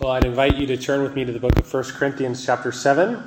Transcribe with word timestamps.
Well, 0.00 0.12
I'd 0.12 0.24
invite 0.24 0.56
you 0.56 0.66
to 0.68 0.78
turn 0.78 1.02
with 1.02 1.14
me 1.14 1.26
to 1.26 1.32
the 1.32 1.38
book 1.38 1.58
of 1.58 1.70
1 1.70 1.84
Corinthians, 1.92 2.46
chapter 2.46 2.72
7. 2.72 3.22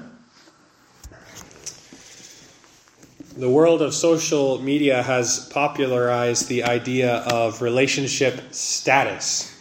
The 3.38 3.48
world 3.48 3.84
of 3.84 3.94
social 3.94 4.58
media 4.58 5.04
has 5.04 5.48
popularized 5.54 6.48
the 6.48 6.64
idea 6.64 7.18
of 7.32 7.62
relationship 7.62 8.56
status. 8.56 9.56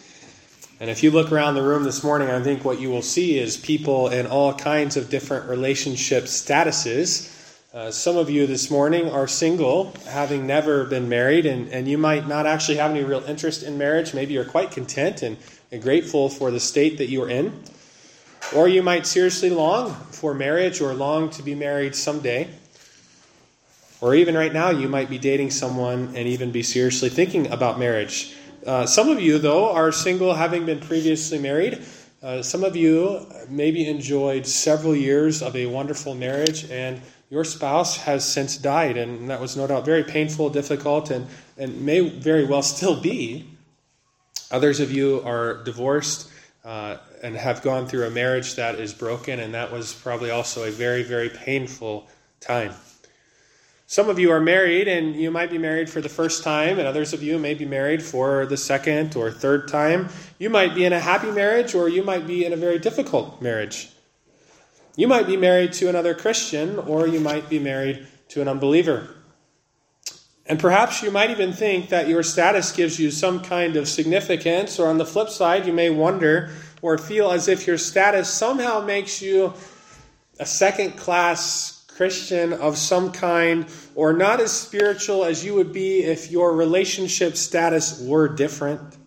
And 0.79 0.89
if 0.89 1.03
you 1.03 1.11
look 1.11 1.31
around 1.31 1.53
the 1.53 1.61
room 1.61 1.83
this 1.83 2.03
morning, 2.03 2.31
I 2.31 2.41
think 2.41 2.65
what 2.65 2.79
you 2.79 2.89
will 2.89 3.03
see 3.03 3.37
is 3.37 3.57
people 3.57 4.09
in 4.09 4.25
all 4.25 4.51
kinds 4.51 4.97
of 4.97 5.11
different 5.11 5.47
relationship 5.47 6.23
statuses. 6.23 7.29
Uh, 7.75 7.91
some 7.91 8.17
of 8.17 8.31
you 8.31 8.47
this 8.47 8.71
morning 8.71 9.09
are 9.11 9.27
single, 9.27 9.93
having 10.09 10.47
never 10.47 10.85
been 10.85 11.09
married, 11.09 11.45
and, 11.45 11.67
and 11.69 11.87
you 11.87 11.97
might 11.99 12.27
not 12.27 12.47
actually 12.47 12.77
have 12.77 12.89
any 12.89 13.03
real 13.03 13.23
interest 13.25 13.61
in 13.61 13.77
marriage. 13.77 14.15
Maybe 14.15 14.33
you're 14.33 14.45
quite 14.45 14.71
content 14.71 15.21
and 15.21 15.37
and 15.62 15.62
grateful 15.81 16.29
for 16.29 16.51
the 16.51 16.59
state 16.59 16.97
that 16.97 17.09
you 17.09 17.23
are 17.23 17.29
in. 17.29 17.63
Or 18.55 18.67
you 18.67 18.83
might 18.83 19.07
seriously 19.07 19.49
long 19.49 19.93
for 20.11 20.33
marriage 20.33 20.81
or 20.81 20.93
long 20.93 21.29
to 21.31 21.43
be 21.43 21.55
married 21.55 21.95
someday. 21.95 22.49
Or 24.01 24.13
even 24.13 24.35
right 24.35 24.51
now, 24.51 24.69
you 24.69 24.89
might 24.89 25.09
be 25.09 25.17
dating 25.17 25.51
someone 25.51 26.13
and 26.15 26.27
even 26.27 26.51
be 26.51 26.61
seriously 26.61 27.09
thinking 27.09 27.49
about 27.51 27.79
marriage. 27.79 28.35
Uh, 28.65 28.85
some 28.85 29.09
of 29.09 29.21
you, 29.21 29.39
though, 29.39 29.71
are 29.71 29.91
single 29.91 30.33
having 30.33 30.65
been 30.65 30.79
previously 30.79 31.39
married. 31.39 31.81
Uh, 32.21 32.41
some 32.41 32.63
of 32.63 32.75
you 32.75 33.25
maybe 33.49 33.87
enjoyed 33.87 34.45
several 34.45 34.95
years 34.95 35.41
of 35.41 35.55
a 35.55 35.65
wonderful 35.65 36.15
marriage 36.15 36.69
and 36.69 37.01
your 37.33 37.43
spouse 37.43 37.97
has 37.97 38.23
since 38.23 38.57
died, 38.57 38.95
and 38.95 39.27
that 39.31 39.41
was 39.41 39.57
no 39.57 39.65
doubt 39.65 39.85
very 39.85 40.03
painful, 40.03 40.51
difficult, 40.51 41.09
and, 41.09 41.25
and 41.57 41.81
may 41.81 42.07
very 42.07 42.45
well 42.45 42.61
still 42.61 43.01
be. 43.01 43.52
Others 44.51 44.79
of 44.79 44.91
you 44.91 45.21
are 45.25 45.63
divorced 45.63 46.29
uh, 46.63 46.97
and 47.21 47.35
have 47.35 47.61
gone 47.61 47.87
through 47.87 48.05
a 48.05 48.09
marriage 48.09 48.55
that 48.55 48.75
is 48.75 48.93
broken, 48.93 49.39
and 49.39 49.53
that 49.53 49.71
was 49.71 49.93
probably 49.93 50.31
also 50.31 50.63
a 50.63 50.71
very, 50.71 51.03
very 51.03 51.29
painful 51.29 52.07
time. 52.39 52.73
Some 53.85 54.09
of 54.09 54.17
you 54.17 54.31
are 54.31 54.39
married, 54.39 54.87
and 54.87 55.15
you 55.15 55.29
might 55.29 55.51
be 55.51 55.57
married 55.57 55.89
for 55.89 56.01
the 56.01 56.09
first 56.09 56.43
time, 56.43 56.79
and 56.79 56.87
others 56.87 57.13
of 57.13 57.21
you 57.21 57.37
may 57.37 57.53
be 57.53 57.65
married 57.65 58.01
for 58.01 58.45
the 58.45 58.57
second 58.57 59.15
or 59.15 59.29
third 59.29 59.67
time. 59.67 60.09
You 60.39 60.49
might 60.49 60.73
be 60.73 60.85
in 60.85 60.93
a 60.93 60.99
happy 60.99 61.31
marriage, 61.31 61.75
or 61.75 61.89
you 61.89 62.01
might 62.01 62.25
be 62.25 62.45
in 62.45 62.53
a 62.53 62.57
very 62.57 62.79
difficult 62.79 63.41
marriage. 63.41 63.89
You 64.95 65.07
might 65.07 65.27
be 65.27 65.37
married 65.37 65.73
to 65.73 65.89
another 65.89 66.13
Christian, 66.15 66.79
or 66.79 67.07
you 67.07 67.19
might 67.19 67.49
be 67.49 67.59
married 67.59 68.07
to 68.29 68.41
an 68.41 68.47
unbeliever. 68.47 69.09
And 70.45 70.59
perhaps 70.59 71.01
you 71.01 71.09
might 71.09 71.29
even 71.29 71.53
think 71.53 71.89
that 71.89 72.09
your 72.09 72.21
status 72.21 72.71
gives 72.73 72.99
you 72.99 73.11
some 73.11 73.41
kind 73.41 73.77
of 73.77 73.87
significance, 73.87 74.77
or 74.77 74.87
on 74.87 74.97
the 74.97 75.05
flip 75.05 75.29
side, 75.29 75.65
you 75.65 75.73
may 75.73 75.89
wonder 75.89 76.51
or 76.81 76.97
feel 76.97 77.31
as 77.31 77.47
if 77.47 77.65
your 77.65 77.77
status 77.77 78.29
somehow 78.29 78.81
makes 78.81 79.21
you 79.21 79.53
a 80.39 80.45
second 80.45 80.97
class 80.97 81.85
Christian 81.87 82.53
of 82.53 82.77
some 82.77 83.11
kind, 83.11 83.67
or 83.95 84.13
not 84.13 84.41
as 84.41 84.51
spiritual 84.51 85.23
as 85.23 85.45
you 85.45 85.53
would 85.53 85.71
be 85.71 86.03
if 86.03 86.29
your 86.31 86.55
relationship 86.55 87.37
status 87.37 88.01
were 88.01 88.27
different. 88.27 88.97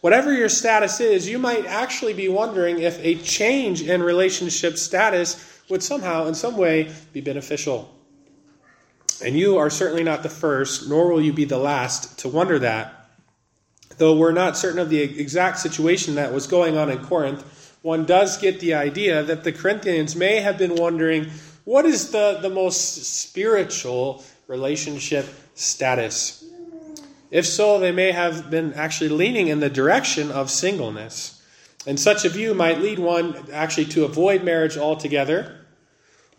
Whatever 0.00 0.32
your 0.32 0.48
status 0.48 1.00
is, 1.00 1.28
you 1.28 1.38
might 1.38 1.66
actually 1.66 2.14
be 2.14 2.28
wondering 2.28 2.78
if 2.80 2.98
a 3.04 3.16
change 3.16 3.82
in 3.82 4.02
relationship 4.02 4.76
status 4.76 5.60
would 5.68 5.82
somehow, 5.82 6.26
in 6.26 6.34
some 6.34 6.56
way, 6.56 6.92
be 7.12 7.20
beneficial. 7.20 7.94
And 9.22 9.36
you 9.36 9.58
are 9.58 9.70
certainly 9.70 10.02
not 10.02 10.22
the 10.22 10.28
first, 10.28 10.88
nor 10.88 11.08
will 11.08 11.20
you 11.20 11.32
be 11.32 11.44
the 11.44 11.58
last 11.58 12.18
to 12.20 12.28
wonder 12.28 12.58
that. 12.58 13.08
Though 13.98 14.16
we're 14.16 14.32
not 14.32 14.56
certain 14.56 14.78
of 14.78 14.88
the 14.88 15.00
exact 15.00 15.58
situation 15.58 16.14
that 16.14 16.32
was 16.32 16.46
going 16.46 16.78
on 16.78 16.90
in 16.90 17.04
Corinth, 17.04 17.76
one 17.82 18.06
does 18.06 18.38
get 18.38 18.60
the 18.60 18.74
idea 18.74 19.22
that 19.22 19.44
the 19.44 19.52
Corinthians 19.52 20.16
may 20.16 20.40
have 20.40 20.56
been 20.56 20.74
wondering 20.74 21.30
what 21.64 21.84
is 21.84 22.10
the, 22.10 22.38
the 22.40 22.48
most 22.48 23.04
spiritual 23.04 24.24
relationship 24.46 25.26
status? 25.54 26.44
If 27.30 27.46
so, 27.46 27.78
they 27.78 27.92
may 27.92 28.12
have 28.12 28.50
been 28.50 28.72
actually 28.74 29.10
leaning 29.10 29.48
in 29.48 29.60
the 29.60 29.70
direction 29.70 30.30
of 30.30 30.50
singleness. 30.50 31.42
And 31.86 32.00
such 32.00 32.24
a 32.24 32.28
view 32.28 32.54
might 32.54 32.80
lead 32.80 32.98
one 32.98 33.36
actually 33.52 33.86
to 33.86 34.04
avoid 34.04 34.42
marriage 34.42 34.76
altogether 34.76 35.59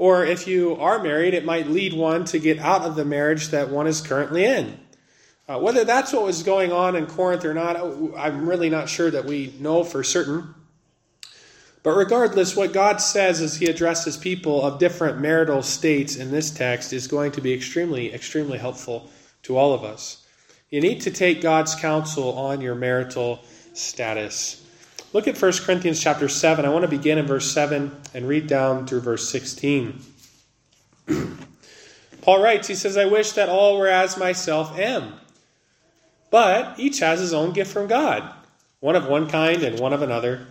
or 0.02 0.26
if 0.26 0.48
you 0.48 0.76
are 0.78 1.04
married, 1.04 1.36
it 1.36 1.46
might 1.46 1.68
lead 1.68 1.94
one 1.94 2.26
to 2.26 2.40
get 2.40 2.58
out 2.58 2.82
of 2.82 2.96
the 2.96 3.06
marriage 3.06 3.50
that 3.50 3.70
one 3.70 3.86
is 3.86 4.02
currently 4.02 4.44
in. 4.44 4.80
Uh, 5.48 5.60
whether 5.60 5.84
that's 5.84 6.12
what 6.12 6.24
was 6.24 6.42
going 6.42 6.72
on 6.72 6.96
in 6.96 7.06
Corinth 7.06 7.46
or 7.46 7.54
not, 7.54 7.76
I'm 8.18 8.50
really 8.50 8.72
not 8.72 8.90
sure 8.90 9.12
that 9.12 9.26
we 9.26 9.54
know 9.60 9.84
for 9.84 10.04
certain. 10.04 10.56
But 11.84 11.92
regardless, 11.92 12.56
what 12.56 12.74
God 12.74 12.98
says 12.98 13.42
as 13.42 13.58
He 13.58 13.68
addresses 13.68 14.18
people 14.18 14.64
of 14.64 14.80
different 14.80 15.20
marital 15.20 15.62
states 15.62 16.16
in 16.16 16.32
this 16.32 16.50
text 16.50 16.94
is 16.94 17.06
going 17.06 17.34
to 17.34 17.42
be 17.42 17.54
extremely, 17.54 18.12
extremely 18.12 18.58
helpful 18.58 19.12
to 19.44 19.56
all 19.56 19.72
of 19.72 19.84
us. 19.84 20.26
You 20.72 20.82
need 20.82 21.02
to 21.02 21.12
take 21.12 21.44
God's 21.44 21.76
counsel 21.76 22.40
on 22.40 22.60
your 22.60 22.74
marital 22.74 23.42
status. 23.74 24.61
Look 25.14 25.28
at 25.28 25.42
1 25.42 25.52
Corinthians 25.66 26.02
chapter 26.02 26.30
7. 26.30 26.64
I 26.64 26.70
want 26.70 26.84
to 26.84 26.88
begin 26.88 27.18
in 27.18 27.26
verse 27.26 27.52
7 27.52 27.92
and 28.14 28.28
read 28.28 28.48
down 28.48 28.88
through 28.88 29.02
verse 29.02 29.28
16. 29.30 30.02
Paul 32.22 32.42
writes, 32.42 32.68
he 32.70 32.76
says, 32.76 32.96
I 32.96 33.06
wish 33.06 33.34
that 33.34 33.50
all 33.50 33.78
were 33.78 33.90
as 33.90 34.18
myself 34.18 34.78
am. 34.80 35.14
But 36.30 36.80
each 36.80 37.00
has 37.00 37.20
his 37.20 37.34
own 37.34 37.52
gift 37.52 37.74
from 37.74 37.88
God, 37.88 38.24
one 38.80 38.96
of 38.96 39.06
one 39.06 39.28
kind 39.28 39.64
and 39.64 39.80
one 39.80 39.92
of 39.92 40.02
another. 40.02 40.48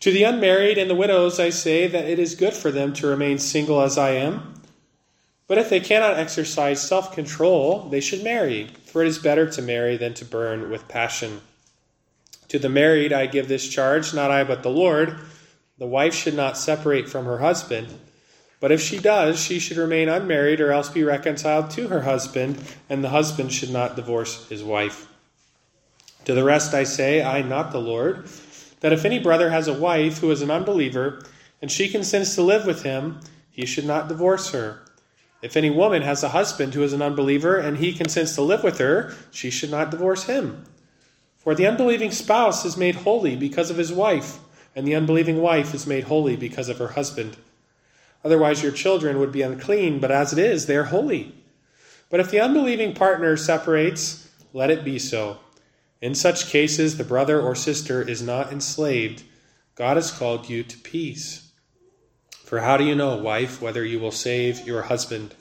To 0.00 0.12
the 0.12 0.22
unmarried 0.22 0.78
and 0.78 0.88
the 0.88 0.94
widows 0.94 1.40
I 1.40 1.50
say 1.50 1.88
that 1.88 2.04
it 2.04 2.20
is 2.20 2.36
good 2.36 2.54
for 2.54 2.70
them 2.70 2.92
to 2.94 3.08
remain 3.08 3.38
single 3.38 3.80
as 3.80 3.98
I 3.98 4.10
am. 4.10 4.54
But 5.48 5.58
if 5.58 5.70
they 5.70 5.80
cannot 5.80 6.18
exercise 6.18 6.86
self 6.86 7.12
control, 7.12 7.88
they 7.88 8.00
should 8.00 8.22
marry, 8.22 8.68
for 8.84 9.02
it 9.02 9.08
is 9.08 9.18
better 9.18 9.50
to 9.50 9.62
marry 9.62 9.96
than 9.96 10.14
to 10.14 10.24
burn 10.24 10.70
with 10.70 10.86
passion. 10.86 11.40
To 12.48 12.58
the 12.58 12.68
married 12.68 13.12
I 13.12 13.26
give 13.26 13.48
this 13.48 13.68
charge, 13.68 14.14
not 14.14 14.30
I 14.30 14.44
but 14.44 14.62
the 14.62 14.70
Lord. 14.70 15.18
The 15.78 15.86
wife 15.86 16.14
should 16.14 16.34
not 16.34 16.56
separate 16.56 17.08
from 17.08 17.24
her 17.26 17.38
husband. 17.38 17.88
But 18.60 18.72
if 18.72 18.80
she 18.80 18.98
does, 18.98 19.38
she 19.38 19.58
should 19.58 19.76
remain 19.76 20.08
unmarried 20.08 20.60
or 20.60 20.72
else 20.72 20.88
be 20.88 21.04
reconciled 21.04 21.70
to 21.72 21.88
her 21.88 22.02
husband, 22.02 22.58
and 22.88 23.04
the 23.04 23.10
husband 23.10 23.52
should 23.52 23.70
not 23.70 23.96
divorce 23.96 24.48
his 24.48 24.64
wife. 24.64 25.06
To 26.24 26.34
the 26.34 26.44
rest 26.44 26.72
I 26.72 26.84
say, 26.84 27.22
I, 27.22 27.42
not 27.42 27.70
the 27.70 27.80
Lord, 27.80 28.26
that 28.80 28.92
if 28.92 29.04
any 29.04 29.18
brother 29.18 29.50
has 29.50 29.68
a 29.68 29.78
wife 29.78 30.18
who 30.18 30.30
is 30.30 30.42
an 30.42 30.50
unbeliever, 30.50 31.24
and 31.60 31.70
she 31.70 31.88
consents 31.88 32.34
to 32.34 32.42
live 32.42 32.66
with 32.66 32.82
him, 32.82 33.20
he 33.50 33.66
should 33.66 33.84
not 33.84 34.08
divorce 34.08 34.50
her. 34.50 34.80
If 35.42 35.56
any 35.56 35.70
woman 35.70 36.02
has 36.02 36.22
a 36.22 36.30
husband 36.30 36.74
who 36.74 36.82
is 36.82 36.92
an 36.92 37.02
unbeliever, 37.02 37.56
and 37.58 37.76
he 37.76 37.92
consents 37.92 38.34
to 38.36 38.42
live 38.42 38.64
with 38.64 38.78
her, 38.78 39.14
she 39.30 39.50
should 39.50 39.70
not 39.70 39.90
divorce 39.90 40.24
him. 40.24 40.64
For 41.46 41.54
the 41.54 41.68
unbelieving 41.68 42.10
spouse 42.10 42.64
is 42.64 42.76
made 42.76 42.96
holy 42.96 43.36
because 43.36 43.70
of 43.70 43.76
his 43.76 43.92
wife, 43.92 44.40
and 44.74 44.84
the 44.84 44.96
unbelieving 44.96 45.40
wife 45.40 45.74
is 45.74 45.86
made 45.86 46.02
holy 46.02 46.34
because 46.34 46.68
of 46.68 46.78
her 46.78 46.88
husband. 46.88 47.36
Otherwise, 48.24 48.64
your 48.64 48.72
children 48.72 49.20
would 49.20 49.30
be 49.30 49.42
unclean, 49.42 50.00
but 50.00 50.10
as 50.10 50.32
it 50.32 50.40
is, 50.40 50.66
they 50.66 50.76
are 50.76 50.86
holy. 50.90 51.36
But 52.10 52.18
if 52.18 52.32
the 52.32 52.40
unbelieving 52.40 52.94
partner 52.94 53.36
separates, 53.36 54.28
let 54.52 54.70
it 54.70 54.84
be 54.84 54.98
so. 54.98 55.38
In 56.00 56.16
such 56.16 56.48
cases, 56.48 56.98
the 56.98 57.04
brother 57.04 57.40
or 57.40 57.54
sister 57.54 58.02
is 58.02 58.20
not 58.20 58.50
enslaved. 58.50 59.22
God 59.76 59.96
has 59.96 60.10
called 60.10 60.48
you 60.48 60.64
to 60.64 60.78
peace. 60.78 61.52
For 62.42 62.58
how 62.58 62.76
do 62.76 62.82
you 62.82 62.96
know, 62.96 63.18
wife, 63.18 63.62
whether 63.62 63.84
you 63.84 64.00
will 64.00 64.10
save 64.10 64.66
your 64.66 64.82
husband? 64.82 65.36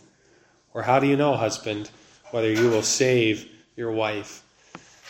Or 0.72 0.84
how 0.84 1.00
do 1.00 1.08
you 1.08 1.18
know, 1.18 1.36
husband, 1.36 1.90
whether 2.30 2.52
you 2.52 2.70
will 2.70 2.84
save 2.84 3.50
your 3.76 3.92
wife? 3.92 4.45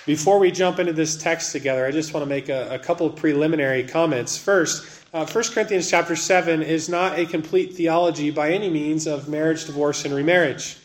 Before 0.06 0.38
we 0.38 0.52
jump 0.52 0.78
into 0.78 0.94
this 0.94 1.18
text 1.18 1.52
together, 1.52 1.84
I 1.84 1.90
just 1.90 2.14
want 2.14 2.24
to 2.24 2.30
make 2.30 2.48
a, 2.48 2.76
a 2.76 2.78
couple 2.78 3.08
of 3.08 3.16
preliminary 3.16 3.84
comments. 3.84 4.38
First, 4.38 5.04
uh, 5.16 5.26
1 5.26 5.44
Corinthians 5.46 5.90
chapter 5.90 6.16
7 6.16 6.62
is 6.62 6.88
not 6.88 7.18
a 7.18 7.26
complete 7.26 7.74
theology 7.74 8.30
by 8.30 8.52
any 8.52 8.70
means 8.70 9.08
of 9.08 9.28
marriage, 9.28 9.66
divorce, 9.66 10.06
and 10.06 10.14
remarriage. 10.14 10.78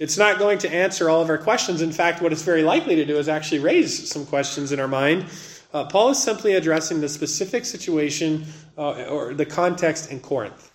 It's 0.00 0.18
not 0.18 0.40
going 0.40 0.58
to 0.58 0.74
answer 0.74 1.08
all 1.08 1.22
of 1.22 1.30
our 1.30 1.38
questions. 1.38 1.80
In 1.80 1.92
fact, 1.92 2.22
what 2.22 2.32
it's 2.32 2.42
very 2.42 2.64
likely 2.64 2.96
to 2.96 3.04
do 3.04 3.18
is 3.18 3.28
actually 3.28 3.60
raise 3.60 4.10
some 4.10 4.26
questions 4.26 4.72
in 4.72 4.80
our 4.80 4.88
mind. 4.88 5.26
Uh, 5.72 5.84
Paul 5.84 6.10
is 6.10 6.20
simply 6.20 6.54
addressing 6.54 7.00
the 7.00 7.08
specific 7.08 7.64
situation 7.64 8.46
uh, 8.76 9.04
or 9.04 9.32
the 9.32 9.46
context 9.46 10.10
in 10.10 10.18
Corinth. 10.18 10.72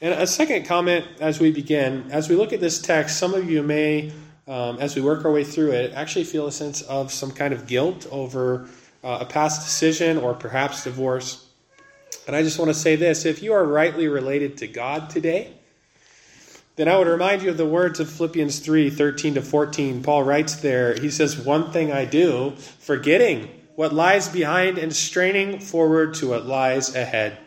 And 0.00 0.14
a 0.14 0.26
second 0.26 0.66
comment 0.66 1.06
as 1.20 1.38
we 1.38 1.52
begin, 1.52 2.10
as 2.10 2.28
we 2.28 2.34
look 2.34 2.52
at 2.52 2.58
this 2.58 2.82
text, 2.82 3.18
some 3.18 3.34
of 3.34 3.48
you 3.48 3.62
may 3.62 4.10
um, 4.48 4.78
as 4.78 4.96
we 4.96 5.02
work 5.02 5.24
our 5.24 5.30
way 5.30 5.44
through 5.44 5.72
it, 5.72 5.92
actually 5.94 6.24
feel 6.24 6.46
a 6.46 6.52
sense 6.52 6.82
of 6.82 7.12
some 7.12 7.30
kind 7.30 7.54
of 7.54 7.66
guilt 7.66 8.06
over 8.10 8.68
uh, 9.04 9.18
a 9.20 9.24
past 9.24 9.64
decision 9.64 10.18
or 10.18 10.34
perhaps 10.34 10.84
divorce. 10.84 11.48
And 12.26 12.36
I 12.36 12.42
just 12.42 12.58
want 12.58 12.68
to 12.68 12.74
say 12.74 12.96
this 12.96 13.24
if 13.24 13.42
you 13.42 13.52
are 13.52 13.64
rightly 13.64 14.08
related 14.08 14.58
to 14.58 14.66
God 14.66 15.10
today, 15.10 15.54
then 16.76 16.88
I 16.88 16.96
would 16.96 17.08
remind 17.08 17.42
you 17.42 17.50
of 17.50 17.56
the 17.56 17.66
words 17.66 18.00
of 18.00 18.10
Philippians 18.10 18.60
3 18.60 18.90
13 18.90 19.34
to 19.34 19.42
14. 19.42 20.02
Paul 20.02 20.22
writes 20.22 20.56
there, 20.56 20.98
he 20.98 21.10
says, 21.10 21.38
One 21.38 21.70
thing 21.70 21.92
I 21.92 22.04
do, 22.04 22.54
forgetting 22.56 23.48
what 23.74 23.92
lies 23.92 24.28
behind 24.28 24.78
and 24.78 24.94
straining 24.94 25.58
forward 25.58 26.14
to 26.14 26.28
what 26.28 26.46
lies 26.46 26.94
ahead. 26.94 27.38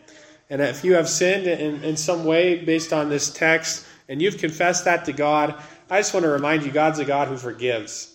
And 0.48 0.60
if 0.60 0.84
you 0.84 0.94
have 0.94 1.08
sinned 1.08 1.46
in, 1.46 1.82
in 1.82 1.96
some 1.96 2.24
way 2.24 2.64
based 2.64 2.92
on 2.92 3.08
this 3.08 3.30
text 3.32 3.84
and 4.08 4.22
you've 4.22 4.38
confessed 4.38 4.84
that 4.84 5.04
to 5.06 5.12
God, 5.12 5.60
I 5.88 5.98
just 5.98 6.12
want 6.14 6.24
to 6.24 6.30
remind 6.30 6.64
you 6.64 6.72
God's 6.72 6.98
a 6.98 7.04
God 7.04 7.28
who 7.28 7.36
forgives. 7.36 8.12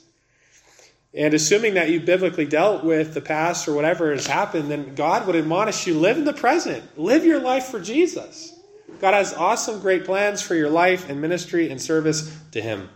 And 1.13 1.33
assuming 1.33 1.73
that 1.73 1.89
you 1.89 1.99
biblically 1.99 2.45
dealt 2.45 2.83
with 2.83 3.13
the 3.13 3.21
past 3.21 3.67
or 3.67 3.73
whatever 3.73 4.11
has 4.11 4.27
happened, 4.27 4.71
then 4.71 4.95
God 4.95 5.27
would 5.27 5.35
admonish 5.35 5.85
you 5.85 5.99
live 5.99 6.17
in 6.17 6.23
the 6.23 6.33
present. 6.33 6.97
Live 6.97 7.25
your 7.25 7.39
life 7.39 7.65
for 7.65 7.81
Jesus. 7.81 8.57
God 8.99 9.13
has 9.13 9.33
awesome, 9.33 9.81
great 9.81 10.05
plans 10.05 10.41
for 10.41 10.55
your 10.55 10.69
life 10.69 11.09
and 11.09 11.19
ministry 11.19 11.69
and 11.69 11.81
service 11.81 12.37
to 12.51 12.61
Him. 12.61 12.89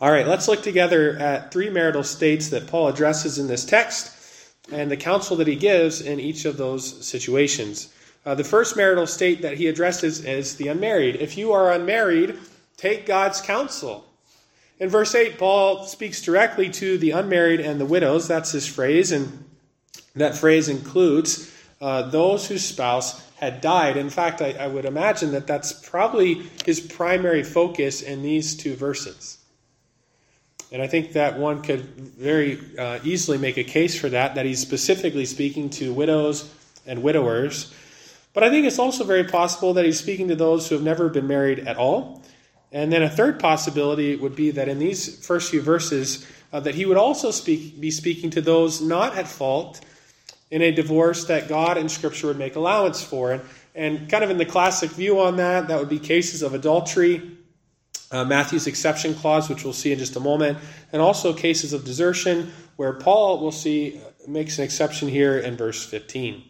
All 0.00 0.10
right, 0.10 0.26
let's 0.26 0.48
look 0.48 0.62
together 0.62 1.16
at 1.16 1.52
three 1.52 1.70
marital 1.70 2.04
states 2.04 2.50
that 2.50 2.66
Paul 2.66 2.88
addresses 2.88 3.38
in 3.38 3.46
this 3.46 3.64
text 3.64 4.12
and 4.70 4.90
the 4.90 4.96
counsel 4.96 5.36
that 5.36 5.46
he 5.46 5.56
gives 5.56 6.00
in 6.00 6.20
each 6.20 6.44
of 6.44 6.56
those 6.56 7.06
situations. 7.06 7.92
Uh, 8.26 8.34
the 8.34 8.44
first 8.44 8.76
marital 8.76 9.06
state 9.06 9.40
that 9.42 9.56
he 9.56 9.68
addresses 9.68 10.24
is 10.24 10.56
the 10.56 10.68
unmarried. 10.68 11.16
If 11.16 11.38
you 11.38 11.52
are 11.52 11.72
unmarried, 11.72 12.36
take 12.76 13.06
God's 13.06 13.40
counsel. 13.40 14.04
In 14.78 14.88
verse 14.88 15.14
8, 15.14 15.38
Paul 15.38 15.84
speaks 15.84 16.20
directly 16.20 16.68
to 16.70 16.98
the 16.98 17.12
unmarried 17.12 17.60
and 17.60 17.80
the 17.80 17.86
widows. 17.86 18.28
That's 18.28 18.52
his 18.52 18.66
phrase, 18.66 19.10
and 19.12 19.44
that 20.14 20.36
phrase 20.36 20.68
includes 20.68 21.52
uh, 21.80 22.02
those 22.10 22.48
whose 22.48 22.64
spouse 22.64 23.22
had 23.36 23.60
died. 23.60 23.96
In 23.96 24.10
fact, 24.10 24.40
I, 24.40 24.52
I 24.52 24.66
would 24.66 24.84
imagine 24.84 25.32
that 25.32 25.46
that's 25.46 25.72
probably 25.72 26.42
his 26.64 26.80
primary 26.80 27.42
focus 27.42 28.02
in 28.02 28.22
these 28.22 28.56
two 28.56 28.74
verses. 28.74 29.38
And 30.72 30.82
I 30.82 30.88
think 30.88 31.12
that 31.12 31.38
one 31.38 31.62
could 31.62 31.80
very 31.80 32.58
uh, 32.78 32.98
easily 33.04 33.38
make 33.38 33.56
a 33.56 33.64
case 33.64 33.98
for 33.98 34.08
that, 34.08 34.34
that 34.34 34.46
he's 34.46 34.60
specifically 34.60 35.24
speaking 35.24 35.70
to 35.70 35.92
widows 35.92 36.50
and 36.86 37.02
widowers. 37.02 37.72
But 38.32 38.42
I 38.42 38.50
think 38.50 38.66
it's 38.66 38.78
also 38.78 39.04
very 39.04 39.24
possible 39.24 39.74
that 39.74 39.84
he's 39.84 39.98
speaking 39.98 40.28
to 40.28 40.36
those 40.36 40.68
who 40.68 40.74
have 40.74 40.84
never 40.84 41.08
been 41.08 41.26
married 41.26 41.60
at 41.60 41.76
all. 41.76 42.22
And 42.72 42.92
then 42.92 43.02
a 43.02 43.08
third 43.08 43.38
possibility 43.38 44.16
would 44.16 44.34
be 44.34 44.50
that 44.52 44.68
in 44.68 44.78
these 44.78 45.24
first 45.24 45.50
few 45.50 45.62
verses, 45.62 46.26
uh, 46.52 46.60
that 46.60 46.74
he 46.74 46.84
would 46.84 46.96
also 46.96 47.30
speak, 47.30 47.80
be 47.80 47.90
speaking 47.90 48.30
to 48.30 48.40
those 48.40 48.80
not 48.80 49.16
at 49.16 49.28
fault 49.28 49.80
in 50.50 50.62
a 50.62 50.72
divorce 50.72 51.24
that 51.26 51.48
God 51.48 51.76
and 51.76 51.90
Scripture 51.90 52.28
would 52.28 52.38
make 52.38 52.56
allowance 52.56 53.02
for. 53.02 53.32
And, 53.32 53.42
and 53.74 54.08
kind 54.08 54.24
of 54.24 54.30
in 54.30 54.38
the 54.38 54.44
classic 54.44 54.90
view 54.90 55.20
on 55.20 55.36
that, 55.36 55.68
that 55.68 55.78
would 55.78 55.88
be 55.88 55.98
cases 55.98 56.42
of 56.42 56.54
adultery, 56.54 57.36
uh, 58.10 58.24
Matthew's 58.24 58.66
exception 58.66 59.14
clause, 59.14 59.48
which 59.48 59.64
we'll 59.64 59.72
see 59.72 59.92
in 59.92 59.98
just 59.98 60.16
a 60.16 60.20
moment, 60.20 60.58
and 60.92 61.02
also 61.02 61.32
cases 61.32 61.72
of 61.72 61.84
desertion, 61.84 62.52
where 62.76 62.92
Paul 62.92 63.40
we'll 63.40 63.52
see 63.52 64.00
makes 64.26 64.58
an 64.58 64.64
exception 64.64 65.08
here 65.08 65.38
in 65.38 65.56
verse 65.56 65.84
15. 65.84 66.42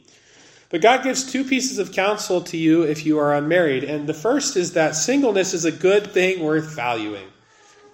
But 0.69 0.81
God 0.81 1.05
gives 1.05 1.31
two 1.31 1.45
pieces 1.45 1.79
of 1.79 1.93
counsel 1.93 2.41
to 2.43 2.57
you 2.57 2.83
if 2.83 3.07
you 3.07 3.19
are 3.19 3.35
unmarried. 3.35 3.85
And 3.85 4.09
the 4.09 4.15
first 4.15 4.57
is 4.57 4.73
that 4.73 4.97
singleness 4.97 5.55
is 5.55 5.65
a 5.65 5.73
good 5.73 6.09
thing 6.09 6.43
worth 6.43 6.75
valuing. 6.75 7.29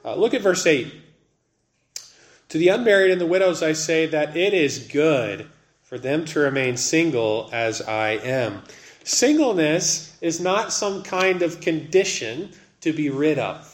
Uh, 0.04 0.14
look 0.14 0.34
at 0.34 0.42
verse 0.42 0.66
8. 0.66 0.92
To 2.48 2.58
the 2.58 2.68
unmarried 2.68 3.10
and 3.10 3.20
the 3.20 3.26
widows, 3.26 3.62
I 3.62 3.72
say 3.72 4.06
that 4.06 4.36
it 4.36 4.52
is 4.52 4.88
good 4.88 5.46
for 5.82 5.98
them 5.98 6.24
to 6.26 6.40
remain 6.40 6.76
single 6.76 7.48
as 7.52 7.82
I 7.82 8.10
am. 8.12 8.62
Singleness 9.04 10.16
is 10.20 10.40
not 10.40 10.72
some 10.72 11.02
kind 11.02 11.42
of 11.42 11.60
condition 11.60 12.50
to 12.80 12.92
be 12.92 13.10
rid 13.10 13.38
of. 13.38 13.71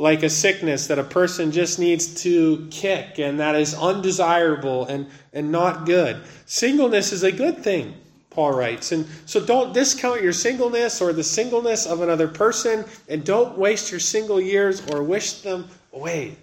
Like 0.00 0.22
a 0.22 0.30
sickness 0.30 0.86
that 0.86 0.98
a 0.98 1.04
person 1.04 1.52
just 1.52 1.78
needs 1.78 2.22
to 2.22 2.66
kick 2.70 3.18
and 3.18 3.38
that 3.38 3.54
is 3.54 3.74
undesirable 3.74 4.86
and, 4.86 5.06
and 5.34 5.52
not 5.52 5.84
good. 5.84 6.22
Singleness 6.46 7.12
is 7.12 7.22
a 7.22 7.30
good 7.30 7.58
thing, 7.58 7.92
Paul 8.30 8.52
writes. 8.52 8.92
And 8.92 9.06
so 9.26 9.44
don't 9.44 9.74
discount 9.74 10.22
your 10.22 10.32
singleness 10.32 11.02
or 11.02 11.12
the 11.12 11.22
singleness 11.22 11.84
of 11.84 12.00
another 12.00 12.28
person 12.28 12.86
and 13.10 13.22
don't 13.26 13.58
waste 13.58 13.90
your 13.90 14.00
single 14.00 14.40
years 14.40 14.80
or 14.86 15.02
wish 15.02 15.42
them 15.42 15.68
away. 15.92 16.36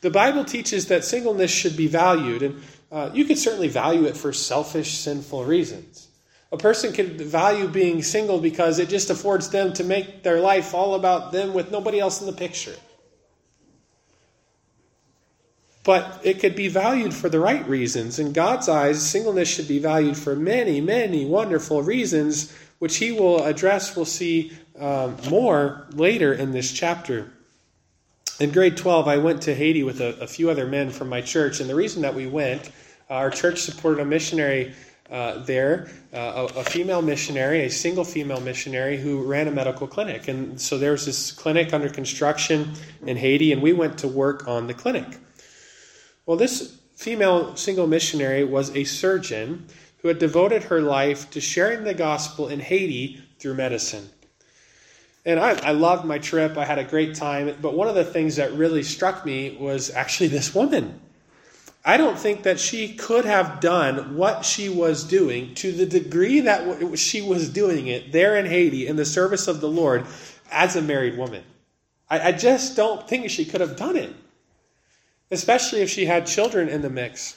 The 0.00 0.10
Bible 0.10 0.46
teaches 0.46 0.86
that 0.86 1.04
singleness 1.04 1.50
should 1.50 1.76
be 1.76 1.88
valued, 1.88 2.42
and 2.42 2.62
uh, 2.90 3.10
you 3.12 3.26
could 3.26 3.36
certainly 3.36 3.68
value 3.68 4.06
it 4.06 4.16
for 4.16 4.32
selfish, 4.32 4.96
sinful 4.96 5.44
reasons. 5.44 6.08
A 6.52 6.56
person 6.56 6.92
can 6.92 7.16
value 7.16 7.68
being 7.68 8.02
single 8.02 8.40
because 8.40 8.78
it 8.78 8.88
just 8.88 9.10
affords 9.10 9.50
them 9.50 9.72
to 9.74 9.84
make 9.84 10.22
their 10.22 10.40
life 10.40 10.74
all 10.74 10.94
about 10.94 11.30
them 11.30 11.54
with 11.54 11.70
nobody 11.70 12.00
else 12.00 12.20
in 12.20 12.26
the 12.26 12.32
picture. 12.32 12.74
But 15.84 16.20
it 16.24 16.40
could 16.40 16.56
be 16.56 16.68
valued 16.68 17.14
for 17.14 17.28
the 17.28 17.40
right 17.40 17.66
reasons. 17.68 18.18
In 18.18 18.32
God's 18.32 18.68
eyes, 18.68 19.00
singleness 19.00 19.48
should 19.48 19.68
be 19.68 19.78
valued 19.78 20.16
for 20.16 20.36
many, 20.36 20.80
many 20.80 21.24
wonderful 21.24 21.82
reasons, 21.82 22.52
which 22.80 22.96
He 22.96 23.12
will 23.12 23.44
address, 23.44 23.96
we'll 23.96 24.04
see 24.04 24.52
um, 24.78 25.16
more 25.28 25.86
later 25.92 26.32
in 26.32 26.52
this 26.52 26.72
chapter. 26.72 27.30
In 28.40 28.50
grade 28.50 28.76
12, 28.76 29.06
I 29.06 29.18
went 29.18 29.42
to 29.42 29.54
Haiti 29.54 29.82
with 29.82 30.00
a, 30.00 30.18
a 30.20 30.26
few 30.26 30.50
other 30.50 30.66
men 30.66 30.90
from 30.90 31.08
my 31.08 31.20
church, 31.20 31.60
and 31.60 31.70
the 31.70 31.74
reason 31.74 32.02
that 32.02 32.14
we 32.14 32.26
went, 32.26 32.70
our 33.08 33.30
church 33.30 33.60
supported 33.60 34.00
a 34.00 34.04
missionary 34.04 34.74
uh, 35.10 35.38
there, 35.38 35.90
uh, 36.12 36.48
a, 36.54 36.60
a, 36.60 36.64
female 36.64 37.02
missionary, 37.02 37.64
a 37.64 37.70
single 37.70 38.04
female 38.04 38.40
missionary 38.40 38.96
who 38.96 39.24
ran 39.24 39.48
a 39.48 39.50
medical 39.50 39.88
clinic. 39.88 40.28
And 40.28 40.60
so 40.60 40.78
there 40.78 40.92
was 40.92 41.04
this 41.04 41.32
clinic 41.32 41.72
under 41.74 41.88
construction 41.88 42.74
in 43.04 43.16
Haiti, 43.16 43.52
and 43.52 43.60
we 43.60 43.72
went 43.72 43.98
to 43.98 44.08
work 44.08 44.46
on 44.46 44.68
the 44.68 44.74
clinic. 44.74 45.18
Well, 46.26 46.36
this 46.36 46.78
female 46.94 47.56
single 47.56 47.88
missionary 47.88 48.44
was 48.44 48.74
a 48.76 48.84
surgeon 48.84 49.66
who 49.98 50.08
had 50.08 50.20
devoted 50.20 50.64
her 50.64 50.80
life 50.80 51.28
to 51.30 51.40
sharing 51.40 51.82
the 51.82 51.94
gospel 51.94 52.48
in 52.48 52.60
Haiti 52.60 53.20
through 53.40 53.54
medicine. 53.54 54.08
And 55.26 55.40
I, 55.40 55.50
I 55.60 55.72
loved 55.72 56.04
my 56.04 56.18
trip. 56.18 56.56
I 56.56 56.64
had 56.64 56.78
a 56.78 56.84
great 56.84 57.16
time. 57.16 57.56
But 57.60 57.74
one 57.74 57.88
of 57.88 57.94
the 57.94 58.04
things 58.04 58.36
that 58.36 58.52
really 58.52 58.82
struck 58.82 59.26
me 59.26 59.56
was 59.58 59.90
actually 59.90 60.28
this 60.28 60.54
woman 60.54 61.00
I 61.84 61.96
don't 61.96 62.18
think 62.18 62.42
that 62.42 62.60
she 62.60 62.94
could 62.94 63.24
have 63.24 63.60
done 63.60 64.16
what 64.16 64.44
she 64.44 64.68
was 64.68 65.02
doing 65.02 65.54
to 65.56 65.72
the 65.72 65.86
degree 65.86 66.40
that 66.40 66.98
she 66.98 67.22
was 67.22 67.48
doing 67.48 67.86
it 67.86 68.12
there 68.12 68.36
in 68.36 68.44
Haiti 68.44 68.86
in 68.86 68.96
the 68.96 69.06
service 69.06 69.48
of 69.48 69.60
the 69.60 69.68
Lord 69.68 70.04
as 70.50 70.76
a 70.76 70.82
married 70.82 71.16
woman. 71.16 71.42
I, 72.10 72.28
I 72.28 72.32
just 72.32 72.76
don't 72.76 73.08
think 73.08 73.30
she 73.30 73.46
could 73.46 73.62
have 73.62 73.76
done 73.76 73.96
it, 73.96 74.14
especially 75.30 75.80
if 75.80 75.88
she 75.88 76.04
had 76.04 76.26
children 76.26 76.68
in 76.68 76.82
the 76.82 76.90
mix. 76.90 77.36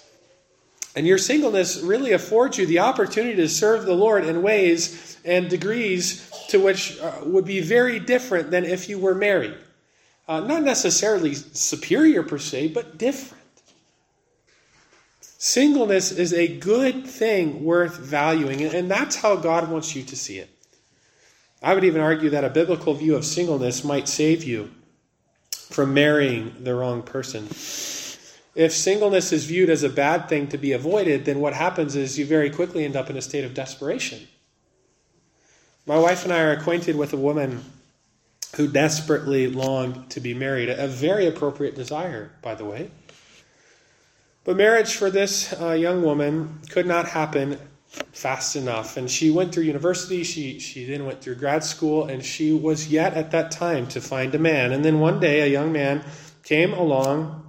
And 0.96 1.08
your 1.08 1.18
singleness 1.18 1.80
really 1.82 2.12
affords 2.12 2.58
you 2.58 2.66
the 2.66 2.80
opportunity 2.80 3.38
to 3.38 3.50
serve 3.50 3.86
the 3.86 3.96
Lord 3.96 4.26
in 4.26 4.44
ways 4.44 5.18
and 5.24 5.50
degrees 5.50 6.30
to 6.50 6.60
which 6.60 7.00
uh, 7.00 7.22
would 7.24 7.46
be 7.46 7.62
very 7.62 7.98
different 7.98 8.52
than 8.52 8.66
if 8.66 8.90
you 8.90 9.00
were 9.00 9.16
married. 9.16 9.56
Uh, 10.28 10.42
not 10.42 10.64
necessarily 10.64 11.34
superior 11.34 12.24
per 12.24 12.38
se, 12.38 12.70
but 12.70 12.98
different. 12.98 13.43
Singleness 15.46 16.14
is 16.14 16.32
a 16.32 16.48
good 16.48 17.06
thing 17.06 17.66
worth 17.66 17.98
valuing, 17.98 18.64
and 18.64 18.90
that's 18.90 19.18
how 19.18 19.36
God 19.36 19.70
wants 19.70 19.94
you 19.94 20.02
to 20.04 20.16
see 20.16 20.38
it. 20.38 20.50
I 21.62 21.74
would 21.74 21.84
even 21.84 22.00
argue 22.00 22.30
that 22.30 22.46
a 22.46 22.50
biblical 22.50 22.94
view 22.94 23.18
of 23.18 23.26
singleness 23.26 23.84
might 23.84 24.08
save 24.08 24.46
you 24.46 24.72
from 25.52 25.94
marrying 25.94 26.56
the 26.64 26.74
wrong 26.74 27.02
person. 27.02 27.48
If 28.56 28.72
singleness 28.72 29.34
is 29.34 29.44
viewed 29.44 29.70
as 29.70 29.84
a 29.84 29.90
bad 29.90 30.30
thing 30.30 30.48
to 30.48 30.58
be 30.58 30.72
avoided, 30.72 31.26
then 31.26 31.42
what 31.42 31.52
happens 31.52 31.98
is 31.98 32.18
you 32.18 32.26
very 32.26 32.50
quickly 32.50 32.86
end 32.86 32.96
up 32.96 33.10
in 33.10 33.18
a 33.18 33.22
state 33.22 33.44
of 33.44 33.54
desperation. 33.54 34.26
My 35.86 36.00
wife 36.00 36.24
and 36.24 36.32
I 36.32 36.40
are 36.40 36.54
acquainted 36.54 36.96
with 36.96 37.12
a 37.12 37.18
woman 37.18 37.66
who 38.56 38.70
desperately 38.70 39.48
longed 39.48 40.10
to 40.12 40.22
be 40.22 40.34
married, 40.34 40.70
a 40.70 40.88
very 40.88 41.28
appropriate 41.28 41.76
desire, 41.76 42.32
by 42.42 42.56
the 42.56 42.64
way. 42.64 42.92
But 44.44 44.58
marriage 44.58 44.96
for 44.96 45.10
this 45.10 45.54
uh, 45.60 45.72
young 45.72 46.04
woman 46.04 46.60
could 46.70 46.86
not 46.86 47.08
happen 47.08 47.58
fast 48.12 48.56
enough. 48.56 48.98
And 48.98 49.10
she 49.10 49.30
went 49.30 49.54
through 49.54 49.64
university, 49.64 50.24
she, 50.24 50.60
she 50.60 50.86
then 50.86 51.06
went 51.06 51.22
through 51.22 51.36
grad 51.36 51.64
school, 51.64 52.06
and 52.06 52.24
she 52.24 52.52
was 52.52 52.88
yet 52.88 53.14
at 53.14 53.32
that 53.32 53.52
time 53.52 53.88
to 53.88 54.02
find 54.02 54.34
a 54.36 54.40
man. 54.40 54.72
And 54.72 54.84
then 54.84 55.00
one 55.00 55.20
day, 55.20 55.42
a 55.42 55.48
young 55.48 55.72
man 55.72 56.04
came 56.44 56.74
along 56.74 57.40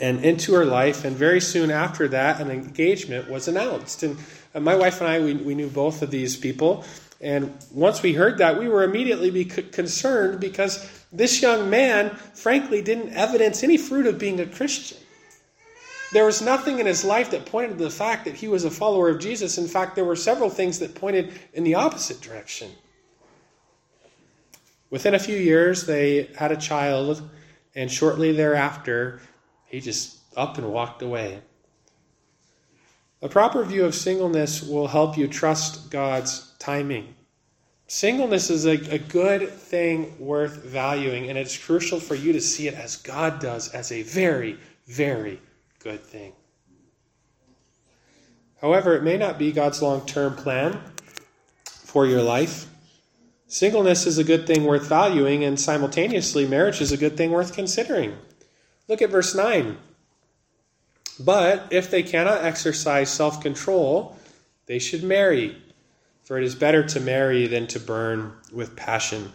and 0.00 0.24
into 0.24 0.52
her 0.54 0.64
life, 0.64 1.04
and 1.04 1.16
very 1.16 1.40
soon 1.40 1.70
after 1.70 2.08
that, 2.08 2.40
an 2.40 2.50
engagement 2.50 3.30
was 3.30 3.46
announced. 3.46 4.02
And 4.02 4.18
uh, 4.54 4.60
my 4.60 4.74
wife 4.74 5.00
and 5.00 5.08
I, 5.08 5.20
we, 5.20 5.34
we 5.34 5.54
knew 5.54 5.68
both 5.68 6.02
of 6.02 6.10
these 6.10 6.36
people. 6.36 6.84
And 7.20 7.56
once 7.70 8.02
we 8.02 8.12
heard 8.12 8.38
that, 8.38 8.58
we 8.58 8.68
were 8.68 8.82
immediately 8.82 9.30
be 9.30 9.44
concerned 9.44 10.40
because 10.40 10.86
this 11.12 11.40
young 11.40 11.70
man, 11.70 12.10
frankly, 12.10 12.82
didn't 12.82 13.14
evidence 13.14 13.62
any 13.62 13.78
fruit 13.78 14.06
of 14.06 14.18
being 14.18 14.40
a 14.40 14.46
Christian. 14.46 14.98
There 16.14 16.24
was 16.24 16.40
nothing 16.40 16.78
in 16.78 16.86
his 16.86 17.04
life 17.04 17.32
that 17.32 17.44
pointed 17.44 17.76
to 17.76 17.82
the 17.82 17.90
fact 17.90 18.24
that 18.24 18.36
he 18.36 18.46
was 18.46 18.64
a 18.64 18.70
follower 18.70 19.08
of 19.08 19.18
Jesus. 19.18 19.58
In 19.58 19.66
fact, 19.66 19.96
there 19.96 20.04
were 20.04 20.14
several 20.14 20.48
things 20.48 20.78
that 20.78 20.94
pointed 20.94 21.32
in 21.54 21.64
the 21.64 21.74
opposite 21.74 22.20
direction. 22.20 22.70
Within 24.90 25.16
a 25.16 25.18
few 25.18 25.36
years, 25.36 25.86
they 25.86 26.30
had 26.36 26.52
a 26.52 26.56
child, 26.56 27.28
and 27.74 27.90
shortly 27.90 28.30
thereafter, 28.30 29.22
he 29.66 29.80
just 29.80 30.18
up 30.36 30.56
and 30.56 30.72
walked 30.72 31.02
away. 31.02 31.40
A 33.20 33.28
proper 33.28 33.64
view 33.64 33.84
of 33.84 33.92
singleness 33.92 34.62
will 34.62 34.86
help 34.86 35.18
you 35.18 35.26
trust 35.26 35.90
God's 35.90 36.54
timing. 36.60 37.12
Singleness 37.88 38.50
is 38.50 38.66
a, 38.66 38.94
a 38.94 39.00
good 39.00 39.50
thing 39.50 40.14
worth 40.20 40.62
valuing, 40.62 41.28
and 41.28 41.36
it's 41.36 41.58
crucial 41.58 41.98
for 41.98 42.14
you 42.14 42.32
to 42.32 42.40
see 42.40 42.68
it 42.68 42.74
as 42.74 42.94
God 42.94 43.40
does, 43.40 43.70
as 43.70 43.90
a 43.90 44.02
very, 44.02 44.56
very 44.86 45.40
good 45.84 46.02
thing. 46.02 46.32
However, 48.62 48.96
it 48.96 49.02
may 49.02 49.18
not 49.18 49.38
be 49.38 49.52
God's 49.52 49.82
long 49.82 50.06
term 50.06 50.34
plan 50.34 50.80
for 51.66 52.06
your 52.06 52.22
life. 52.22 52.66
Singleness 53.48 54.06
is 54.06 54.16
a 54.16 54.24
good 54.24 54.46
thing 54.46 54.64
worth 54.64 54.86
valuing, 54.88 55.44
and 55.44 55.60
simultaneously, 55.60 56.46
marriage 56.46 56.80
is 56.80 56.90
a 56.90 56.96
good 56.96 57.18
thing 57.18 57.30
worth 57.30 57.52
considering. 57.52 58.16
Look 58.88 59.02
at 59.02 59.10
verse 59.10 59.34
9. 59.34 59.76
But 61.20 61.68
if 61.70 61.90
they 61.90 62.02
cannot 62.02 62.42
exercise 62.42 63.10
self 63.10 63.42
control, 63.42 64.16
they 64.64 64.78
should 64.78 65.04
marry, 65.04 65.54
for 66.22 66.38
it 66.38 66.44
is 66.44 66.54
better 66.54 66.82
to 66.82 67.00
marry 67.00 67.46
than 67.46 67.66
to 67.68 67.78
burn 67.78 68.32
with 68.50 68.74
passion. 68.74 69.30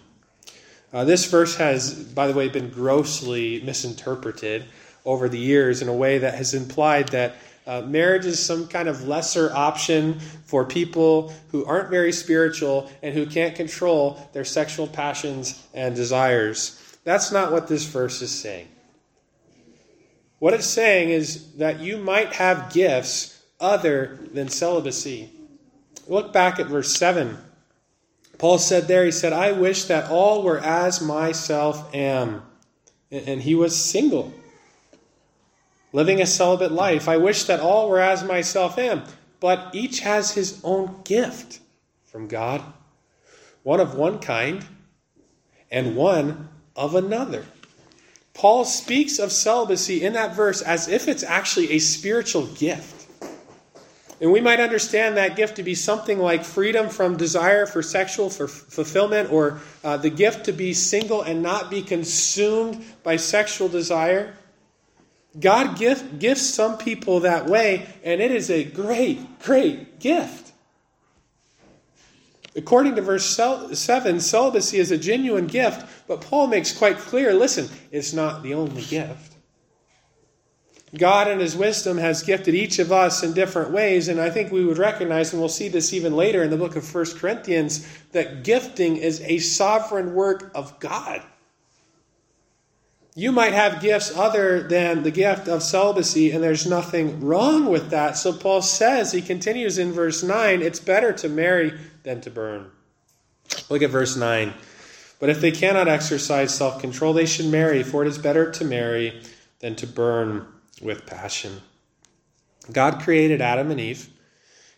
Uh, 0.91 1.05
this 1.05 1.29
verse 1.29 1.55
has, 1.57 1.93
by 1.93 2.25
the 2.25 2.33
way, 2.33 2.49
been 2.49 2.71
grossly 2.71 3.61
misinterpreted 3.61 4.65
over 5.09 5.27
the 5.27 5.39
years 5.39 5.81
in 5.81 5.87
a 5.87 5.93
way 5.93 6.19
that 6.19 6.35
has 6.35 6.53
implied 6.53 7.07
that 7.07 7.35
uh, 7.65 7.81
marriage 7.81 8.27
is 8.27 8.39
some 8.43 8.67
kind 8.67 8.87
of 8.87 9.07
lesser 9.07 9.51
option 9.55 10.19
for 10.45 10.63
people 10.65 11.33
who 11.51 11.65
aren't 11.65 11.89
very 11.89 12.11
spiritual 12.11 12.89
and 13.01 13.15
who 13.15 13.25
can't 13.25 13.55
control 13.55 14.29
their 14.33 14.45
sexual 14.45 14.85
passions 14.85 15.67
and 15.73 15.95
desires. 15.95 16.97
That's 17.03 17.31
not 17.31 17.51
what 17.51 17.67
this 17.67 17.85
verse 17.85 18.21
is 18.21 18.29
saying. 18.29 18.67
What 20.37 20.53
it's 20.53 20.67
saying 20.67 21.09
is 21.09 21.53
that 21.53 21.79
you 21.79 21.97
might 21.97 22.33
have 22.33 22.71
gifts 22.71 23.41
other 23.59 24.19
than 24.31 24.47
celibacy. 24.47 25.31
Look 26.07 26.31
back 26.31 26.59
at 26.59 26.67
verse 26.67 26.93
7. 26.93 27.35
Paul 28.37 28.59
said 28.59 28.87
there, 28.87 29.05
he 29.05 29.11
said, 29.11 29.33
I 29.33 29.53
wish 29.53 29.85
that 29.85 30.11
all 30.11 30.43
were 30.43 30.59
as 30.59 31.01
myself 31.01 31.93
am. 31.95 32.43
And 33.11 33.41
he 33.41 33.55
was 33.55 33.75
single, 33.75 34.31
living 35.91 36.21
a 36.21 36.25
celibate 36.25 36.71
life. 36.71 37.07
I 37.07 37.17
wish 37.17 37.45
that 37.45 37.59
all 37.59 37.89
were 37.89 37.99
as 37.99 38.23
myself 38.23 38.77
am. 38.77 39.03
But 39.39 39.69
each 39.73 40.01
has 40.01 40.31
his 40.31 40.59
own 40.63 41.01
gift 41.03 41.59
from 42.05 42.27
God, 42.27 42.61
one 43.63 43.79
of 43.79 43.95
one 43.95 44.19
kind 44.19 44.65
and 45.71 45.95
one 45.95 46.49
of 46.75 46.95
another. 46.95 47.45
Paul 48.33 48.65
speaks 48.65 49.19
of 49.19 49.31
celibacy 49.31 50.03
in 50.03 50.13
that 50.13 50.35
verse 50.35 50.61
as 50.61 50.87
if 50.87 51.07
it's 51.07 51.23
actually 51.23 51.71
a 51.71 51.79
spiritual 51.79 52.45
gift. 52.47 52.99
And 54.21 54.31
we 54.31 54.41
might 54.41 54.59
understand 54.59 55.15
that 55.15 55.37
gift 55.37 55.55
to 55.57 55.63
be 55.63 55.75
something 55.75 56.19
like 56.19 56.43
freedom 56.43 56.89
from 56.89 57.15
desire 57.15 57.65
for 57.65 57.81
sexual 57.81 58.29
for 58.29 58.47
fulfillment 58.47 59.31
or 59.31 59.61
uh, 59.83 59.95
the 59.97 60.09
gift 60.09 60.45
to 60.45 60.51
be 60.51 60.73
single 60.73 61.21
and 61.21 61.41
not 61.41 61.69
be 61.69 61.81
consumed 61.81 62.83
by 63.03 63.15
sexual 63.15 63.69
desire. 63.69 64.35
God 65.37 65.77
gift, 65.77 66.19
gifts 66.19 66.41
some 66.41 66.77
people 66.77 67.19
that 67.19 67.45
way, 67.45 67.87
and 68.03 68.21
it 68.21 68.31
is 68.31 68.49
a 68.49 68.63
great, 68.63 69.39
great 69.39 69.99
gift. 69.99 70.53
According 72.55 72.95
to 72.95 73.01
verse 73.01 73.25
7, 73.25 74.19
celibacy 74.19 74.79
is 74.79 74.91
a 74.91 74.97
genuine 74.97 75.45
gift, 75.45 75.87
but 76.07 76.21
Paul 76.21 76.47
makes 76.47 76.75
quite 76.75 76.97
clear 76.97 77.33
listen, 77.33 77.69
it's 77.91 78.11
not 78.11 78.41
the 78.41 78.55
only 78.55 78.81
gift. 78.81 79.35
God, 80.97 81.27
in 81.27 81.39
His 81.39 81.55
wisdom, 81.55 81.99
has 81.99 82.23
gifted 82.23 82.55
each 82.55 82.79
of 82.79 82.91
us 82.91 83.21
in 83.21 83.33
different 83.33 83.69
ways, 83.69 84.07
and 84.07 84.19
I 84.19 84.31
think 84.31 84.51
we 84.51 84.65
would 84.65 84.79
recognize, 84.79 85.31
and 85.31 85.39
we'll 85.39 85.47
see 85.47 85.69
this 85.69 85.93
even 85.93 86.15
later 86.15 86.41
in 86.41 86.49
the 86.49 86.57
book 86.57 86.75
of 86.75 86.95
1 86.95 87.05
Corinthians, 87.17 87.87
that 88.11 88.43
gifting 88.43 88.97
is 88.97 89.21
a 89.21 89.37
sovereign 89.37 90.15
work 90.15 90.51
of 90.55 90.79
God. 90.79 91.21
You 93.15 93.31
might 93.31 93.53
have 93.53 93.81
gifts 93.81 94.15
other 94.15 94.63
than 94.63 95.03
the 95.03 95.11
gift 95.11 95.47
of 95.47 95.63
celibacy, 95.63 96.31
and 96.31 96.43
there's 96.43 96.67
nothing 96.67 97.19
wrong 97.19 97.65
with 97.65 97.89
that. 97.89 98.17
So 98.17 98.31
Paul 98.31 98.61
says, 98.61 99.11
he 99.11 99.21
continues 99.21 99.77
in 99.77 99.91
verse 99.91 100.23
9, 100.23 100.61
it's 100.61 100.79
better 100.79 101.11
to 101.13 101.27
marry 101.27 101.77
than 102.03 102.21
to 102.21 102.29
burn. 102.29 102.69
Look 103.69 103.81
at 103.81 103.89
verse 103.89 104.15
9. 104.15 104.53
But 105.19 105.29
if 105.29 105.41
they 105.41 105.51
cannot 105.51 105.87
exercise 105.87 106.55
self 106.55 106.79
control, 106.79 107.13
they 107.13 107.25
should 107.25 107.47
marry, 107.47 107.83
for 107.83 108.03
it 108.03 108.07
is 108.07 108.17
better 108.17 108.51
to 108.51 108.63
marry 108.63 109.21
than 109.59 109.75
to 109.75 109.87
burn 109.87 110.47
with 110.81 111.05
passion. 111.05 111.61
God 112.71 113.01
created 113.01 113.41
Adam 113.41 113.71
and 113.71 113.79
Eve. 113.79 114.09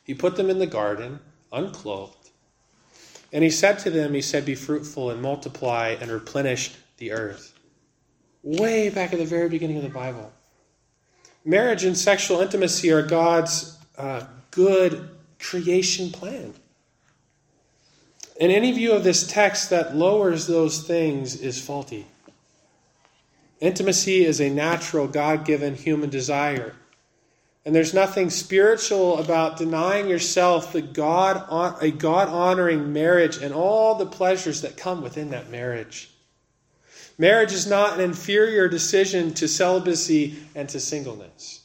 He 0.03 0.13
put 0.13 0.35
them 0.35 0.49
in 0.49 0.57
the 0.57 0.65
garden, 0.65 1.19
unclothed. 1.51 2.31
And 3.31 3.43
he 3.43 3.49
said 3.49 3.79
to 3.79 3.89
them, 3.89 4.13
He 4.13 4.21
said, 4.21 4.45
Be 4.45 4.55
fruitful 4.55 5.11
and 5.11 5.21
multiply 5.21 5.95
and 5.99 6.09
replenish 6.09 6.75
the 6.97 7.11
earth. 7.11 7.50
Way 8.43 8.89
back 8.89 9.13
at 9.13 9.19
the 9.19 9.25
very 9.25 9.49
beginning 9.49 9.77
of 9.77 9.83
the 9.83 9.89
Bible. 9.89 10.31
Marriage 11.45 11.83
and 11.83 11.97
sexual 11.97 12.41
intimacy 12.41 12.91
are 12.91 13.01
God's 13.01 13.77
uh, 13.97 14.23
good 14.51 15.09
creation 15.39 16.11
plan. 16.11 16.53
And 18.39 18.51
any 18.51 18.71
view 18.71 18.93
of 18.93 19.03
this 19.03 19.27
text 19.27 19.69
that 19.69 19.95
lowers 19.95 20.47
those 20.47 20.83
things 20.83 21.39
is 21.39 21.61
faulty. 21.63 22.07
Intimacy 23.59 24.25
is 24.25 24.41
a 24.41 24.49
natural, 24.49 25.07
God 25.07 25.45
given 25.45 25.75
human 25.75 26.09
desire. 26.09 26.75
And 27.63 27.75
there's 27.75 27.93
nothing 27.93 28.31
spiritual 28.31 29.19
about 29.19 29.57
denying 29.57 30.09
yourself 30.09 30.73
the 30.73 30.81
God, 30.81 31.45
a 31.81 31.91
God 31.91 32.27
honoring 32.27 32.91
marriage 32.91 33.37
and 33.37 33.53
all 33.53 33.95
the 33.95 34.07
pleasures 34.07 34.61
that 34.61 34.77
come 34.77 35.03
within 35.03 35.29
that 35.29 35.51
marriage. 35.51 36.10
Marriage 37.21 37.53
is 37.53 37.67
not 37.67 37.93
an 37.93 38.01
inferior 38.01 38.67
decision 38.67 39.31
to 39.35 39.47
celibacy 39.47 40.39
and 40.55 40.67
to 40.67 40.79
singleness. 40.79 41.61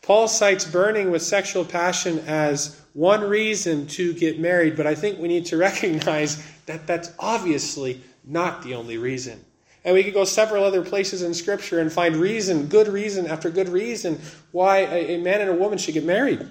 Paul 0.00 0.28
cites 0.28 0.64
burning 0.64 1.10
with 1.10 1.20
sexual 1.20 1.62
passion 1.62 2.20
as 2.20 2.80
one 2.94 3.20
reason 3.20 3.86
to 3.88 4.14
get 4.14 4.40
married, 4.40 4.78
but 4.78 4.86
I 4.86 4.94
think 4.94 5.18
we 5.18 5.28
need 5.28 5.44
to 5.44 5.56
recognize 5.68 6.42
that 6.64 6.86
that's 6.86 7.12
obviously 7.18 8.00
not 8.24 8.62
the 8.62 8.76
only 8.76 8.96
reason. 8.96 9.44
And 9.84 9.92
we 9.94 10.02
could 10.02 10.14
go 10.14 10.24
several 10.24 10.64
other 10.64 10.82
places 10.82 11.20
in 11.20 11.34
Scripture 11.34 11.78
and 11.78 11.92
find 11.92 12.16
reason, 12.16 12.64
good 12.68 12.88
reason 12.88 13.26
after 13.26 13.50
good 13.50 13.68
reason, 13.68 14.18
why 14.52 14.78
a, 14.78 15.18
man 15.18 15.42
and 15.42 15.50
a 15.50 15.54
woman 15.54 15.76
should 15.76 15.92
get 15.92 16.06
married. 16.06 16.48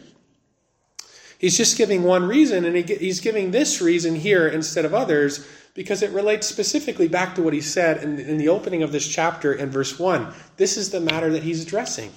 He's 1.40 1.58
just 1.58 1.76
giving 1.76 2.04
one 2.04 2.28
reason, 2.28 2.66
and 2.66 2.76
he's 2.76 3.20
giving 3.20 3.50
this 3.50 3.82
reason 3.82 4.14
here 4.14 4.48
instead 4.48 4.86
of 4.86 4.94
others 4.94 5.44
because 5.74 6.02
it 6.02 6.12
relates 6.12 6.48
specifically 6.48 7.08
back 7.08 7.36
to 7.36 7.42
what 7.42 7.54
he 7.54 7.62
said 7.62 8.04
in, 8.04 8.20
in 8.20 8.38
the 8.38 8.50
opening 8.50 8.84
of 8.84 8.92
this 8.92 9.08
chapter 9.08 9.54
in 9.54 9.70
verse 9.70 9.98
1. 9.98 10.34
This 10.58 10.78
is 10.78 10.90
the 10.90 11.00
matter 11.00 11.32
that 11.32 11.44
he's 11.44 11.64
addressing 11.64 12.12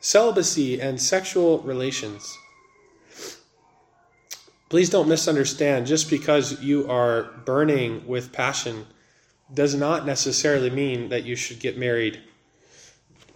celibacy, 0.00 0.80
and 0.80 1.00
sexual 1.00 1.58
relations. 1.60 2.36
Please 4.70 4.88
don't 4.88 5.08
misunderstand. 5.08 5.86
Just 5.86 6.08
because 6.10 6.60
you 6.62 6.90
are 6.90 7.24
burning 7.44 8.06
with 8.06 8.32
passion 8.32 8.86
does 9.52 9.74
not 9.74 10.06
necessarily 10.06 10.70
mean 10.70 11.10
that 11.10 11.24
you 11.24 11.36
should 11.36 11.60
get 11.60 11.76
married. 11.76 12.20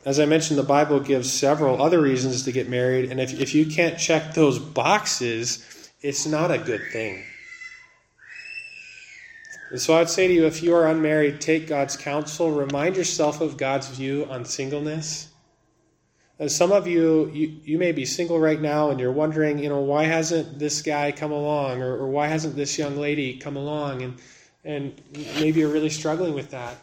As 0.04 0.21
I 0.21 0.26
mentioned, 0.26 0.59
the 0.59 0.64
Bible 0.64 1.00
gives 1.00 1.33
several 1.33 1.83
other 1.83 2.00
reasons 2.00 2.44
to 2.44 2.52
get 2.52 2.68
married, 2.68 3.11
and 3.11 3.21
if, 3.21 3.38
if 3.40 3.54
you 3.54 3.66
can't 3.66 3.99
check 3.99 4.35
those 4.35 4.59
boxes, 4.59 5.90
it's 6.02 6.26
not 6.26 6.50
a 6.50 6.59
good 6.59 6.83
thing. 6.92 7.25
And 9.71 9.80
so 9.80 9.97
I'd 9.97 10.11
say 10.11 10.28
to 10.28 10.35
you 10.35 10.47
if 10.47 10.62
you 10.62 10.75
are 10.75 10.87
unmarried, 10.87 11.40
take 11.40 11.66
God's 11.66 11.97
counsel, 11.97 12.52
remind 12.52 12.97
yourself 12.97 13.40
of 13.40 13.56
God's 13.56 13.88
view 13.88 14.26
on 14.30 14.44
singleness 14.44 15.28
as 16.38 16.54
some 16.54 16.73
of 16.73 16.87
you, 16.87 17.30
you, 17.33 17.61
you 17.64 17.78
may 17.78 17.92
be 17.92 18.04
single 18.04 18.40
right 18.40 18.61
now 18.61 18.90
and 18.90 18.99
you're 18.99 19.12
wondering, 19.12 19.59
you 19.59 19.68
know, 19.68 19.80
why 19.80 20.04
hasn't 20.04 20.59
this 20.59 20.83
guy 20.83 21.12
come 21.12 21.30
along 21.30 21.80
or, 21.80 21.97
or 21.97 22.09
why 22.09 22.26
hasn't 22.26 22.56
this 22.56 22.76
young 22.76 22.97
lady 22.97 23.37
come 23.37 23.56
along? 23.56 24.02
And, 24.02 24.21
and 24.64 25.00
maybe 25.12 25.61
you're 25.61 25.73
really 25.73 25.90
struggling 25.90 26.35
with 26.35 26.50
that. 26.50 26.76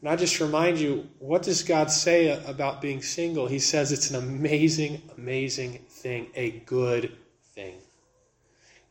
And 0.00 0.10
I 0.10 0.16
just 0.16 0.40
remind 0.40 0.78
you, 0.78 1.08
what 1.20 1.42
does 1.42 1.62
God 1.62 1.90
say 1.90 2.28
about 2.46 2.82
being 2.82 3.00
single? 3.00 3.46
He 3.46 3.60
says 3.60 3.92
it's 3.92 4.10
an 4.10 4.16
amazing, 4.16 5.02
amazing 5.16 5.84
thing, 5.88 6.26
a 6.34 6.50
good 6.66 7.12
thing. 7.54 7.74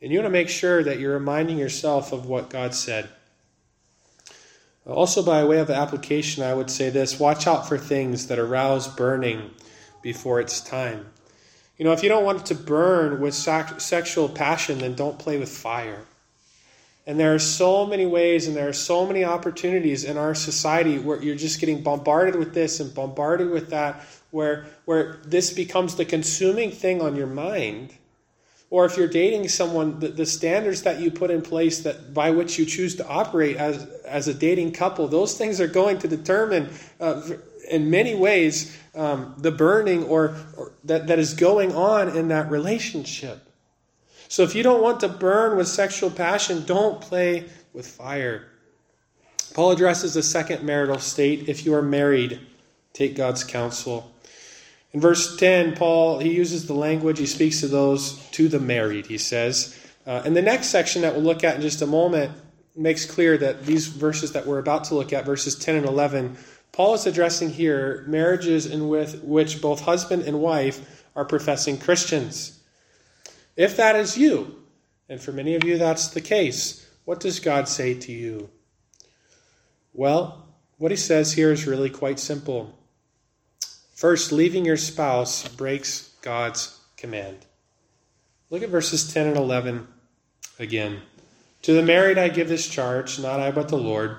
And 0.01 0.11
you 0.11 0.19
want 0.19 0.27
to 0.27 0.31
make 0.31 0.49
sure 0.49 0.83
that 0.83 0.99
you're 0.99 1.13
reminding 1.13 1.57
yourself 1.57 2.13
of 2.13 2.25
what 2.25 2.49
God 2.49 2.73
said. 2.73 3.09
Also, 4.85 5.23
by 5.23 5.43
way 5.43 5.57
of 5.57 5.69
application, 5.69 6.43
I 6.43 6.53
would 6.53 6.69
say 6.69 6.89
this 6.89 7.19
watch 7.19 7.47
out 7.47 7.67
for 7.67 7.77
things 7.77 8.27
that 8.27 8.37
arouse 8.37 8.87
burning 8.87 9.51
before 10.03 10.39
it's 10.39 10.61
time. 10.61 11.07
You 11.77 11.85
know, 11.85 11.91
if 11.91 12.03
you 12.03 12.09
don't 12.09 12.23
want 12.23 12.41
it 12.41 12.45
to 12.47 12.55
burn 12.55 13.19
with 13.19 13.33
sexual 13.33 14.29
passion, 14.29 14.77
then 14.77 14.93
don't 14.93 15.17
play 15.17 15.37
with 15.37 15.49
fire. 15.49 16.05
And 17.07 17.19
there 17.19 17.33
are 17.35 17.39
so 17.39 17.85
many 17.85 18.05
ways 18.05 18.47
and 18.47 18.55
there 18.55 18.69
are 18.69 18.73
so 18.73 19.05
many 19.05 19.23
opportunities 19.23 20.03
in 20.03 20.17
our 20.17 20.33
society 20.33 20.97
where 20.97 21.21
you're 21.21 21.35
just 21.35 21.59
getting 21.59 21.83
bombarded 21.83 22.35
with 22.35 22.53
this 22.53 22.79
and 22.79 22.93
bombarded 22.93 23.49
with 23.51 23.69
that, 23.71 24.03
where, 24.31 24.65
where 24.85 25.19
this 25.25 25.51
becomes 25.53 25.95
the 25.95 26.05
consuming 26.05 26.71
thing 26.71 27.01
on 27.01 27.15
your 27.15 27.27
mind. 27.27 27.93
Or 28.69 28.85
if 28.85 28.97
you're 28.97 29.07
dating 29.07 29.47
someone, 29.47 29.99
the, 29.99 30.07
the 30.07 30.25
standards 30.25 30.81
that 30.81 30.99
you 30.99 31.11
put 31.11 31.31
in 31.31 31.41
place 31.41 31.83
that 31.83 32.13
by 32.13 32.31
which 32.31 32.57
you 32.57 32.65
choose 32.65 32.95
to 32.95 33.07
operate 33.07 33.57
as, 33.57 33.85
as 34.05 34.27
a 34.27 34.33
dating 34.33 34.73
couple, 34.73 35.07
those 35.07 35.37
things 35.37 35.61
are 35.61 35.67
going 35.67 35.99
to 35.99 36.07
determine 36.07 36.69
uh, 36.99 37.21
in 37.69 37.89
many 37.89 38.15
ways 38.15 38.77
um, 38.95 39.35
the 39.37 39.51
burning 39.51 40.03
or, 40.05 40.35
or 40.57 40.71
that, 40.83 41.07
that 41.07 41.19
is 41.19 41.33
going 41.33 41.73
on 41.73 42.15
in 42.17 42.29
that 42.29 42.49
relationship. 42.49 43.41
So 44.27 44.43
if 44.43 44.55
you 44.55 44.63
don't 44.63 44.81
want 44.81 44.99
to 45.01 45.07
burn 45.07 45.57
with 45.57 45.67
sexual 45.67 46.09
passion, 46.09 46.65
don't 46.65 46.99
play 46.99 47.45
with 47.73 47.87
fire. 47.87 48.47
Paul 49.53 49.71
addresses 49.71 50.15
the 50.15 50.23
second 50.23 50.63
marital 50.63 50.99
state. 50.99 51.47
If 51.47 51.65
you 51.65 51.75
are 51.75 51.81
married, 51.81 52.39
take 52.93 53.15
God's 53.15 53.43
counsel. 53.43 54.11
In 54.95 55.01
verse 55.01 55.35
10, 55.35 55.75
Paul, 55.75 56.19
he 56.19 56.33
uses 56.33 56.67
the 56.67 56.73
language, 56.73 57.19
he 57.19 57.25
speaks 57.25 57.59
to 57.59 57.67
those, 57.67 58.17
to 58.29 58.47
the 58.47 58.61
married, 58.61 59.07
he 59.07 59.17
says. 59.17 59.77
Uh, 60.07 60.21
and 60.23 60.33
the 60.33 60.41
next 60.41 60.67
section 60.67 61.01
that 61.01 61.13
we'll 61.13 61.21
look 61.21 61.43
at 61.43 61.57
in 61.57 61.61
just 61.61 61.81
a 61.81 61.85
moment 61.85 62.31
makes 62.77 63.05
clear 63.05 63.37
that 63.39 63.65
these 63.65 63.87
verses 63.87 64.31
that 64.31 64.47
we're 64.47 64.59
about 64.59 64.85
to 64.85 64.95
look 64.95 65.11
at, 65.11 65.25
verses 65.25 65.53
10 65.59 65.75
and 65.75 65.85
11, 65.85 66.37
Paul 66.71 66.93
is 66.93 67.05
addressing 67.05 67.49
here 67.49 68.05
marriages 68.07 68.67
in 68.67 68.87
with 68.87 69.21
which 69.21 69.61
both 69.61 69.81
husband 69.81 70.23
and 70.23 70.39
wife 70.39 71.03
are 71.13 71.25
professing 71.25 71.77
Christians. 71.77 72.57
If 73.57 73.75
that 73.75 73.97
is 73.97 74.17
you, 74.17 74.63
and 75.09 75.19
for 75.19 75.33
many 75.33 75.55
of 75.55 75.65
you 75.65 75.77
that's 75.77 76.07
the 76.07 76.21
case, 76.21 76.89
what 77.03 77.19
does 77.19 77.41
God 77.41 77.67
say 77.67 77.95
to 77.95 78.13
you? 78.13 78.49
Well, 79.91 80.47
what 80.77 80.91
he 80.91 80.95
says 80.95 81.33
here 81.33 81.51
is 81.51 81.67
really 81.67 81.89
quite 81.89 82.17
simple. 82.17 82.73
First, 83.95 84.31
leaving 84.31 84.65
your 84.65 84.77
spouse 84.77 85.47
breaks 85.47 86.11
God's 86.21 86.79
command. 86.97 87.39
Look 88.51 88.61
at 88.61 88.69
verses 88.69 89.11
10 89.11 89.27
and 89.27 89.37
11 89.37 89.87
again. 90.59 91.01
To 91.63 91.73
the 91.73 91.81
married 91.81 92.19
I 92.19 92.29
give 92.29 92.47
this 92.47 92.67
charge, 92.67 93.19
not 93.19 93.39
I 93.39 93.49
but 93.49 93.69
the 93.69 93.77
Lord. 93.77 94.17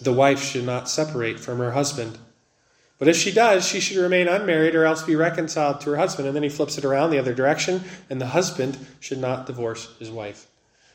The 0.00 0.12
wife 0.12 0.40
should 0.40 0.64
not 0.64 0.88
separate 0.88 1.40
from 1.40 1.58
her 1.58 1.72
husband 1.72 2.18
but 3.02 3.08
if 3.08 3.16
she 3.16 3.32
does, 3.32 3.66
she 3.66 3.80
should 3.80 3.96
remain 3.96 4.28
unmarried 4.28 4.76
or 4.76 4.84
else 4.84 5.02
be 5.02 5.16
reconciled 5.16 5.80
to 5.80 5.90
her 5.90 5.96
husband. 5.96 6.28
And 6.28 6.36
then 6.36 6.44
he 6.44 6.48
flips 6.48 6.78
it 6.78 6.84
around 6.84 7.10
the 7.10 7.18
other 7.18 7.34
direction, 7.34 7.82
and 8.08 8.20
the 8.20 8.28
husband 8.28 8.78
should 9.00 9.18
not 9.18 9.44
divorce 9.44 9.92
his 9.98 10.08
wife. 10.08 10.46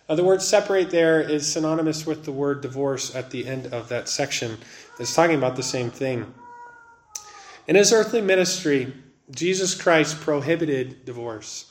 Now, 0.07 0.15
the 0.15 0.23
word 0.23 0.41
separate 0.41 0.89
there 0.89 1.19
is 1.19 1.51
synonymous 1.51 2.05
with 2.05 2.23
the 2.23 2.31
word 2.31 2.61
divorce 2.61 3.13
at 3.13 3.31
the 3.31 3.45
end 3.45 3.73
of 3.73 3.89
that 3.89 4.07
section. 4.07 4.57
It's 4.97 5.13
talking 5.13 5.35
about 5.35 5.57
the 5.57 5.63
same 5.63 5.91
thing. 5.91 6.33
In 7.67 7.75
his 7.75 7.91
earthly 7.91 8.21
ministry, 8.21 8.93
Jesus 9.29 9.75
Christ 9.75 10.21
prohibited 10.21 11.03
divorce. 11.03 11.69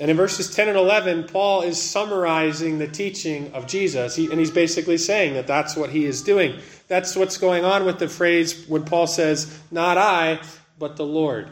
And 0.00 0.10
in 0.10 0.16
verses 0.16 0.54
10 0.54 0.68
and 0.68 0.78
11, 0.78 1.24
Paul 1.24 1.62
is 1.62 1.80
summarizing 1.80 2.78
the 2.78 2.88
teaching 2.88 3.52
of 3.52 3.66
Jesus. 3.66 4.16
He, 4.16 4.30
and 4.30 4.40
he's 4.40 4.50
basically 4.50 4.96
saying 4.96 5.34
that 5.34 5.46
that's 5.46 5.76
what 5.76 5.90
he 5.90 6.06
is 6.06 6.22
doing. 6.22 6.58
That's 6.88 7.14
what's 7.14 7.36
going 7.36 7.64
on 7.64 7.84
with 7.84 7.98
the 7.98 8.08
phrase 8.08 8.66
when 8.68 8.84
Paul 8.84 9.06
says, 9.06 9.58
Not 9.70 9.98
I, 9.98 10.40
but 10.78 10.96
the 10.96 11.04
Lord. 11.04 11.50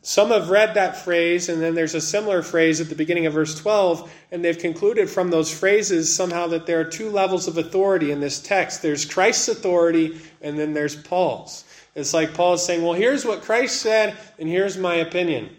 Some 0.00 0.30
have 0.30 0.50
read 0.50 0.74
that 0.74 0.96
phrase, 0.96 1.48
and 1.48 1.62
then 1.62 1.74
there's 1.74 1.94
a 1.94 2.00
similar 2.00 2.42
phrase 2.42 2.80
at 2.80 2.88
the 2.88 2.94
beginning 2.94 3.26
of 3.26 3.34
verse 3.34 3.58
12, 3.58 4.12
and 4.32 4.44
they've 4.44 4.58
concluded 4.58 5.08
from 5.08 5.30
those 5.30 5.52
phrases 5.52 6.14
somehow 6.14 6.46
that 6.48 6.66
there 6.66 6.80
are 6.80 6.84
two 6.84 7.08
levels 7.08 7.48
of 7.48 7.56
authority 7.56 8.10
in 8.10 8.20
this 8.20 8.40
text 8.40 8.82
there's 8.82 9.04
Christ's 9.04 9.48
authority, 9.48 10.18
and 10.42 10.58
then 10.58 10.74
there's 10.74 10.96
Paul's. 10.96 11.64
It's 11.94 12.14
like 12.14 12.34
Paul 12.34 12.54
is 12.54 12.64
saying, 12.64 12.82
Well, 12.82 12.94
here's 12.94 13.24
what 13.24 13.42
Christ 13.42 13.80
said, 13.80 14.16
and 14.38 14.48
here's 14.48 14.76
my 14.76 14.96
opinion. 14.96 15.56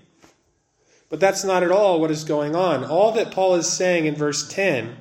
But 1.09 1.19
that's 1.19 1.43
not 1.43 1.63
at 1.63 1.71
all 1.71 2.01
what 2.01 2.11
is 2.11 2.23
going 2.23 2.55
on. 2.55 2.83
All 2.83 3.11
that 3.13 3.31
Paul 3.31 3.55
is 3.55 3.71
saying 3.71 4.05
in 4.05 4.15
verse 4.15 4.47
10 4.47 4.97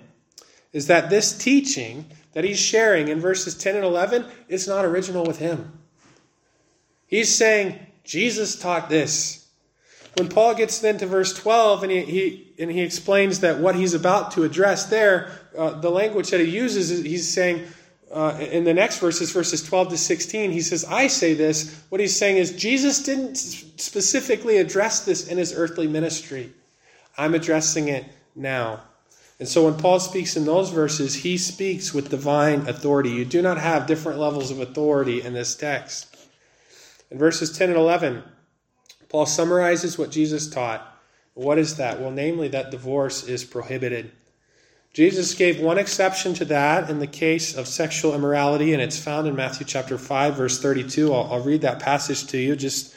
is 0.72 0.86
that 0.86 1.10
this 1.10 1.36
teaching 1.36 2.06
that 2.34 2.44
he's 2.44 2.58
sharing 2.58 3.08
in 3.08 3.20
verses 3.20 3.54
10 3.54 3.76
and 3.76 3.84
11 3.84 4.26
is 4.48 4.68
not 4.68 4.84
original 4.84 5.24
with 5.24 5.38
him. 5.38 5.78
He's 7.06 7.34
saying, 7.34 7.78
Jesus 8.04 8.56
taught 8.58 8.88
this. 8.88 9.48
When 10.16 10.28
Paul 10.28 10.54
gets 10.54 10.78
then 10.78 10.98
to 10.98 11.06
verse 11.06 11.32
12 11.32 11.84
and 11.84 11.92
he, 11.92 12.00
he 12.02 12.54
and 12.58 12.70
he 12.70 12.82
explains 12.82 13.40
that 13.40 13.58
what 13.58 13.74
he's 13.74 13.94
about 13.94 14.30
to 14.32 14.44
address 14.44 14.86
there, 14.86 15.32
uh, 15.56 15.70
the 15.80 15.90
language 15.90 16.30
that 16.30 16.40
he 16.40 16.46
uses, 16.46 17.02
he's 17.02 17.28
saying, 17.32 17.66
uh, 18.12 18.38
in 18.38 18.64
the 18.64 18.74
next 18.74 18.98
verses, 18.98 19.32
verses 19.32 19.62
12 19.62 19.90
to 19.90 19.96
16, 19.98 20.50
he 20.52 20.60
says, 20.60 20.84
I 20.84 21.06
say 21.06 21.34
this. 21.34 21.82
What 21.88 22.00
he's 22.00 22.16
saying 22.16 22.36
is, 22.36 22.52
Jesus 22.52 23.02
didn't 23.02 23.36
specifically 23.36 24.58
address 24.58 25.04
this 25.04 25.28
in 25.28 25.38
his 25.38 25.54
earthly 25.54 25.88
ministry. 25.88 26.52
I'm 27.16 27.34
addressing 27.34 27.88
it 27.88 28.04
now. 28.36 28.82
And 29.40 29.48
so 29.48 29.64
when 29.64 29.76
Paul 29.76 29.98
speaks 29.98 30.36
in 30.36 30.44
those 30.44 30.70
verses, 30.70 31.14
he 31.14 31.38
speaks 31.38 31.92
with 31.92 32.10
divine 32.10 32.68
authority. 32.68 33.10
You 33.10 33.24
do 33.24 33.42
not 33.42 33.58
have 33.58 33.86
different 33.86 34.18
levels 34.18 34.50
of 34.50 34.60
authority 34.60 35.22
in 35.22 35.32
this 35.32 35.56
text. 35.56 36.16
In 37.10 37.18
verses 37.18 37.56
10 37.56 37.70
and 37.70 37.78
11, 37.78 38.22
Paul 39.08 39.26
summarizes 39.26 39.98
what 39.98 40.10
Jesus 40.10 40.48
taught. 40.48 40.86
What 41.34 41.58
is 41.58 41.76
that? 41.76 42.00
Well, 42.00 42.12
namely, 42.12 42.48
that 42.48 42.70
divorce 42.70 43.24
is 43.24 43.44
prohibited. 43.44 44.12
Jesus 44.94 45.34
gave 45.34 45.60
one 45.60 45.76
exception 45.76 46.34
to 46.34 46.44
that 46.44 46.88
in 46.88 47.00
the 47.00 47.08
case 47.08 47.56
of 47.56 47.66
sexual 47.66 48.14
immorality, 48.14 48.74
and 48.74 48.80
it's 48.80 48.96
found 48.96 49.26
in 49.26 49.34
Matthew 49.34 49.66
chapter 49.66 49.98
5, 49.98 50.36
verse 50.36 50.62
32. 50.62 51.12
I'll, 51.12 51.32
I'll 51.32 51.40
read 51.40 51.62
that 51.62 51.80
passage 51.80 52.28
to 52.28 52.38
you 52.38 52.54
just 52.54 52.94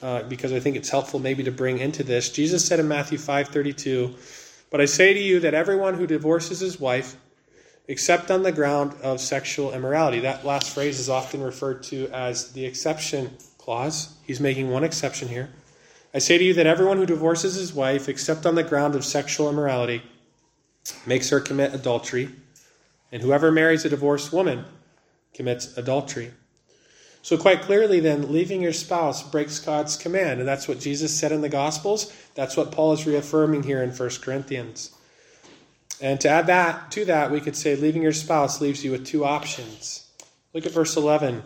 uh, 0.00 0.22
because 0.22 0.52
I 0.52 0.60
think 0.60 0.76
it's 0.76 0.88
helpful 0.88 1.18
maybe 1.18 1.42
to 1.42 1.50
bring 1.50 1.78
into 1.78 2.04
this. 2.04 2.30
Jesus 2.30 2.64
said 2.64 2.78
in 2.78 2.86
Matthew 2.86 3.18
5, 3.18 3.48
32, 3.48 4.14
But 4.70 4.80
I 4.80 4.84
say 4.84 5.12
to 5.12 5.18
you 5.18 5.40
that 5.40 5.52
everyone 5.52 5.94
who 5.94 6.06
divorces 6.06 6.60
his 6.60 6.78
wife, 6.78 7.16
except 7.88 8.30
on 8.30 8.44
the 8.44 8.52
ground 8.52 8.94
of 9.02 9.20
sexual 9.20 9.74
immorality, 9.74 10.20
that 10.20 10.46
last 10.46 10.72
phrase 10.72 11.00
is 11.00 11.08
often 11.08 11.42
referred 11.42 11.82
to 11.82 12.08
as 12.12 12.52
the 12.52 12.64
exception 12.64 13.36
clause. 13.58 14.14
He's 14.24 14.38
making 14.38 14.70
one 14.70 14.84
exception 14.84 15.26
here. 15.26 15.50
I 16.14 16.20
say 16.20 16.38
to 16.38 16.44
you 16.44 16.54
that 16.54 16.68
everyone 16.68 16.98
who 16.98 17.06
divorces 17.06 17.56
his 17.56 17.74
wife, 17.74 18.08
except 18.08 18.46
on 18.46 18.54
the 18.54 18.62
ground 18.62 18.94
of 18.94 19.04
sexual 19.04 19.50
immorality, 19.50 20.04
makes 21.06 21.30
her 21.30 21.40
commit 21.40 21.74
adultery, 21.74 22.30
and 23.12 23.22
whoever 23.22 23.50
marries 23.50 23.84
a 23.84 23.88
divorced 23.88 24.32
woman 24.32 24.64
commits 25.34 25.76
adultery. 25.76 26.32
So, 27.22 27.36
quite 27.36 27.60
clearly, 27.62 28.00
then, 28.00 28.32
leaving 28.32 28.62
your 28.62 28.72
spouse 28.72 29.22
breaks 29.22 29.58
God's 29.58 29.96
command. 29.96 30.40
And 30.40 30.48
that's 30.48 30.66
what 30.66 30.80
Jesus 30.80 31.16
said 31.16 31.32
in 31.32 31.42
the 31.42 31.50
Gospels. 31.50 32.12
That's 32.34 32.56
what 32.56 32.72
Paul 32.72 32.94
is 32.94 33.06
reaffirming 33.06 33.64
here 33.64 33.82
in 33.82 33.90
1 33.90 34.10
Corinthians. 34.22 34.92
And 36.00 36.18
to 36.22 36.28
add 36.28 36.46
that 36.46 36.90
to 36.92 37.04
that, 37.04 37.30
we 37.30 37.42
could 37.42 37.56
say 37.56 37.76
leaving 37.76 38.02
your 38.02 38.12
spouse 38.12 38.60
leaves 38.62 38.82
you 38.82 38.90
with 38.90 39.06
two 39.06 39.24
options. 39.24 40.10
Look 40.54 40.64
at 40.64 40.72
verse 40.72 40.96
11. 40.96 41.42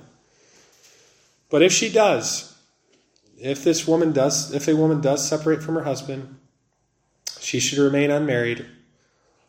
But 1.50 1.62
if 1.62 1.72
she 1.72 1.90
does, 1.90 2.56
if 3.36 3.64
this 3.64 3.86
woman 3.86 4.12
does, 4.12 4.54
if 4.54 4.68
a 4.68 4.76
woman 4.76 5.00
does 5.00 5.28
separate 5.28 5.62
from 5.62 5.74
her 5.74 5.82
husband, 5.82 6.36
she 7.40 7.58
should 7.58 7.78
remain 7.78 8.12
unmarried 8.12 8.64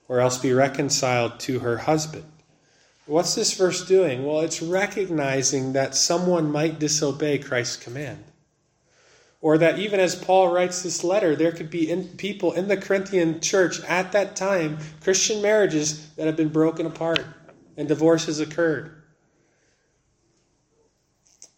or 0.07 0.19
else 0.19 0.37
be 0.37 0.53
reconciled 0.53 1.39
to 1.41 1.59
her 1.59 1.77
husband. 1.77 2.25
What's 3.07 3.35
this 3.35 3.53
verse 3.53 3.85
doing? 3.85 4.25
Well, 4.25 4.41
it's 4.41 4.61
recognizing 4.61 5.73
that 5.73 5.95
someone 5.95 6.51
might 6.51 6.79
disobey 6.79 7.37
Christ's 7.37 7.77
command. 7.77 8.23
Or 9.41 9.59
that 9.59 9.77
even 9.77 9.99
as 9.99 10.15
Paul 10.15 10.51
writes 10.51 10.81
this 10.81 11.03
letter, 11.03 11.35
there 11.35 11.51
could 11.51 11.69
be 11.69 11.91
in, 11.91 12.07
people 12.17 12.53
in 12.53 12.67
the 12.67 12.77
Corinthian 12.77 13.41
church 13.41 13.79
at 13.81 14.11
that 14.13 14.35
time, 14.35 14.79
Christian 15.01 15.41
marriages 15.41 16.09
that 16.15 16.25
have 16.25 16.35
been 16.35 16.49
broken 16.49 16.87
apart 16.87 17.23
and 17.77 17.87
divorces 17.87 18.39
occurred. 18.39 19.03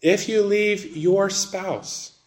If 0.02 0.28
you 0.28 0.42
leave 0.42 0.96
your 0.96 1.30
spouse, 1.30 2.17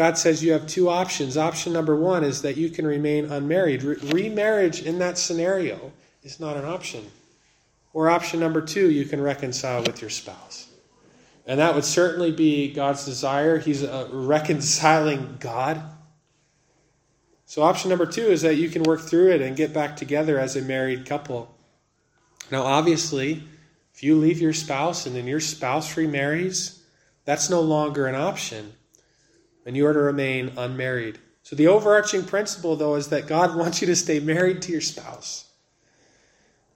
God 0.00 0.16
says 0.16 0.42
you 0.42 0.52
have 0.52 0.66
two 0.66 0.88
options. 0.88 1.36
Option 1.36 1.74
number 1.74 1.94
one 1.94 2.24
is 2.24 2.40
that 2.40 2.56
you 2.56 2.70
can 2.70 2.86
remain 2.86 3.26
unmarried. 3.26 3.82
Re- 3.82 3.96
remarriage 3.96 4.80
in 4.80 4.98
that 5.00 5.18
scenario 5.18 5.92
is 6.22 6.40
not 6.40 6.56
an 6.56 6.64
option. 6.64 7.04
Or 7.92 8.08
option 8.08 8.40
number 8.40 8.62
two, 8.62 8.90
you 8.90 9.04
can 9.04 9.20
reconcile 9.20 9.82
with 9.82 10.00
your 10.00 10.08
spouse. 10.08 10.70
And 11.46 11.60
that 11.60 11.74
would 11.74 11.84
certainly 11.84 12.32
be 12.32 12.72
God's 12.72 13.04
desire. 13.04 13.58
He's 13.58 13.82
a 13.82 14.08
reconciling 14.10 15.36
God. 15.38 15.82
So, 17.44 17.60
option 17.60 17.90
number 17.90 18.06
two 18.06 18.28
is 18.28 18.40
that 18.40 18.54
you 18.54 18.70
can 18.70 18.84
work 18.84 19.02
through 19.02 19.32
it 19.32 19.42
and 19.42 19.54
get 19.54 19.74
back 19.74 19.98
together 19.98 20.38
as 20.38 20.56
a 20.56 20.62
married 20.62 21.04
couple. 21.04 21.54
Now, 22.50 22.62
obviously, 22.62 23.42
if 23.92 24.02
you 24.02 24.16
leave 24.16 24.40
your 24.40 24.54
spouse 24.54 25.04
and 25.04 25.14
then 25.14 25.26
your 25.26 25.40
spouse 25.40 25.94
remarries, 25.98 26.82
that's 27.26 27.50
no 27.50 27.60
longer 27.60 28.06
an 28.06 28.14
option 28.14 28.72
and 29.66 29.76
you 29.76 29.86
are 29.86 29.92
to 29.92 29.98
remain 29.98 30.52
unmarried. 30.56 31.18
So, 31.42 31.56
the 31.56 31.68
overarching 31.68 32.24
principle, 32.24 32.76
though, 32.76 32.94
is 32.94 33.08
that 33.08 33.26
God 33.26 33.56
wants 33.56 33.80
you 33.80 33.86
to 33.88 33.96
stay 33.96 34.20
married 34.20 34.62
to 34.62 34.72
your 34.72 34.80
spouse. 34.80 35.46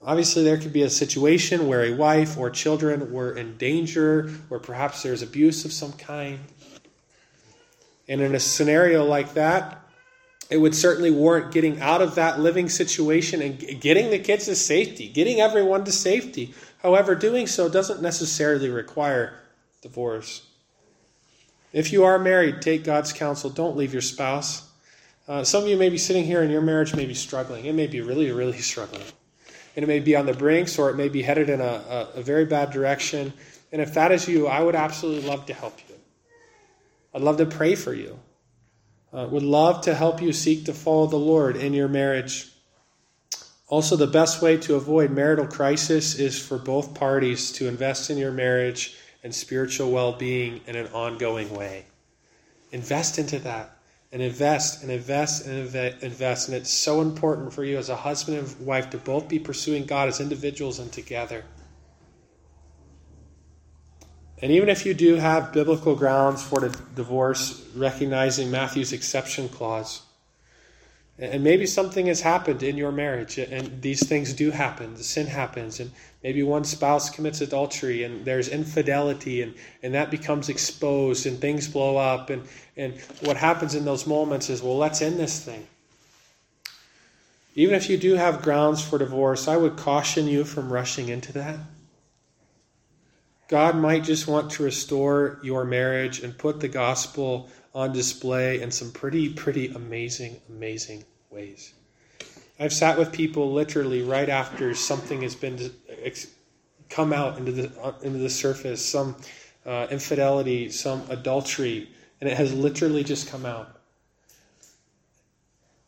Obviously, 0.02 0.44
there 0.44 0.58
could 0.58 0.72
be 0.72 0.82
a 0.82 0.90
situation 0.90 1.66
where 1.66 1.84
a 1.84 1.94
wife 1.94 2.36
or 2.36 2.50
children 2.50 3.10
were 3.10 3.36
in 3.36 3.56
danger, 3.56 4.30
or 4.50 4.58
perhaps 4.58 5.02
there's 5.02 5.22
abuse 5.22 5.64
of 5.64 5.72
some 5.72 5.92
kind. 5.92 6.40
And 8.06 8.20
in 8.20 8.34
a 8.34 8.40
scenario 8.40 9.04
like 9.04 9.32
that, 9.34 9.80
it 10.50 10.58
would 10.58 10.74
certainly 10.74 11.10
warrant 11.10 11.52
getting 11.52 11.80
out 11.80 12.02
of 12.02 12.16
that 12.16 12.38
living 12.38 12.68
situation 12.68 13.40
and 13.40 13.80
getting 13.80 14.10
the 14.10 14.18
kids 14.18 14.44
to 14.44 14.54
safety, 14.54 15.08
getting 15.08 15.40
everyone 15.40 15.84
to 15.84 15.92
safety. 15.92 16.54
However, 16.82 17.14
doing 17.14 17.46
so 17.46 17.70
doesn't 17.70 18.02
necessarily 18.02 18.68
require 18.68 19.40
divorce. 19.80 20.46
If 21.74 21.92
you 21.92 22.04
are 22.04 22.20
married, 22.20 22.62
take 22.62 22.84
God's 22.84 23.12
counsel. 23.12 23.50
Don't 23.50 23.76
leave 23.76 23.92
your 23.92 24.00
spouse. 24.00 24.70
Uh, 25.26 25.42
some 25.42 25.64
of 25.64 25.68
you 25.68 25.76
may 25.76 25.88
be 25.88 25.98
sitting 25.98 26.24
here 26.24 26.40
and 26.40 26.52
your 26.52 26.60
marriage 26.60 26.94
may 26.94 27.04
be 27.04 27.14
struggling. 27.14 27.64
It 27.64 27.74
may 27.74 27.88
be 27.88 28.00
really, 28.00 28.30
really 28.30 28.58
struggling. 28.72 29.02
And 29.74 29.82
it 29.82 29.88
may 29.88 29.98
be 29.98 30.14
on 30.14 30.24
the 30.24 30.34
brinks 30.34 30.78
or 30.78 30.88
it 30.90 30.96
may 30.96 31.08
be 31.08 31.20
headed 31.20 31.50
in 31.50 31.60
a, 31.60 31.64
a, 31.64 32.08
a 32.14 32.22
very 32.22 32.44
bad 32.44 32.70
direction. 32.70 33.32
And 33.72 33.82
if 33.82 33.92
that 33.94 34.12
is 34.12 34.28
you, 34.28 34.46
I 34.46 34.62
would 34.62 34.76
absolutely 34.76 35.28
love 35.28 35.46
to 35.46 35.54
help 35.54 35.76
you. 35.88 35.96
I'd 37.12 37.22
love 37.22 37.38
to 37.38 37.46
pray 37.46 37.74
for 37.74 37.92
you. 37.92 38.20
Uh, 39.12 39.26
would 39.28 39.42
love 39.42 39.82
to 39.82 39.96
help 39.96 40.22
you 40.22 40.32
seek 40.32 40.66
to 40.66 40.72
follow 40.72 41.08
the 41.08 41.16
Lord 41.16 41.56
in 41.56 41.74
your 41.74 41.88
marriage. 41.88 42.52
Also, 43.66 43.96
the 43.96 44.06
best 44.06 44.40
way 44.40 44.58
to 44.58 44.76
avoid 44.76 45.10
marital 45.10 45.46
crisis 45.46 46.20
is 46.20 46.38
for 46.40 46.56
both 46.56 46.94
parties 46.94 47.50
to 47.52 47.66
invest 47.66 48.10
in 48.10 48.18
your 48.18 48.30
marriage 48.30 48.96
and 49.24 49.34
spiritual 49.34 49.90
well 49.90 50.12
being 50.12 50.60
in 50.68 50.76
an 50.76 50.86
ongoing 50.88 51.52
way. 51.52 51.86
Invest 52.70 53.18
into 53.18 53.38
that 53.40 53.78
and 54.12 54.22
invest 54.22 54.82
and 54.82 54.92
invest 54.92 55.46
and 55.46 55.74
invest. 56.02 56.48
And 56.48 56.56
it's 56.56 56.70
so 56.70 57.00
important 57.00 57.52
for 57.52 57.64
you 57.64 57.78
as 57.78 57.88
a 57.88 57.96
husband 57.96 58.38
and 58.38 58.66
wife 58.66 58.90
to 58.90 58.98
both 58.98 59.26
be 59.28 59.40
pursuing 59.40 59.86
God 59.86 60.08
as 60.08 60.20
individuals 60.20 60.78
and 60.78 60.92
together. 60.92 61.44
And 64.42 64.52
even 64.52 64.68
if 64.68 64.84
you 64.84 64.92
do 64.92 65.14
have 65.14 65.52
biblical 65.52 65.94
grounds 65.94 66.42
for 66.42 66.60
the 66.60 66.68
divorce, 66.94 67.66
recognizing 67.74 68.50
Matthew's 68.50 68.92
exception 68.92 69.48
clause, 69.48 70.02
and 71.18 71.44
maybe 71.44 71.66
something 71.66 72.06
has 72.06 72.20
happened 72.20 72.62
in 72.62 72.76
your 72.76 72.90
marriage, 72.90 73.38
and 73.38 73.80
these 73.80 74.04
things 74.06 74.32
do 74.32 74.50
happen. 74.50 74.94
The 74.94 75.04
sin 75.04 75.28
happens, 75.28 75.78
and 75.78 75.92
maybe 76.24 76.42
one 76.42 76.64
spouse 76.64 77.08
commits 77.08 77.40
adultery, 77.40 78.02
and 78.02 78.24
there's 78.24 78.48
infidelity, 78.48 79.42
and, 79.42 79.54
and 79.82 79.94
that 79.94 80.10
becomes 80.10 80.48
exposed, 80.48 81.26
and 81.26 81.40
things 81.40 81.68
blow 81.68 81.96
up. 81.96 82.30
And, 82.30 82.42
and 82.76 82.94
what 83.20 83.36
happens 83.36 83.76
in 83.76 83.84
those 83.84 84.08
moments 84.08 84.50
is, 84.50 84.60
well, 84.60 84.76
let's 84.76 85.02
end 85.02 85.20
this 85.20 85.44
thing. 85.44 85.66
Even 87.54 87.76
if 87.76 87.88
you 87.88 87.96
do 87.96 88.14
have 88.14 88.42
grounds 88.42 88.82
for 88.82 88.98
divorce, 88.98 89.46
I 89.46 89.56
would 89.56 89.76
caution 89.76 90.26
you 90.26 90.44
from 90.44 90.72
rushing 90.72 91.08
into 91.08 91.32
that. 91.34 91.60
God 93.46 93.76
might 93.76 94.02
just 94.02 94.26
want 94.26 94.50
to 94.52 94.64
restore 94.64 95.38
your 95.44 95.64
marriage 95.64 96.18
and 96.20 96.36
put 96.36 96.58
the 96.58 96.66
gospel 96.66 97.48
on 97.74 97.92
display 97.92 98.60
in 98.62 98.70
some 98.70 98.90
pretty, 98.92 99.28
pretty 99.28 99.68
amazing, 99.68 100.40
amazing 100.48 101.04
ways. 101.30 101.74
I've 102.60 102.72
sat 102.72 102.96
with 102.96 103.10
people 103.10 103.52
literally 103.52 104.02
right 104.02 104.28
after 104.28 104.74
something 104.74 105.22
has 105.22 105.34
been 105.34 105.72
come 106.88 107.12
out 107.12 107.36
into 107.38 107.50
the 107.50 107.82
uh, 107.82 107.92
into 108.02 108.18
the 108.18 108.30
surface, 108.30 108.84
some 108.84 109.16
uh, 109.66 109.88
infidelity, 109.90 110.70
some 110.70 111.02
adultery, 111.08 111.88
and 112.20 112.30
it 112.30 112.36
has 112.36 112.54
literally 112.54 113.02
just 113.02 113.28
come 113.28 113.44
out. 113.44 113.80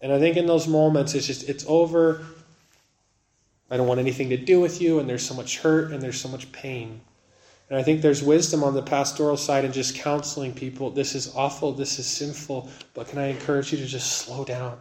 And 0.00 0.12
I 0.12 0.18
think 0.18 0.36
in 0.36 0.46
those 0.46 0.66
moments, 0.66 1.14
it's 1.14 1.26
just 1.26 1.48
it's 1.48 1.64
over. 1.68 2.24
I 3.70 3.76
don't 3.76 3.86
want 3.86 4.00
anything 4.00 4.30
to 4.30 4.36
do 4.36 4.60
with 4.60 4.80
you, 4.80 4.98
and 4.98 5.08
there's 5.08 5.24
so 5.26 5.34
much 5.34 5.58
hurt 5.58 5.92
and 5.92 6.02
there's 6.02 6.20
so 6.20 6.28
much 6.28 6.50
pain. 6.50 7.00
And 7.68 7.78
I 7.78 7.82
think 7.82 8.00
there's 8.00 8.22
wisdom 8.22 8.62
on 8.62 8.74
the 8.74 8.82
pastoral 8.82 9.36
side 9.36 9.64
in 9.64 9.72
just 9.72 9.96
counseling 9.96 10.54
people. 10.54 10.90
This 10.90 11.14
is 11.14 11.34
awful, 11.34 11.72
this 11.72 11.98
is 11.98 12.06
sinful, 12.06 12.70
but 12.94 13.08
can 13.08 13.18
I 13.18 13.26
encourage 13.26 13.72
you 13.72 13.78
to 13.78 13.86
just 13.86 14.18
slow 14.18 14.44
down? 14.44 14.78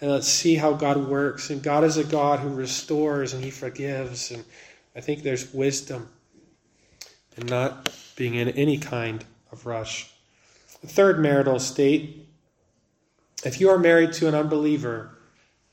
And 0.00 0.10
let's 0.10 0.28
see 0.28 0.56
how 0.56 0.74
God 0.74 1.08
works. 1.08 1.48
And 1.48 1.62
God 1.62 1.82
is 1.82 1.96
a 1.96 2.04
God 2.04 2.40
who 2.40 2.50
restores 2.50 3.32
and 3.32 3.42
He 3.42 3.50
forgives. 3.50 4.30
And 4.30 4.44
I 4.94 5.00
think 5.00 5.22
there's 5.22 5.54
wisdom 5.54 6.08
in 7.38 7.46
not 7.46 7.90
being 8.16 8.34
in 8.34 8.50
any 8.50 8.76
kind 8.76 9.24
of 9.50 9.64
rush. 9.64 10.12
The 10.82 10.88
third 10.88 11.18
marital 11.18 11.58
state 11.58 12.26
if 13.44 13.60
you 13.60 13.68
are 13.70 13.78
married 13.78 14.12
to 14.14 14.28
an 14.28 14.34
unbeliever, 14.34 15.10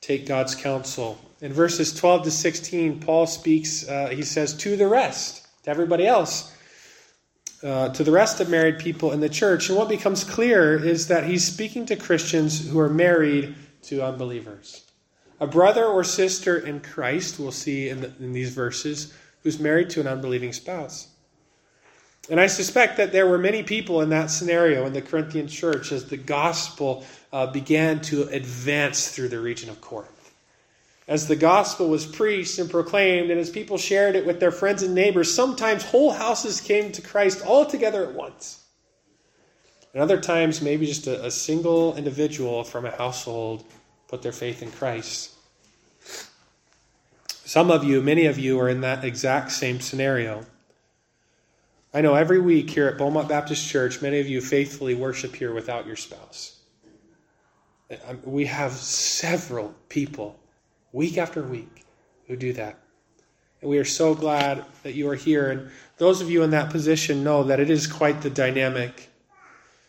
take 0.01 0.25
God's 0.25 0.53
counsel. 0.53 1.17
In 1.41 1.53
verses 1.53 1.93
12 1.93 2.25
to 2.25 2.31
16, 2.31 2.99
Paul 2.99 3.25
speaks, 3.25 3.87
uh, 3.87 4.09
he 4.09 4.21
says, 4.21 4.53
to 4.57 4.75
the 4.75 4.87
rest 4.87 5.42
to 5.63 5.69
everybody 5.69 6.05
else, 6.05 6.55
uh, 7.63 7.89
to 7.89 8.03
the 8.03 8.11
rest 8.11 8.39
of 8.39 8.49
married 8.49 8.79
people 8.79 9.11
in 9.11 9.19
the 9.19 9.29
church. 9.29 9.69
And 9.69 9.77
what 9.77 9.89
becomes 9.89 10.23
clear 10.23 10.83
is 10.83 11.07
that 11.07 11.25
he's 11.25 11.45
speaking 11.45 11.85
to 11.87 11.95
Christians 11.95 12.69
who 12.69 12.79
are 12.79 12.89
married 12.89 13.55
to 13.83 14.03
unbelievers. 14.03 14.83
A 15.39 15.47
brother 15.47 15.85
or 15.85 16.03
sister 16.03 16.57
in 16.57 16.79
Christ, 16.81 17.39
we'll 17.39 17.51
see 17.51 17.89
in, 17.89 18.01
the, 18.01 18.13
in 18.19 18.33
these 18.33 18.53
verses, 18.53 19.13
who's 19.41 19.59
married 19.59 19.89
to 19.91 19.99
an 19.99 20.07
unbelieving 20.07 20.53
spouse. 20.53 21.07
And 22.29 22.39
I 22.39 22.47
suspect 22.47 22.95
that 22.97 23.11
there 23.11 23.27
were 23.27 23.37
many 23.37 23.63
people 23.63 24.01
in 24.01 24.09
that 24.09 24.27
scenario 24.27 24.85
in 24.85 24.93
the 24.93 25.01
Corinthian 25.01 25.47
church 25.47 25.91
as 25.91 26.05
the 26.05 26.15
gospel 26.15 27.05
uh, 27.33 27.47
began 27.47 27.99
to 28.01 28.23
advance 28.29 29.09
through 29.09 29.27
the 29.27 29.39
region 29.39 29.69
of 29.69 29.81
Corinth 29.81 30.12
as 31.07 31.27
the 31.27 31.35
gospel 31.35 31.89
was 31.89 32.05
preached 32.05 32.59
and 32.59 32.69
proclaimed, 32.69 33.29
and 33.29 33.39
as 33.39 33.49
people 33.49 33.77
shared 33.77 34.15
it 34.15 34.25
with 34.25 34.39
their 34.39 34.51
friends 34.51 34.83
and 34.83 34.95
neighbors, 34.95 35.33
sometimes 35.33 35.83
whole 35.83 36.11
houses 36.11 36.61
came 36.61 36.91
to 36.91 37.01
Christ 37.01 37.45
all 37.45 37.65
together 37.65 38.07
at 38.07 38.13
once. 38.13 38.63
And 39.93 40.01
other 40.01 40.19
times, 40.19 40.61
maybe 40.61 40.85
just 40.85 41.07
a, 41.07 41.25
a 41.25 41.31
single 41.31 41.95
individual 41.95 42.63
from 42.63 42.85
a 42.85 42.91
household 42.91 43.65
put 44.07 44.21
their 44.21 44.31
faith 44.31 44.63
in 44.63 44.71
Christ. 44.71 45.31
Some 47.27 47.69
of 47.69 47.83
you, 47.83 48.01
many 48.01 48.25
of 48.25 48.39
you, 48.39 48.59
are 48.59 48.69
in 48.69 48.81
that 48.81 49.03
exact 49.03 49.51
same 49.51 49.81
scenario. 49.81 50.45
I 51.93 52.01
know 52.01 52.15
every 52.15 52.39
week 52.39 52.69
here 52.69 52.87
at 52.87 52.97
Beaumont 52.97 53.27
Baptist 53.27 53.67
Church, 53.67 54.01
many 54.01 54.19
of 54.19 54.27
you 54.27 54.41
faithfully 54.41 54.95
worship 54.95 55.35
here 55.35 55.53
without 55.53 55.85
your 55.85 55.95
spouse. 55.95 56.59
Um, 58.07 58.19
we 58.23 58.45
have 58.45 58.71
several 58.71 59.75
people 59.89 60.39
week 60.93 61.17
after 61.17 61.43
week 61.43 61.83
who 62.27 62.37
do 62.37 62.53
that. 62.53 62.79
And 63.61 63.69
we 63.69 63.77
are 63.77 63.85
so 63.85 64.13
glad 64.13 64.63
that 64.83 64.93
you 64.93 65.09
are 65.09 65.15
here. 65.15 65.51
And 65.51 65.69
those 65.97 66.21
of 66.21 66.29
you 66.29 66.43
in 66.43 66.51
that 66.51 66.69
position 66.69 67.23
know 67.23 67.43
that 67.43 67.59
it 67.59 67.69
is 67.69 67.87
quite 67.87 68.21
the 68.21 68.29
dynamic. 68.29 69.09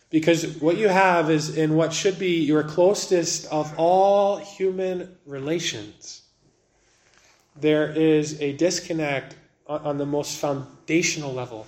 Because 0.09 0.57
what 0.61 0.77
you 0.77 0.87
have 0.87 1.29
is 1.29 1.57
in 1.57 1.75
what 1.75 1.91
should 1.91 2.17
be 2.17 2.43
your 2.43 2.63
closest 2.63 3.51
of 3.51 3.73
all 3.77 4.37
human 4.37 5.17
relations, 5.25 6.21
there 7.59 7.89
is 7.89 8.41
a 8.41 8.53
disconnect 8.53 9.35
on 9.67 9.97
the 9.97 10.05
most 10.05 10.37
foundational 10.37 11.33
level. 11.33 11.67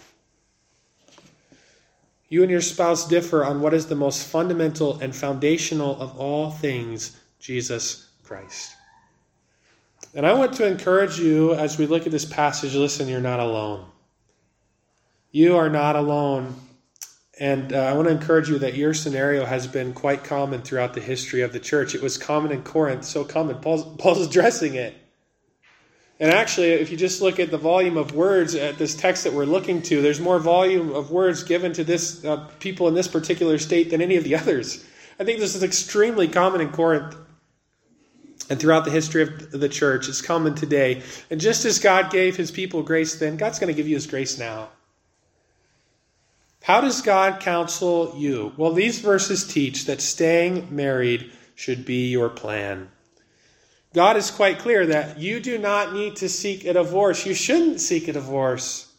You 2.30 2.42
and 2.42 2.52
your 2.52 2.62
spouse 2.62 3.08
differ 3.08 3.44
on 3.44 3.60
what 3.60 3.74
is 3.74 3.88
the 3.88 3.96
most 3.96 4.28
fundamental 4.28 4.98
and 5.00 5.16
foundational 5.16 6.00
of 6.00 6.18
all 6.18 6.52
things 6.52 7.18
Jesus 7.40 8.08
Christ. 8.24 8.77
And 10.14 10.26
I 10.26 10.34
want 10.34 10.54
to 10.54 10.66
encourage 10.66 11.20
you 11.20 11.54
as 11.54 11.78
we 11.78 11.86
look 11.86 12.06
at 12.06 12.12
this 12.12 12.26
passage 12.26 12.74
listen, 12.76 13.08
you're 13.08 13.22
not 13.22 13.40
alone. 13.40 13.86
You 15.32 15.58
are 15.58 15.70
not 15.70 15.96
alone. 15.96 16.56
And 17.40 17.74
uh, 17.74 17.78
I 17.78 17.94
want 17.94 18.08
to 18.08 18.14
encourage 18.14 18.50
you 18.50 18.58
that 18.60 18.74
your 18.74 18.94
scenario 18.94 19.46
has 19.46 19.68
been 19.68 19.94
quite 19.94 20.24
common 20.24 20.62
throughout 20.62 20.94
the 20.96 21.02
history 21.02 21.42
of 21.42 21.54
the 21.54 21.60
church. 21.60 21.94
It 21.94 22.02
was 22.02 22.18
common 22.18 22.52
in 22.52 22.64
Corinth, 22.64 23.06
so 23.06 23.24
common. 23.24 23.58
Paul's, 23.58 23.84
Paul's 23.98 24.26
addressing 24.28 24.74
it. 24.74 24.96
And 26.20 26.32
actually, 26.32 26.70
if 26.70 26.90
you 26.90 26.98
just 26.98 27.22
look 27.22 27.40
at 27.40 27.52
the 27.52 27.60
volume 27.60 27.96
of 27.96 28.16
words 28.16 28.56
at 28.56 28.80
this 28.80 28.96
text 28.96 29.24
that 29.26 29.34
we're 29.34 29.46
looking 29.46 29.84
to, 29.84 30.02
there's 30.02 30.20
more 30.20 30.40
volume 30.40 30.96
of 30.96 31.12
words 31.12 31.44
given 31.44 31.74
to 31.74 31.84
this 31.84 32.26
uh, 32.26 32.38
people 32.60 32.88
in 32.88 32.96
this 32.96 33.08
particular 33.08 33.60
state 33.60 33.92
than 33.92 34.02
any 34.02 34.16
of 34.16 34.24
the 34.24 34.36
others. 34.42 34.84
I 35.20 35.24
think 35.24 35.40
this 35.40 35.54
is 35.54 35.62
extremely 35.62 36.28
common 36.28 36.62
in 36.62 36.72
Corinth 36.72 37.16
and 38.50 38.60
throughout 38.60 38.86
the 38.86 38.92
history 38.92 39.22
of 39.24 39.52
the 39.52 39.70
church. 39.70 40.08
It's 40.08 40.22
common 40.22 40.56
today. 40.56 41.04
And 41.30 41.40
just 41.40 41.66
as 41.66 41.80
God 41.80 42.12
gave 42.12 42.36
his 42.36 42.52
people 42.52 42.82
grace 42.84 43.16
then, 43.16 43.38
God's 43.38 43.60
going 43.60 43.74
to 43.74 43.78
give 43.78 43.88
you 43.88 43.96
his 43.96 44.08
grace 44.08 44.38
now. 44.38 44.70
How 46.64 46.82
does 46.82 47.02
God 47.02 47.40
counsel 47.40 48.14
you? 48.18 48.54
Well, 48.58 48.74
these 48.74 49.00
verses 49.00 49.48
teach 49.48 49.86
that 49.86 50.02
staying 50.02 50.68
married 50.76 51.32
should 51.56 51.86
be 51.86 52.10
your 52.10 52.30
plan. 52.30 52.90
God 53.94 54.18
is 54.18 54.30
quite 54.30 54.60
clear 54.60 54.86
that 54.88 55.18
you 55.18 55.40
do 55.40 55.58
not 55.58 55.94
need 55.94 56.18
to 56.18 56.30
seek 56.30 56.66
a 56.66 56.74
divorce. 56.74 57.26
You 57.26 57.34
shouldn't 57.34 57.80
seek 57.80 58.08
a 58.08 58.14
divorce. 58.14 58.92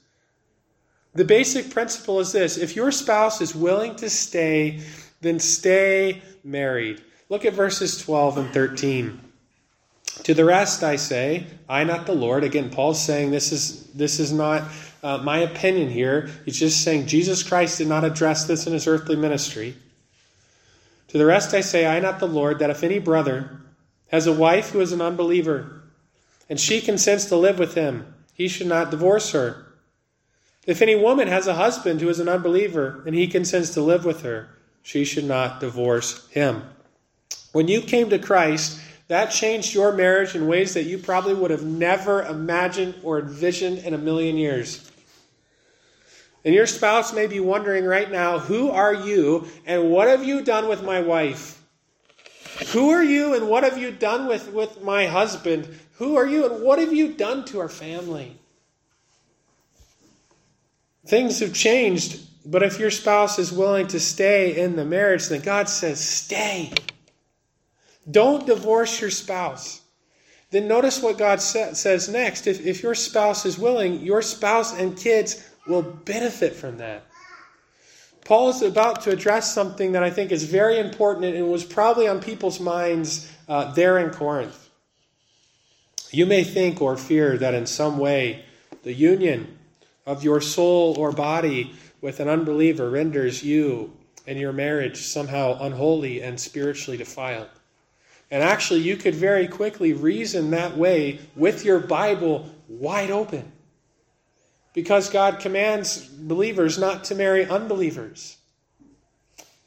The 1.15 1.25
basic 1.25 1.71
principle 1.71 2.21
is 2.21 2.33
this 2.33 2.57
if 2.57 2.75
your 2.75 2.91
spouse 2.91 3.41
is 3.41 3.55
willing 3.55 3.97
to 3.97 4.09
stay, 4.09 4.81
then 5.21 5.39
stay 5.39 6.23
married. 6.43 7.03
Look 7.29 7.45
at 7.45 7.53
verses 7.53 8.01
12 8.03 8.39
and 8.39 8.51
13. 8.55 9.21
To 10.25 10.35
the 10.35 10.45
rest 10.45 10.83
I 10.83 10.97
say, 10.97 11.47
I 11.69 11.85
not 11.85 12.07
the 12.07 12.15
Lord. 12.15 12.45
Again, 12.45 12.71
Paul's 12.71 13.03
saying 13.03 13.31
this 13.31 13.53
is 13.53 13.85
this 13.93 14.21
is 14.21 14.33
not 14.33 14.65
uh, 15.03 15.19
my 15.19 15.39
opinion 15.39 15.89
here. 15.91 16.29
He's 16.45 16.59
just 16.59 16.83
saying 16.83 17.07
Jesus 17.07 17.43
Christ 17.43 17.79
did 17.79 17.89
not 17.89 18.05
address 18.05 18.45
this 18.45 18.67
in 18.67 18.73
his 18.73 18.87
earthly 18.87 19.17
ministry. 19.17 19.77
To 21.09 21.19
the 21.19 21.27
rest 21.27 21.55
I 21.55 21.63
say, 21.63 21.87
I 21.87 22.01
not 22.01 22.19
the 22.19 22.29
Lord, 22.29 22.59
that 22.59 22.71
if 22.71 22.83
any 22.83 22.99
brother 22.99 23.61
has 24.09 24.27
a 24.27 24.33
wife 24.33 24.71
who 24.71 24.81
is 24.81 24.93
an 24.93 25.01
unbeliever, 25.01 25.83
and 26.49 26.59
she 26.59 26.81
consents 26.81 27.27
to 27.27 27.37
live 27.37 27.59
with 27.59 27.75
him, 27.75 28.15
he 28.35 28.49
should 28.49 28.67
not 28.67 28.91
divorce 28.91 29.33
her. 29.33 29.67
If 30.67 30.83
any 30.83 30.97
woman 30.97 31.29
has 31.29 31.47
a 31.47 31.55
husband 31.55 32.01
who 32.01 32.09
is 32.09 32.21
an 32.21 32.29
unbeliever, 32.29 33.03
and 33.07 33.15
he 33.15 33.27
consents 33.27 33.71
to 33.71 33.81
live 33.81 34.05
with 34.05 34.23
her, 34.23 34.51
she 34.83 35.05
should 35.05 35.25
not 35.25 35.61
divorce 35.61 36.29
him. 36.29 36.63
When 37.53 37.69
you 37.69 37.81
came 37.81 38.11
to 38.11 38.19
Christ, 38.19 38.79
that 39.09 39.31
changed 39.31 39.75
your 39.75 39.93
marriage 39.93 40.35
in 40.35 40.47
ways 40.47 40.75
that 40.75 40.85
you 40.85 40.99
probably 40.99 41.35
would 41.35 41.51
have 41.51 41.65
never 41.65 42.23
imagined 42.23 42.95
or 43.03 43.19
envisioned 43.19 43.79
in 43.79 43.95
a 43.95 43.99
million 43.99 44.37
years. 44.37 44.91
And 46.45 46.55
your 46.55 46.67
spouse 46.67 47.13
may 47.13 47.27
be 47.27 47.41
wondering 47.41 47.85
right 47.85 48.11
now, 48.11 48.39
who 48.39 48.71
are 48.71 48.95
you 48.95 49.49
and 49.67 49.91
what 49.91 50.09
have 50.09 50.25
you 50.25 50.43
done 50.43 50.69
with 50.69 50.83
my 50.83 51.01
wife? 51.01 51.61
Who 52.73 52.91
are 52.91 53.03
you 53.03 53.35
and 53.35 53.49
what 53.49 53.65
have 53.65 53.79
you 53.79 53.91
done 53.91 54.27
with, 54.27 54.53
with 54.53 54.83
my 54.83 55.07
husband? 55.07 55.69
Who 55.95 56.17
are 56.17 56.27
you 56.27 56.51
and 56.51 56.63
what 56.63 56.79
have 56.79 56.93
you 56.93 57.13
done 57.13 57.45
to 57.47 57.61
our 57.61 57.69
family? 57.69 58.37
Things 61.07 61.41
have 61.41 61.55
changed, 61.55 62.21
but 62.45 62.63
if 62.63 62.79
your 62.79 62.91
spouse 62.91 63.39
is 63.39 63.51
willing 63.53 63.87
to 63.89 64.01
stay 64.01 64.61
in 64.61 64.77
the 64.77 64.85
marriage, 64.85 65.29
then 65.29 65.41
God 65.41 65.69
says, 65.69 66.01
stay. 66.01 66.73
Don't 68.11 68.47
divorce 68.47 69.01
your 69.01 69.11
spouse. 69.11 69.83
Then 70.51 70.67
notice 70.67 71.03
what 71.03 71.19
God 71.19 71.41
sa- 71.41 71.73
says 71.75 72.09
next. 72.09 72.47
If, 72.47 72.65
if 72.65 72.83
your 72.83 72.95
spouse 72.95 73.45
is 73.45 73.59
willing, 73.59 74.01
your 74.01 74.23
spouse 74.23 74.79
and 74.79 74.97
kids 74.97 75.47
will 75.67 75.83
benefit 75.83 76.55
from 76.55 76.79
that. 76.79 77.05
Paul 78.25 78.51
is 78.51 78.63
about 78.63 79.03
to 79.03 79.11
address 79.11 79.53
something 79.53 79.93
that 79.93 80.03
I 80.03 80.11
think 80.11 80.33
is 80.33 80.45
very 80.45 80.79
important 80.79 81.35
and 81.35 81.51
was 81.51 81.65
probably 81.65 82.09
on 82.09 82.21
people's 82.21 82.61
minds 82.61 83.31
uh, 83.49 83.73
there 83.73 83.99
in 83.99 84.11
Corinth. 84.11 84.69
You 86.11 86.27
may 86.27 86.45
think 86.45 86.81
or 86.81 86.97
fear 86.97 87.37
that 87.39 87.55
in 87.55 87.67
some 87.67 87.99
way 87.99 88.45
the 88.83 88.93
union 88.93 89.59
of 90.07 90.25
your 90.25 90.41
soul 90.41 90.97
or 90.99 91.13
body 91.13 91.75
with 92.01 92.21
an 92.21 92.29
unbeliever 92.29 92.89
renders 92.89 93.43
you 93.43 93.93
and 94.27 94.39
your 94.39 94.53
marriage 94.53 95.03
somehow 95.03 95.59
unholy 95.61 96.23
and 96.23 96.39
spiritually 96.39 96.97
defiled. 96.97 97.49
And 98.31 98.43
actually, 98.43 98.81
you 98.81 98.97
could 98.97 99.15
very 99.15 99.49
quickly 99.49 99.93
reason 99.95 100.51
that 100.51 100.77
way 100.77 101.21
with 101.35 101.65
your 101.65 101.79
Bible 101.79 102.51
wide 102.69 103.11
open. 103.11 103.53
Because 104.75 105.09
God 105.09 105.41
commands 105.41 106.07
believers 106.07 106.79
not 106.79 107.05
to 107.05 107.15
marry 107.15 107.47
unbelievers. 107.47 108.37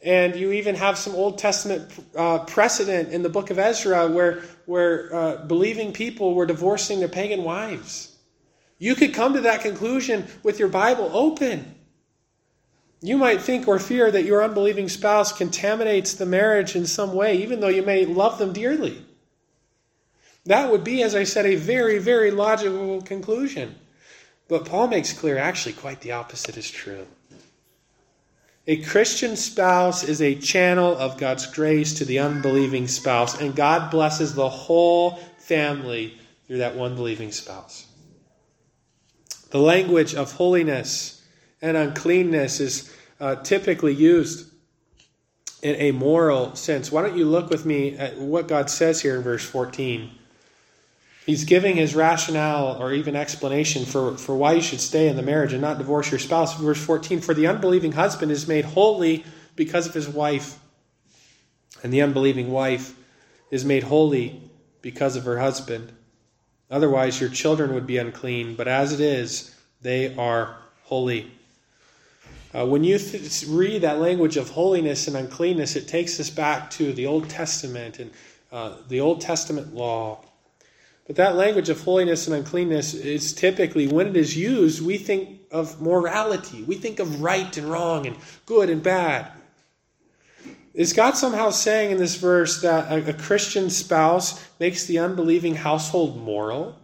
And 0.03 0.35
you 0.35 0.51
even 0.51 0.75
have 0.75 0.97
some 0.97 1.13
Old 1.15 1.37
Testament 1.37 1.91
uh, 2.15 2.39
precedent 2.39 3.09
in 3.09 3.21
the 3.21 3.29
book 3.29 3.49
of 3.49 3.59
Ezra 3.59 4.07
where, 4.07 4.41
where 4.65 5.13
uh, 5.13 5.45
believing 5.45 5.91
people 5.91 6.33
were 6.33 6.45
divorcing 6.45 6.99
their 6.99 7.07
pagan 7.07 7.43
wives. 7.43 8.15
You 8.79 8.95
could 8.95 9.13
come 9.13 9.33
to 9.33 9.41
that 9.41 9.61
conclusion 9.61 10.25
with 10.41 10.57
your 10.57 10.69
Bible 10.69 11.11
open. 11.13 11.75
You 13.01 13.17
might 13.17 13.41
think 13.41 13.67
or 13.67 13.79
fear 13.79 14.11
that 14.11 14.25
your 14.25 14.43
unbelieving 14.43 14.87
spouse 14.87 15.33
contaminates 15.33 16.13
the 16.13 16.25
marriage 16.25 16.75
in 16.75 16.85
some 16.85 17.13
way, 17.13 17.37
even 17.37 17.59
though 17.59 17.67
you 17.67 17.81
may 17.81 18.05
love 18.05 18.37
them 18.37 18.53
dearly. 18.53 19.03
That 20.45 20.71
would 20.71 20.83
be, 20.83 21.01
as 21.01 21.15
I 21.15 21.23
said, 21.23 21.45
a 21.47 21.55
very, 21.55 21.97
very 21.97 22.29
logical 22.29 23.01
conclusion. 23.01 23.75
But 24.47 24.65
Paul 24.65 24.87
makes 24.87 25.13
clear 25.13 25.37
actually 25.37 25.73
quite 25.73 26.01
the 26.01 26.11
opposite 26.11 26.57
is 26.57 26.69
true. 26.69 27.07
A 28.67 28.83
Christian 28.83 29.35
spouse 29.35 30.03
is 30.03 30.21
a 30.21 30.35
channel 30.35 30.95
of 30.95 31.17
God's 31.17 31.47
grace 31.47 31.95
to 31.95 32.05
the 32.05 32.19
unbelieving 32.19 32.87
spouse, 32.87 33.39
and 33.41 33.55
God 33.55 33.89
blesses 33.89 34.35
the 34.35 34.49
whole 34.49 35.15
family 35.39 36.19
through 36.45 36.59
that 36.59 36.75
one 36.75 36.95
believing 36.95 37.31
spouse. 37.31 37.87
The 39.49 39.59
language 39.59 40.13
of 40.13 40.33
holiness 40.33 41.20
and 41.61 41.77
uncleanness 41.77 42.59
is 42.59 42.95
uh, 43.19 43.35
typically 43.35 43.93
used 43.93 44.51
in 45.61 45.75
a 45.75 45.91
moral 45.91 46.55
sense. 46.55 46.91
Why 46.91 47.03
don't 47.03 47.17
you 47.17 47.25
look 47.25 47.49
with 47.49 47.65
me 47.65 47.95
at 47.97 48.17
what 48.17 48.47
God 48.47 48.69
says 48.69 49.01
here 49.01 49.15
in 49.15 49.21
verse 49.21 49.43
14? 49.43 50.11
He's 51.25 51.43
giving 51.43 51.75
his 51.75 51.93
rationale 51.93 52.81
or 52.81 52.93
even 52.93 53.15
explanation 53.15 53.85
for, 53.85 54.17
for 54.17 54.35
why 54.35 54.53
you 54.53 54.61
should 54.61 54.81
stay 54.81 55.07
in 55.07 55.15
the 55.15 55.21
marriage 55.21 55.53
and 55.53 55.61
not 55.61 55.77
divorce 55.77 56.09
your 56.09 56.19
spouse. 56.19 56.55
Verse 56.55 56.83
14 56.83 57.21
For 57.21 57.35
the 57.35 57.47
unbelieving 57.47 57.91
husband 57.91 58.31
is 58.31 58.47
made 58.47 58.65
holy 58.65 59.23
because 59.55 59.85
of 59.85 59.93
his 59.93 60.09
wife, 60.09 60.57
and 61.83 61.93
the 61.93 62.01
unbelieving 62.01 62.51
wife 62.51 62.95
is 63.51 63.63
made 63.63 63.83
holy 63.83 64.41
because 64.81 65.15
of 65.15 65.25
her 65.25 65.37
husband. 65.37 65.91
Otherwise, 66.71 67.21
your 67.21 67.29
children 67.29 67.73
would 67.73 67.85
be 67.85 67.97
unclean, 67.97 68.55
but 68.55 68.67
as 68.67 68.93
it 68.93 68.99
is, 68.99 69.55
they 69.81 70.15
are 70.15 70.57
holy. 70.83 71.29
Uh, 72.53 72.65
when 72.65 72.83
you 72.83 72.97
th- 72.97 73.45
read 73.47 73.81
that 73.81 73.99
language 73.99 74.35
of 74.35 74.49
holiness 74.49 75.07
and 75.07 75.15
uncleanness, 75.15 75.75
it 75.75 75.87
takes 75.87 76.19
us 76.19 76.29
back 76.29 76.69
to 76.69 76.91
the 76.93 77.05
Old 77.05 77.29
Testament 77.29 77.99
and 77.99 78.11
uh, 78.51 78.75
the 78.89 78.99
Old 78.99 79.21
Testament 79.21 79.73
law. 79.73 80.25
But 81.07 81.15
that 81.15 81.35
language 81.35 81.69
of 81.69 81.81
holiness 81.81 82.27
and 82.27 82.35
uncleanness 82.35 82.93
is 82.93 83.33
typically, 83.33 83.87
when 83.87 84.07
it 84.07 84.17
is 84.17 84.37
used, 84.37 84.85
we 84.85 84.97
think 84.97 85.39
of 85.49 85.81
morality. 85.81 86.63
We 86.63 86.75
think 86.75 86.99
of 86.99 87.21
right 87.21 87.55
and 87.55 87.69
wrong 87.69 88.05
and 88.05 88.17
good 88.45 88.69
and 88.69 88.83
bad. 88.83 89.31
Is 90.73 90.93
God 90.93 91.17
somehow 91.17 91.49
saying 91.49 91.91
in 91.91 91.97
this 91.97 92.15
verse 92.15 92.61
that 92.61 92.91
a, 92.91 93.09
a 93.09 93.13
Christian 93.13 93.69
spouse 93.69 94.45
makes 94.59 94.85
the 94.85 94.99
unbelieving 94.99 95.55
household 95.55 96.17
moral? 96.17 96.77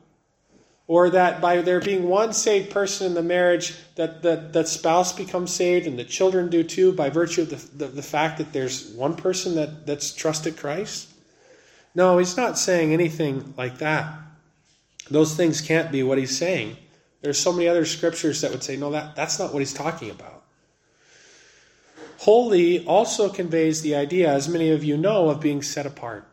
Or 0.87 1.09
that 1.09 1.41
by 1.41 1.61
there 1.61 1.81
being 1.81 2.07
one 2.07 2.31
saved 2.31 2.71
person 2.71 3.07
in 3.07 3.13
the 3.13 3.21
marriage, 3.21 3.75
that 3.95 4.21
that, 4.23 4.53
that 4.53 4.67
spouse 4.67 5.11
becomes 5.11 5.51
saved 5.51 5.85
and 5.85 5.99
the 5.99 6.03
children 6.03 6.49
do 6.49 6.63
too 6.63 6.93
by 6.93 7.09
virtue 7.09 7.41
of 7.41 7.49
the, 7.49 7.85
the, 7.85 7.91
the 7.91 8.01
fact 8.01 8.37
that 8.37 8.53
there's 8.53 8.91
one 8.91 9.15
person 9.15 9.55
that, 9.55 9.85
that's 9.85 10.13
trusted 10.13 10.55
Christ? 10.55 11.09
No, 11.93 12.17
he's 12.17 12.37
not 12.37 12.57
saying 12.57 12.93
anything 12.93 13.53
like 13.57 13.79
that. 13.79 14.13
Those 15.09 15.35
things 15.35 15.61
can't 15.61 15.91
be 15.91 16.03
what 16.03 16.17
he's 16.17 16.37
saying. 16.37 16.77
There's 17.21 17.39
so 17.39 17.51
many 17.51 17.67
other 17.67 17.85
scriptures 17.85 18.41
that 18.41 18.51
would 18.51 18.63
say, 18.63 18.77
no, 18.77 18.91
that, 18.91 19.15
that's 19.15 19.39
not 19.39 19.51
what 19.51 19.59
he's 19.59 19.73
talking 19.73 20.11
about. 20.11 20.43
Holy 22.19 22.85
also 22.85 23.29
conveys 23.29 23.81
the 23.81 23.95
idea, 23.95 24.31
as 24.31 24.47
many 24.47 24.71
of 24.71 24.83
you 24.83 24.97
know, 24.97 25.29
of 25.29 25.39
being 25.39 25.61
set 25.61 25.85
apart. 25.85 26.27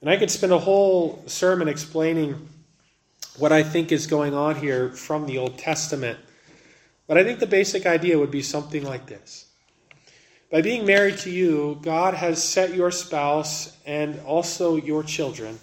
And 0.00 0.08
I 0.08 0.16
could 0.16 0.30
spend 0.30 0.52
a 0.52 0.58
whole 0.58 1.22
sermon 1.26 1.68
explaining 1.68 2.48
what 3.38 3.52
I 3.52 3.62
think 3.62 3.92
is 3.92 4.06
going 4.06 4.34
on 4.34 4.56
here 4.56 4.90
from 4.90 5.26
the 5.26 5.38
Old 5.38 5.58
Testament. 5.58 6.18
But 7.06 7.18
I 7.18 7.24
think 7.24 7.38
the 7.38 7.46
basic 7.46 7.86
idea 7.86 8.18
would 8.18 8.30
be 8.30 8.42
something 8.42 8.84
like 8.84 9.06
this. 9.06 9.46
By 10.50 10.62
being 10.62 10.86
married 10.86 11.18
to 11.18 11.30
you, 11.30 11.78
God 11.82 12.14
has 12.14 12.42
set 12.42 12.74
your 12.74 12.90
spouse 12.90 13.76
and 13.84 14.20
also 14.20 14.76
your 14.76 15.02
children 15.02 15.58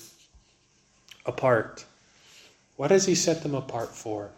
apart. 1.25 1.85
What 2.75 2.91
has 2.91 3.05
He 3.05 3.15
set 3.15 3.41
them 3.41 3.55
apart 3.55 3.95
for? 3.95 4.29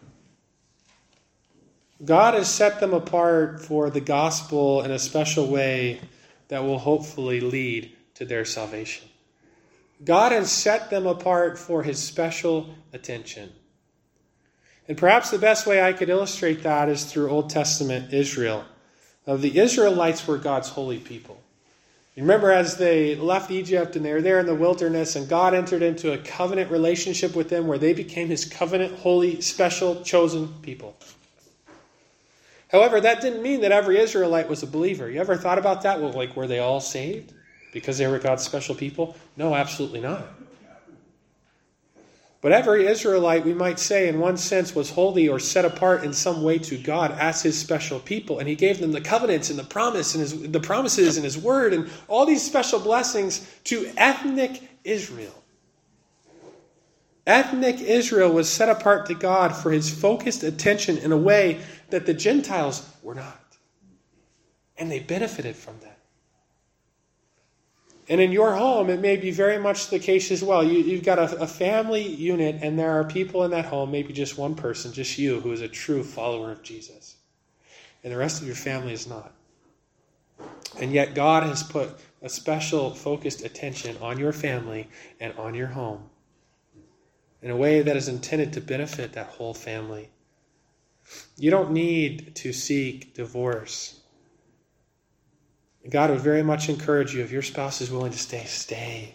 God 2.04 2.34
has 2.34 2.48
set 2.48 2.80
them 2.80 2.94
apart 2.94 3.60
for 3.60 3.90
the 3.90 4.00
gospel 4.00 4.82
in 4.82 4.90
a 4.90 4.98
special 4.98 5.48
way 5.48 6.00
that 6.48 6.62
will 6.62 6.78
hopefully 6.78 7.40
lead 7.40 7.94
to 8.14 8.24
their 8.24 8.44
salvation. 8.44 9.08
God 10.04 10.32
has 10.32 10.50
set 10.50 10.90
them 10.90 11.06
apart 11.06 11.58
for 11.58 11.82
his 11.82 11.98
special 11.98 12.74
attention. 12.92 13.50
And 14.86 14.96
perhaps 14.96 15.30
the 15.30 15.38
best 15.38 15.66
way 15.66 15.82
I 15.82 15.92
could 15.92 16.08
illustrate 16.08 16.62
that 16.62 16.88
is 16.88 17.04
through 17.04 17.30
Old 17.30 17.50
Testament 17.50 18.12
Israel. 18.12 18.64
The 19.26 19.58
Israelites 19.58 20.26
were 20.26 20.38
God's 20.38 20.70
holy 20.70 20.98
people. 20.98 21.42
You 22.14 22.22
remember 22.22 22.50
as 22.50 22.76
they 22.78 23.14
left 23.14 23.50
Egypt 23.50 23.94
and 23.94 24.04
they 24.04 24.12
were 24.12 24.22
there 24.22 24.40
in 24.40 24.46
the 24.46 24.54
wilderness, 24.54 25.14
and 25.14 25.28
God 25.28 25.54
entered 25.54 25.82
into 25.82 26.12
a 26.12 26.18
covenant 26.18 26.70
relationship 26.70 27.36
with 27.36 27.48
them 27.48 27.66
where 27.66 27.78
they 27.78 27.92
became 27.92 28.28
his 28.28 28.44
covenant, 28.44 28.98
holy, 28.98 29.40
special, 29.40 30.02
chosen 30.02 30.48
people. 30.62 30.96
However, 32.72 33.00
that 33.00 33.20
didn't 33.20 33.42
mean 33.42 33.60
that 33.60 33.72
every 33.72 33.98
Israelite 34.00 34.48
was 34.48 34.62
a 34.62 34.66
believer. 34.66 35.08
You 35.08 35.20
ever 35.20 35.36
thought 35.36 35.58
about 35.58 35.82
that? 35.82 36.00
Well, 36.00 36.12
like, 36.12 36.34
were 36.34 36.46
they 36.46 36.58
all 36.58 36.80
saved? 36.80 37.34
Because 37.72 37.98
they 37.98 38.06
were 38.06 38.18
God's 38.18 38.44
special 38.44 38.74
people? 38.74 39.16
No, 39.36 39.54
absolutely 39.54 40.00
not. 40.00 40.24
But 42.40 42.52
every 42.52 42.86
Israelite, 42.86 43.44
we 43.44 43.52
might 43.52 43.80
say, 43.80 44.08
in 44.08 44.20
one 44.20 44.36
sense, 44.36 44.72
was 44.72 44.90
holy 44.90 45.28
or 45.28 45.40
set 45.40 45.64
apart 45.64 46.04
in 46.04 46.12
some 46.12 46.44
way 46.44 46.58
to 46.58 46.78
God 46.78 47.10
as 47.18 47.42
His 47.42 47.58
special 47.58 47.98
people, 47.98 48.38
and 48.38 48.48
He 48.48 48.54
gave 48.54 48.78
them 48.78 48.92
the 48.92 49.00
covenants 49.00 49.50
and 49.50 49.58
the 49.58 49.64
promise 49.64 50.14
and 50.14 50.20
his, 50.20 50.50
the 50.52 50.60
promises 50.60 51.16
and 51.16 51.24
His 51.24 51.36
word 51.36 51.72
and 51.72 51.90
all 52.06 52.26
these 52.26 52.44
special 52.44 52.78
blessings 52.78 53.44
to 53.64 53.90
ethnic 53.96 54.62
Israel. 54.84 55.34
Ethnic 57.28 57.80
Israel 57.80 58.32
was 58.32 58.48
set 58.48 58.70
apart 58.70 59.04
to 59.06 59.14
God 59.14 59.54
for 59.54 59.70
his 59.70 59.90
focused 59.90 60.42
attention 60.42 60.96
in 60.96 61.12
a 61.12 61.16
way 61.16 61.60
that 61.90 62.06
the 62.06 62.14
Gentiles 62.14 62.88
were 63.02 63.14
not. 63.14 63.38
And 64.78 64.90
they 64.90 65.00
benefited 65.00 65.54
from 65.54 65.74
that. 65.82 65.97
And 68.08 68.20
in 68.20 68.32
your 68.32 68.54
home, 68.54 68.88
it 68.88 69.00
may 69.00 69.16
be 69.16 69.30
very 69.30 69.58
much 69.58 69.88
the 69.88 69.98
case 69.98 70.30
as 70.30 70.42
well. 70.42 70.64
You, 70.64 70.94
have 70.94 71.04
got 71.04 71.18
a, 71.18 71.42
a 71.42 71.46
family 71.46 72.06
unit, 72.06 72.60
and 72.62 72.78
there 72.78 72.92
are 72.92 73.04
people 73.04 73.44
in 73.44 73.50
that 73.50 73.66
home, 73.66 73.90
maybe 73.90 74.14
just 74.14 74.38
one 74.38 74.54
person, 74.54 74.92
just 74.92 75.18
you, 75.18 75.40
who 75.40 75.52
is 75.52 75.60
a 75.60 75.68
true 75.68 76.02
follower 76.02 76.50
of 76.50 76.62
Jesus. 76.62 77.16
And 78.02 78.12
the 78.12 78.16
rest 78.16 78.40
of 78.40 78.46
your 78.46 78.56
family 78.56 78.94
is 78.94 79.06
not. 79.06 79.32
And 80.80 80.92
yet, 80.92 81.14
God 81.14 81.42
has 81.42 81.62
put 81.62 81.90
a 82.22 82.28
special 82.28 82.94
focused 82.94 83.44
attention 83.44 83.96
on 84.00 84.18
your 84.18 84.32
family 84.32 84.88
and 85.20 85.34
on 85.38 85.54
your 85.54 85.68
home 85.68 86.08
in 87.42 87.50
a 87.50 87.56
way 87.56 87.82
that 87.82 87.96
is 87.96 88.08
intended 88.08 88.52
to 88.52 88.60
benefit 88.60 89.12
that 89.12 89.26
whole 89.26 89.54
family. 89.54 90.10
You 91.36 91.50
don't 91.50 91.70
need 91.70 92.34
to 92.36 92.52
seek 92.52 93.14
divorce. 93.14 93.97
God 95.88 96.10
would 96.10 96.20
very 96.20 96.42
much 96.42 96.68
encourage 96.68 97.14
you 97.14 97.22
if 97.22 97.30
your 97.30 97.42
spouse 97.42 97.80
is 97.80 97.90
willing 97.90 98.12
to 98.12 98.18
stay, 98.18 98.44
stay. 98.44 99.14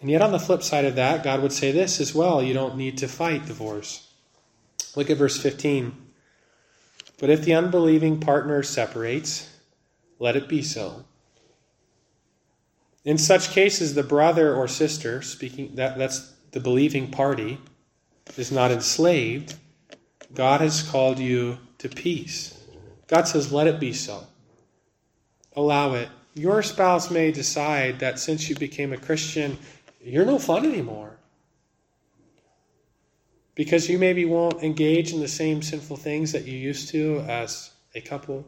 And 0.00 0.10
yet, 0.10 0.22
on 0.22 0.32
the 0.32 0.38
flip 0.38 0.62
side 0.62 0.84
of 0.84 0.94
that, 0.96 1.24
God 1.24 1.42
would 1.42 1.52
say 1.52 1.72
this 1.72 2.00
as 2.00 2.14
well 2.14 2.42
you 2.42 2.54
don't 2.54 2.76
need 2.76 2.98
to 2.98 3.08
fight 3.08 3.46
divorce. 3.46 4.12
Look 4.94 5.10
at 5.10 5.16
verse 5.16 5.40
15. 5.40 5.96
But 7.18 7.30
if 7.30 7.42
the 7.42 7.54
unbelieving 7.54 8.20
partner 8.20 8.62
separates, 8.62 9.52
let 10.18 10.36
it 10.36 10.48
be 10.48 10.62
so. 10.62 11.04
In 13.04 13.18
such 13.18 13.50
cases, 13.50 13.94
the 13.94 14.02
brother 14.02 14.54
or 14.54 14.68
sister, 14.68 15.22
speaking 15.22 15.74
that, 15.76 15.98
that's 15.98 16.32
the 16.52 16.60
believing 16.60 17.10
party, 17.10 17.58
is 18.36 18.52
not 18.52 18.70
enslaved. 18.70 19.54
God 20.34 20.60
has 20.60 20.82
called 20.82 21.18
you 21.18 21.58
to 21.78 21.88
peace. 21.88 22.62
God 23.06 23.26
says, 23.26 23.52
let 23.52 23.66
it 23.66 23.80
be 23.80 23.92
so. 23.92 24.26
Allow 25.58 25.94
it. 25.94 26.08
Your 26.34 26.62
spouse 26.62 27.10
may 27.10 27.32
decide 27.32 27.98
that 27.98 28.20
since 28.20 28.48
you 28.48 28.54
became 28.54 28.92
a 28.92 28.96
Christian, 28.96 29.58
you're 30.00 30.24
no 30.24 30.38
fun 30.38 30.64
anymore. 30.64 31.18
Because 33.56 33.88
you 33.90 33.98
maybe 33.98 34.24
won't 34.24 34.62
engage 34.62 35.12
in 35.12 35.18
the 35.18 35.26
same 35.26 35.60
sinful 35.60 35.96
things 35.96 36.30
that 36.30 36.44
you 36.44 36.56
used 36.56 36.90
to 36.90 37.24
as 37.26 37.72
a 37.96 38.00
couple. 38.00 38.46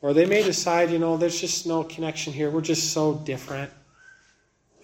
Or 0.00 0.14
they 0.14 0.24
may 0.24 0.44
decide, 0.44 0.92
you 0.92 1.00
know, 1.00 1.16
there's 1.16 1.40
just 1.40 1.66
no 1.66 1.82
connection 1.82 2.32
here. 2.32 2.48
We're 2.48 2.60
just 2.60 2.92
so 2.92 3.14
different. 3.14 3.72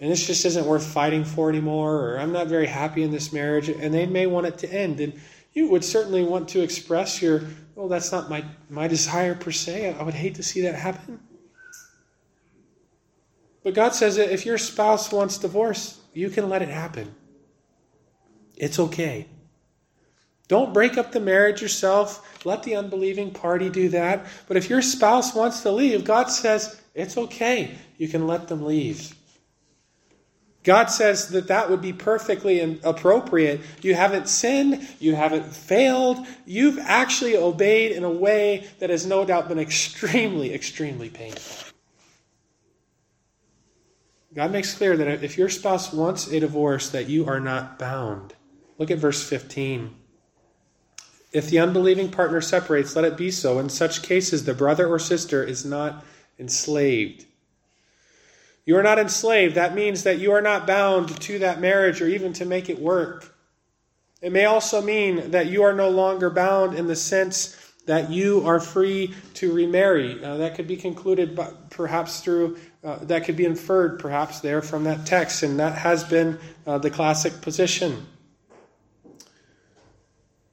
And 0.01 0.11
this 0.11 0.27
just 0.27 0.43
isn't 0.43 0.65
worth 0.65 0.85
fighting 0.85 1.23
for 1.23 1.47
anymore. 1.47 1.95
Or 1.95 2.19
I'm 2.19 2.33
not 2.33 2.47
very 2.47 2.67
happy 2.67 3.03
in 3.03 3.11
this 3.11 3.31
marriage. 3.31 3.69
And 3.69 3.93
they 3.93 4.05
may 4.05 4.27
want 4.27 4.47
it 4.47 4.57
to 4.57 4.69
end. 4.69 4.99
And 4.99 5.13
you 5.53 5.69
would 5.69 5.85
certainly 5.85 6.25
want 6.25 6.49
to 6.49 6.61
express 6.61 7.21
your, 7.21 7.43
well, 7.73 7.87
that's 7.87 8.11
not 8.11 8.29
my, 8.29 8.43
my 8.69 8.89
desire 8.89 9.33
per 9.33 9.51
se. 9.51 9.95
I 9.97 10.03
would 10.03 10.13
hate 10.13 10.35
to 10.35 10.43
see 10.43 10.59
that 10.63 10.75
happen. 10.75 11.21
But 13.63 13.73
God 13.73 13.95
says 13.95 14.17
that 14.17 14.31
if 14.31 14.45
your 14.45 14.57
spouse 14.57 15.11
wants 15.11 15.37
divorce, 15.37 15.99
you 16.13 16.29
can 16.29 16.49
let 16.49 16.61
it 16.61 16.69
happen. 16.69 17.15
It's 18.57 18.79
okay. 18.79 19.27
Don't 20.47 20.73
break 20.73 20.97
up 20.97 21.11
the 21.11 21.19
marriage 21.19 21.61
yourself. 21.61 22.45
Let 22.45 22.63
the 22.63 22.75
unbelieving 22.75 23.31
party 23.31 23.69
do 23.69 23.89
that. 23.89 24.25
But 24.47 24.57
if 24.57 24.69
your 24.69 24.81
spouse 24.81 25.33
wants 25.33 25.61
to 25.61 25.71
leave, 25.71 26.03
God 26.03 26.25
says 26.25 26.79
it's 26.93 27.17
okay. 27.17 27.75
You 27.97 28.07
can 28.07 28.27
let 28.27 28.49
them 28.49 28.65
leave. 28.65 29.15
God 30.63 30.85
says 30.85 31.29
that 31.29 31.47
that 31.47 31.69
would 31.69 31.81
be 31.81 31.91
perfectly 31.91 32.79
appropriate. 32.83 33.61
You 33.81 33.95
haven't 33.95 34.29
sinned. 34.29 34.87
You 34.99 35.15
haven't 35.15 35.45
failed. 35.45 36.25
You've 36.45 36.79
actually 36.79 37.35
obeyed 37.35 37.91
in 37.91 38.03
a 38.03 38.09
way 38.09 38.67
that 38.79 38.89
has 38.89 39.05
no 39.05 39.25
doubt 39.25 39.49
been 39.49 39.59
extremely, 39.59 40.53
extremely 40.53 41.09
painful. 41.09 41.72
God 44.35 44.51
makes 44.51 44.73
clear 44.73 44.97
that 44.97 45.23
if 45.23 45.37
your 45.37 45.49
spouse 45.49 45.93
wants 45.93 46.27
a 46.27 46.39
divorce, 46.39 46.89
that 46.89 47.07
you 47.07 47.27
are 47.27 47.39
not 47.39 47.77
bound. 47.77 48.33
Look 48.79 48.89
at 48.89 48.97
verse 48.97 49.27
15. 49.27 49.93
If 51.31 51.49
the 51.49 51.59
unbelieving 51.59 52.09
partner 52.09 52.41
separates, 52.41 52.95
let 52.95 53.05
it 53.05 53.17
be 53.17 53.31
so. 53.31 53.59
In 53.59 53.69
such 53.69 54.03
cases, 54.03 54.45
the 54.45 54.53
brother 54.53 54.87
or 54.87 54.99
sister 54.99 55.43
is 55.43 55.65
not 55.65 56.03
enslaved. 56.39 57.25
You 58.65 58.77
are 58.77 58.83
not 58.83 58.99
enslaved. 58.99 59.55
That 59.55 59.75
means 59.75 60.03
that 60.03 60.19
you 60.19 60.31
are 60.31 60.41
not 60.41 60.65
bound 60.65 61.19
to 61.21 61.39
that 61.39 61.59
marriage 61.59 62.01
or 62.01 62.07
even 62.07 62.33
to 62.33 62.45
make 62.45 62.69
it 62.69 62.79
work. 62.79 63.35
It 64.21 64.31
may 64.31 64.45
also 64.45 64.81
mean 64.81 65.31
that 65.31 65.47
you 65.47 65.63
are 65.63 65.73
no 65.73 65.89
longer 65.89 66.29
bound 66.29 66.75
in 66.75 66.87
the 66.87 66.95
sense 66.95 67.59
that 67.85 68.09
you 68.09 68.47
are 68.47 68.61
free 68.61 69.13
to 69.33 69.51
remarry. 69.51 70.23
Uh, 70.23 70.37
that 70.37 70.55
could 70.55 70.67
be 70.67 70.77
concluded 70.77 71.35
by, 71.35 71.51
perhaps 71.69 72.21
through, 72.21 72.57
uh, 72.83 72.97
that 73.03 73.23
could 73.23 73.37
be 73.37 73.45
inferred 73.45 73.99
perhaps 73.99 74.41
there 74.41 74.61
from 74.61 74.83
that 74.83 75.05
text, 75.05 75.43
and 75.43 75.59
that 75.59 75.77
has 75.77 76.03
been 76.03 76.37
uh, 76.67 76.77
the 76.77 76.89
classic 76.89 77.41
position. 77.41 78.05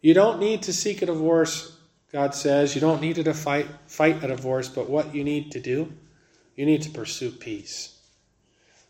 You 0.00 0.14
don't 0.14 0.38
need 0.38 0.62
to 0.62 0.72
seek 0.72 1.02
a 1.02 1.06
divorce, 1.06 1.76
God 2.12 2.34
says. 2.34 2.74
You 2.74 2.80
don't 2.80 3.00
need 3.00 3.16
to 3.16 3.34
fight, 3.34 3.66
fight 3.86 4.22
a 4.24 4.28
divorce, 4.28 4.68
but 4.68 4.88
what 4.88 5.14
you 5.14 5.24
need 5.24 5.52
to 5.52 5.60
do, 5.60 5.92
you 6.56 6.64
need 6.64 6.82
to 6.82 6.90
pursue 6.90 7.30
peace. 7.30 7.99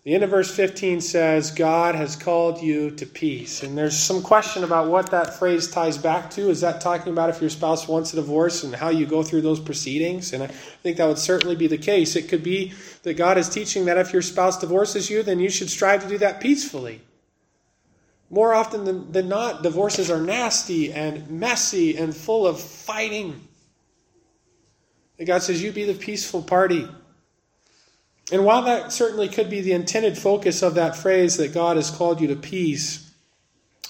The 0.03 0.15
end 0.15 0.25
of 0.25 0.31
verse 0.31 0.51
15 0.51 1.03
says, 1.03 1.51
God 1.51 1.95
has 1.95 2.17
called 2.17 2.63
you 2.63 2.91
to 2.93 3.05
peace. 3.05 3.63
And 3.63 3.77
there's 3.77 3.99
some 3.99 4.23
question 4.23 4.65
about 4.65 4.89
what 4.89 5.11
that 5.11 5.39
phrase 5.39 5.71
ties 5.71 5.99
back 5.99 6.31
to. 6.31 6.49
Is 6.49 6.63
that 6.63 6.81
talking 6.81 7.13
about 7.13 7.29
if 7.29 7.43
your 7.43 7.51
spouse 7.51 7.87
wants 7.87 8.15
a 8.15 8.17
divorce 8.17 8.65
and 8.65 8.75
how 8.75 8.89
you 8.89 9.05
go 9.05 9.23
through 9.23 9.43
those 9.43 9.61
proceedings? 9.61 10.33
And 10.33 10.43
I 10.43 10.47
think 10.47 10.97
that 10.97 11.07
would 11.07 11.19
certainly 11.19 11.55
be 11.55 11.67
the 11.67 11.77
case. 11.77 12.17
It 12.17 12.31
could 12.31 12.43
be 12.43 12.73
that 13.03 13.19
God 13.19 13.37
is 13.37 13.51
teaching 13.51 13.85
that 13.85 13.99
if 13.99 14.11
your 14.11 14.23
spouse 14.23 14.59
divorces 14.59 15.11
you, 15.11 15.23
then 15.23 15.39
you 15.39 15.51
should 15.51 15.69
strive 15.69 16.03
to 16.03 16.09
do 16.09 16.17
that 16.17 16.41
peacefully. 16.41 17.03
More 18.31 18.55
often 18.55 18.85
than, 18.85 19.13
than 19.13 19.29
not, 19.29 19.63
divorces 19.63 20.11
are 20.11 20.21
nasty 20.21 20.95
and 20.95 21.29
messy 21.29 21.99
and 21.99 22.17
full 22.17 22.47
of 22.47 22.59
fighting. 22.59 23.47
And 25.19 25.27
God 25.27 25.43
says, 25.43 25.63
You 25.63 25.73
be 25.73 25.85
the 25.85 25.93
peaceful 25.93 26.41
party. 26.41 26.89
And 28.33 28.45
while 28.45 28.63
that 28.63 28.93
certainly 28.93 29.29
could 29.29 29.51
be 29.51 29.61
the 29.61 29.73
intended 29.73 30.17
focus 30.17 30.63
of 30.63 30.75
that 30.75 30.97
phrase 30.97 31.37
that 31.37 31.53
God 31.53 31.77
has 31.77 31.91
called 31.91 32.21
you 32.21 32.29
to 32.29 32.37
peace, 32.37 33.11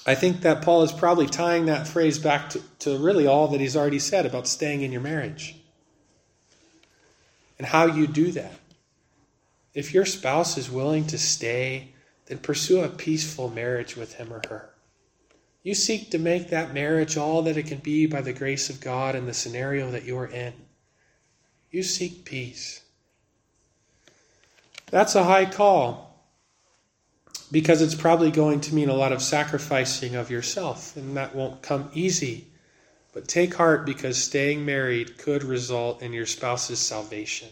I 0.05 0.15
think 0.15 0.41
that 0.41 0.63
Paul 0.63 0.83
is 0.83 0.91
probably 0.91 1.27
tying 1.27 1.67
that 1.67 1.87
phrase 1.87 2.17
back 2.17 2.49
to, 2.51 2.61
to 2.79 2.97
really 2.97 3.27
all 3.27 3.47
that 3.49 3.61
he's 3.61 3.75
already 3.75 3.99
said 3.99 4.25
about 4.25 4.47
staying 4.47 4.81
in 4.81 4.91
your 4.91 5.01
marriage 5.01 5.55
and 7.59 7.67
how 7.67 7.85
you 7.85 8.07
do 8.07 8.31
that. 8.31 8.53
If 9.73 9.93
your 9.93 10.05
spouse 10.05 10.57
is 10.57 10.71
willing 10.71 11.05
to 11.07 11.17
stay 11.17 11.91
then 12.31 12.39
pursue 12.39 12.81
a 12.81 12.87
peaceful 12.87 13.49
marriage 13.49 13.97
with 13.97 14.13
him 14.13 14.31
or 14.31 14.41
her. 14.47 14.69
You 15.63 15.75
seek 15.75 16.11
to 16.11 16.17
make 16.17 16.49
that 16.49 16.73
marriage 16.73 17.17
all 17.17 17.41
that 17.41 17.57
it 17.57 17.67
can 17.67 17.79
be 17.79 18.05
by 18.05 18.21
the 18.21 18.31
grace 18.31 18.69
of 18.69 18.79
God 18.79 19.15
in 19.15 19.25
the 19.25 19.33
scenario 19.33 19.91
that 19.91 20.05
you're 20.05 20.27
in. 20.27 20.53
You 21.71 21.83
seek 21.83 22.23
peace. 22.23 22.80
That's 24.91 25.15
a 25.15 25.23
high 25.23 25.45
call 25.45 26.11
because 27.51 27.81
it's 27.81 27.95
probably 27.95 28.29
going 28.29 28.61
to 28.61 28.75
mean 28.75 28.89
a 28.89 28.93
lot 28.93 29.11
of 29.11 29.21
sacrificing 29.21 30.15
of 30.15 30.29
yourself, 30.29 30.95
and 30.95 31.17
that 31.17 31.33
won't 31.33 31.61
come 31.61 31.89
easy. 31.93 32.47
But 33.13 33.27
take 33.27 33.55
heart 33.55 33.85
because 33.85 34.21
staying 34.21 34.65
married 34.65 35.17
could 35.17 35.43
result 35.43 36.01
in 36.01 36.13
your 36.13 36.25
spouse's 36.25 36.79
salvation. 36.79 37.49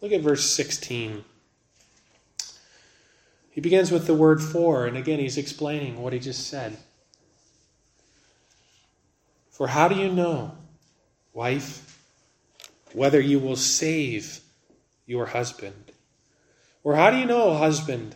Look 0.00 0.12
at 0.12 0.20
verse 0.20 0.48
16. 0.50 1.24
He 3.50 3.60
begins 3.60 3.90
with 3.90 4.06
the 4.06 4.14
word 4.14 4.42
for, 4.42 4.86
and 4.86 4.96
again, 4.96 5.20
he's 5.20 5.38
explaining 5.38 6.00
what 6.00 6.12
he 6.12 6.18
just 6.18 6.48
said. 6.48 6.76
For 9.50 9.68
how 9.68 9.86
do 9.86 9.94
you 9.94 10.10
know, 10.12 10.56
wife, 11.32 12.00
whether 12.92 13.20
you 13.20 13.38
will 13.38 13.56
save 13.56 14.40
your 15.06 15.26
husband? 15.26 15.93
Or 16.84 16.94
how 16.94 17.10
do 17.10 17.16
you 17.16 17.24
know, 17.24 17.56
husband, 17.56 18.14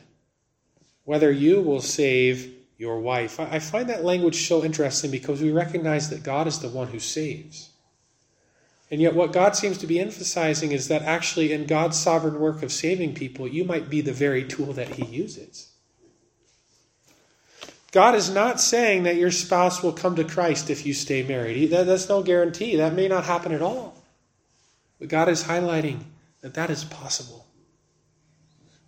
whether 1.05 1.33
you 1.33 1.63
will 1.63 1.81
save 1.81 2.55
your 2.77 3.01
wife? 3.01 3.41
I 3.41 3.59
find 3.59 3.89
that 3.89 4.05
language 4.05 4.47
so 4.47 4.63
interesting 4.63 5.11
because 5.11 5.41
we 5.41 5.51
recognize 5.51 6.11
that 6.11 6.23
God 6.23 6.47
is 6.47 6.61
the 6.61 6.69
one 6.69 6.89
who 6.89 7.01
saves. 7.01 7.71
And 8.91 9.01
yet, 9.01 9.15
what 9.15 9.33
God 9.33 9.57
seems 9.57 9.79
to 9.79 9.87
be 9.87 9.99
emphasizing 9.99 10.73
is 10.73 10.89
that 10.89 11.03
actually, 11.03 11.53
in 11.53 11.67
God's 11.67 11.99
sovereign 11.99 12.39
work 12.39 12.63
of 12.63 12.71
saving 12.71 13.15
people, 13.15 13.49
you 13.49 13.65
might 13.65 13.91
be 13.91 14.01
the 14.01 14.13
very 14.13 14.45
tool 14.45 14.73
that 14.75 14.95
He 14.95 15.05
uses. 15.05 15.73
God 17.91 18.15
is 18.15 18.31
not 18.31 18.61
saying 18.61 19.05
that 19.05 19.17
your 19.17 19.31
spouse 19.31 19.83
will 19.83 19.93
come 19.93 20.17
to 20.17 20.25
Christ 20.25 20.69
if 20.69 20.85
you 20.85 20.93
stay 20.93 21.23
married. 21.23 21.71
That's 21.71 22.09
no 22.09 22.23
guarantee. 22.23 22.77
That 22.77 22.95
may 22.95 23.09
not 23.09 23.25
happen 23.25 23.53
at 23.53 23.63
all. 23.63 23.97
But 24.99 25.09
God 25.09 25.29
is 25.29 25.45
highlighting 25.45 26.01
that 26.43 26.55
that 26.55 26.69
is 26.69 26.85
possible. 26.85 27.47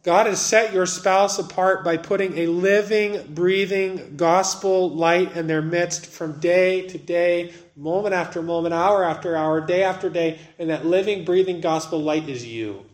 God 0.03 0.26
has 0.26 0.40
set 0.40 0.72
your 0.72 0.86
spouse 0.86 1.38
apart 1.38 1.84
by 1.84 1.98
putting 1.98 2.38
a 2.38 2.46
living, 2.46 3.34
breathing 3.34 4.14
gospel 4.16 4.88
light 4.90 5.36
in 5.36 5.46
their 5.46 5.61
midst 5.61 6.07
from 6.07 6.40
day 6.40 6.88
to 6.88 6.96
day, 6.96 7.53
moment 7.76 8.14
after 8.14 8.40
moment, 8.40 8.72
hour 8.72 9.05
after 9.05 9.36
hour, 9.36 9.61
day 9.61 9.82
after 9.82 10.09
day, 10.09 10.38
and 10.59 10.70
that 10.70 10.86
living, 10.86 11.26
breathing 11.26 11.61
gospel 11.61 12.01
light 12.01 12.30
is 12.30 12.46
you. 12.46 12.86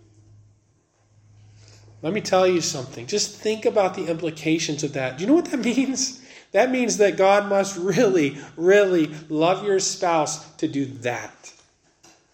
Let 2.03 2.13
me 2.13 2.21
tell 2.21 2.47
you 2.47 2.61
something. 2.61 3.07
Just 3.07 3.37
think 3.37 3.67
about 3.67 3.95
the 3.95 4.07
implications 4.07 4.83
of 4.83 4.95
that. 4.95 5.17
Do 5.17 5.23
you 5.23 5.29
know 5.29 5.35
what 5.35 5.47
that 5.47 5.57
means? 5.65 6.21
That 6.51 6.73
means 6.73 6.97
that 6.97 7.17
God 7.17 7.49
must 7.49 7.77
really, 7.77 8.37
really 8.57 9.13
love 9.29 9.65
your 9.65 9.79
spouse 9.79 10.45
to 10.55 10.67
do 10.67 10.87
that. 10.87 11.53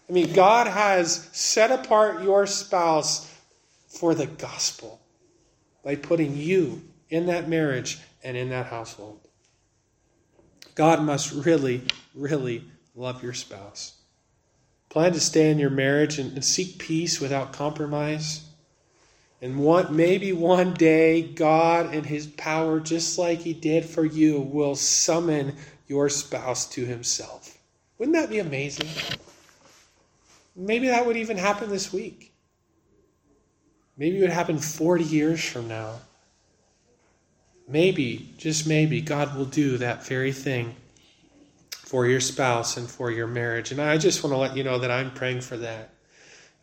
I 0.09 0.13
mean, 0.13 0.33
God 0.33 0.67
has 0.67 1.29
set 1.31 1.71
apart 1.71 2.23
your 2.23 2.47
spouse 2.47 3.32
for 3.93 4.15
the 4.15 4.27
gospel 4.27 4.99
by 5.83 5.95
putting 5.95 6.35
you 6.35 6.81
in 7.09 7.27
that 7.27 7.47
marriage 7.47 7.99
and 8.23 8.35
in 8.35 8.49
that 8.49 8.65
household. 8.65 9.19
God 10.75 11.03
must 11.03 11.31
really, 11.45 11.83
really 12.15 12.63
love 12.95 13.21
your 13.21 13.33
spouse. 13.33 13.93
Plan 14.89 15.13
to 15.13 15.19
stay 15.19 15.51
in 15.51 15.59
your 15.59 15.69
marriage 15.69 16.17
and, 16.19 16.33
and 16.33 16.43
seek 16.43 16.79
peace 16.79 17.19
without 17.19 17.53
compromise. 17.53 18.45
And 19.41 19.59
one, 19.59 19.95
maybe 19.95 20.33
one 20.33 20.73
day, 20.73 21.21
God, 21.21 21.93
in 21.93 22.03
His 22.03 22.27
power, 22.27 22.79
just 22.79 23.19
like 23.19 23.39
He 23.39 23.53
did 23.53 23.85
for 23.85 24.05
you, 24.05 24.39
will 24.39 24.75
summon 24.75 25.55
your 25.87 26.09
spouse 26.09 26.67
to 26.69 26.85
Himself. 26.85 27.57
Wouldn't 27.97 28.15
that 28.15 28.29
be 28.29 28.39
amazing? 28.39 28.89
Maybe 30.55 30.87
that 30.87 31.05
would 31.05 31.17
even 31.17 31.37
happen 31.37 31.69
this 31.69 31.91
week. 31.91 32.32
Maybe 33.97 34.17
it 34.17 34.21
would 34.21 34.29
happen 34.29 34.57
40 34.57 35.03
years 35.03 35.43
from 35.43 35.67
now. 35.67 35.99
Maybe, 37.67 38.33
just 38.37 38.67
maybe, 38.67 39.01
God 39.01 39.35
will 39.37 39.45
do 39.45 39.77
that 39.77 40.05
very 40.05 40.31
thing 40.31 40.75
for 41.71 42.07
your 42.07 42.19
spouse 42.19 42.75
and 42.75 42.89
for 42.89 43.11
your 43.11 43.27
marriage. 43.27 43.71
And 43.71 43.79
I 43.79 43.97
just 43.97 44.23
want 44.23 44.33
to 44.33 44.37
let 44.37 44.57
you 44.57 44.63
know 44.63 44.79
that 44.79 44.91
I'm 44.91 45.11
praying 45.11 45.41
for 45.41 45.57
that. 45.57 45.93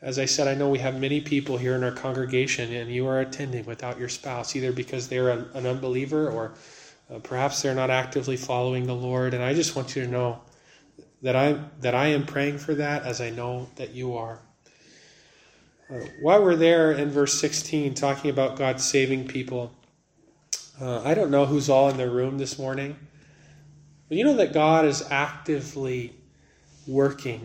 As 0.03 0.18
I 0.18 0.24
said, 0.24 0.49
I 0.49 0.55
know 0.55 0.68
we 0.68 0.78
have 0.78 0.99
many 0.99 1.20
people 1.20 1.57
here 1.57 1.74
in 1.74 1.85
our 1.85 1.93
congregation, 1.93 2.72
and 2.72 2.91
you 2.91 3.07
are 3.07 3.20
attending 3.20 3.64
without 3.66 3.99
your 3.99 4.09
spouse, 4.09 4.57
either 4.57 4.72
because 4.72 5.09
they're 5.09 5.28
an 5.28 5.66
unbeliever 5.66 6.31
or 6.31 6.53
uh, 7.12 7.18
perhaps 7.18 7.62
they're 7.62 7.74
not 7.74 7.91
actively 7.91 8.37
following 8.37 8.87
the 8.87 8.95
Lord. 8.95 9.35
And 9.35 9.43
I 9.43 9.55
just 9.55 9.76
want 9.76 9.95
you 9.95 10.05
to 10.05 10.11
know 10.11 10.41
that 11.22 11.37
I 11.37 11.61
that 11.81 11.95
I 11.95 12.09
am 12.09 12.24
praying 12.24 12.59
for 12.59 12.74
that, 12.74 13.03
as 13.05 13.20
I 13.20 13.31
know 13.31 13.68
that 13.76 13.91
you 13.91 14.16
are. 14.16 14.39
Uh, 15.91 15.99
while 16.20 16.41
we're 16.41 16.55
there 16.55 16.93
in 16.93 17.11
verse 17.11 17.41
16, 17.41 17.95
talking 17.95 18.30
about 18.30 18.57
God 18.57 18.80
saving 18.80 19.26
people, 19.26 19.72
uh, 20.80 21.03
I 21.03 21.14
don't 21.14 21.32
know 21.32 21.47
who's 21.47 21.68
all 21.68 21.88
in 21.88 21.97
the 21.97 22.09
room 22.09 22.38
this 22.38 22.61
morning, 22.61 22.97
but 24.09 24.16
you 24.16 24.24
know 24.24 24.36
that 24.36 24.53
God 24.53 24.84
is 24.84 25.03
actively 25.11 26.14
working 26.86 27.45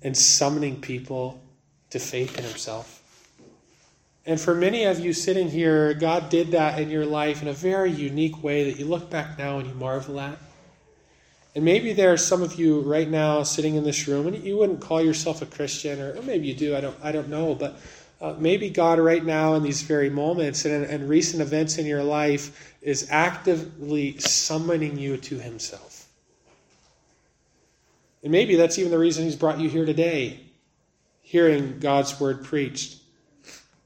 and 0.00 0.16
summoning 0.16 0.80
people 0.80 1.42
to 1.90 1.98
faith 1.98 2.38
in 2.38 2.44
Himself. 2.44 3.02
And 4.24 4.40
for 4.40 4.54
many 4.54 4.84
of 4.84 4.98
you 4.98 5.12
sitting 5.12 5.50
here, 5.50 5.92
God 5.92 6.30
did 6.30 6.52
that 6.52 6.80
in 6.80 6.88
your 6.88 7.04
life 7.04 7.42
in 7.42 7.48
a 7.48 7.52
very 7.52 7.90
unique 7.90 8.42
way 8.42 8.70
that 8.70 8.78
you 8.78 8.86
look 8.86 9.10
back 9.10 9.38
now 9.38 9.58
and 9.58 9.68
you 9.68 9.74
marvel 9.74 10.18
at. 10.20 10.38
And 11.56 11.64
maybe 11.64 11.94
there 11.94 12.12
are 12.12 12.18
some 12.18 12.42
of 12.42 12.56
you 12.56 12.80
right 12.82 13.08
now 13.08 13.42
sitting 13.42 13.76
in 13.76 13.82
this 13.82 14.06
room, 14.06 14.26
and 14.26 14.44
you 14.44 14.58
wouldn't 14.58 14.82
call 14.82 15.02
yourself 15.02 15.40
a 15.40 15.46
Christian, 15.46 16.02
or, 16.02 16.14
or 16.14 16.22
maybe 16.22 16.48
you 16.48 16.54
do. 16.54 16.76
I 16.76 16.82
don't. 16.82 16.96
I 17.02 17.12
don't 17.12 17.30
know. 17.30 17.54
But 17.54 17.80
uh, 18.20 18.34
maybe 18.38 18.68
God, 18.68 18.98
right 18.98 19.24
now, 19.24 19.54
in 19.54 19.62
these 19.62 19.80
very 19.80 20.10
moments 20.10 20.66
and, 20.66 20.84
and 20.84 21.08
recent 21.08 21.40
events 21.40 21.78
in 21.78 21.86
your 21.86 22.02
life, 22.02 22.74
is 22.82 23.08
actively 23.10 24.18
summoning 24.18 24.98
you 24.98 25.16
to 25.16 25.38
Himself. 25.38 26.06
And 28.22 28.30
maybe 28.30 28.56
that's 28.56 28.78
even 28.78 28.90
the 28.90 28.98
reason 28.98 29.24
He's 29.24 29.34
brought 29.34 29.58
you 29.58 29.70
here 29.70 29.86
today, 29.86 30.40
hearing 31.22 31.78
God's 31.78 32.20
word 32.20 32.44
preached. 32.44 32.98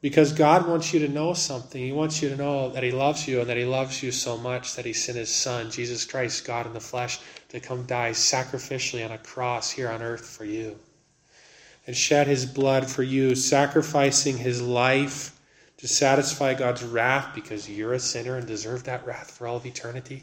Because 0.01 0.32
God 0.32 0.66
wants 0.66 0.94
you 0.94 1.01
to 1.01 1.09
know 1.09 1.34
something. 1.34 1.82
He 1.82 1.92
wants 1.92 2.22
you 2.22 2.30
to 2.30 2.36
know 2.36 2.70
that 2.70 2.82
He 2.82 2.90
loves 2.90 3.28
you 3.28 3.40
and 3.40 3.51
that 3.51 3.57
He 3.57 3.66
loves 3.66 4.03
you 4.03 4.12
so 4.12 4.36
much 4.38 4.74
that 4.76 4.86
He 4.86 4.94
sent 4.94 5.18
His 5.18 5.34
Son, 5.34 5.70
Jesus 5.70 6.05
Christ, 6.05 6.46
God 6.46 6.66
in 6.66 6.72
the 6.72 6.80
flesh, 6.80 7.20
to 7.51 7.61
come 7.61 7.84
die 7.84 8.12
sacrificially 8.12 9.05
on 9.05 9.12
a 9.12 9.18
cross 9.18 9.70
here 9.70 9.90
on 9.90 10.03
earth 10.03 10.26
for 10.26 10.44
you 10.44 10.78
and 11.86 11.96
shed 11.96 12.28
his 12.28 12.46
blood 12.46 12.88
for 12.88 13.03
you, 13.03 13.34
sacrificing 13.34 14.38
his 14.38 14.62
life 14.62 15.36
to 15.78 15.88
satisfy 15.88 16.55
God's 16.55 16.84
wrath 16.84 17.34
because 17.34 17.68
you're 17.68 17.94
a 17.94 17.98
sinner 17.98 18.36
and 18.36 18.46
deserve 18.46 18.84
that 18.84 19.05
wrath 19.07 19.30
for 19.30 19.46
all 19.46 19.57
of 19.57 19.66
eternity. 19.66 20.22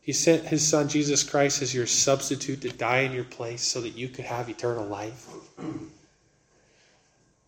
He 0.00 0.12
sent 0.12 0.46
his 0.46 0.66
son 0.66 0.88
Jesus 0.88 1.22
Christ 1.22 1.62
as 1.62 1.74
your 1.74 1.86
substitute 1.86 2.62
to 2.62 2.70
die 2.70 3.00
in 3.00 3.12
your 3.12 3.24
place 3.24 3.62
so 3.62 3.80
that 3.82 3.96
you 3.96 4.08
could 4.08 4.24
have 4.24 4.48
eternal 4.48 4.86
life. 4.86 5.28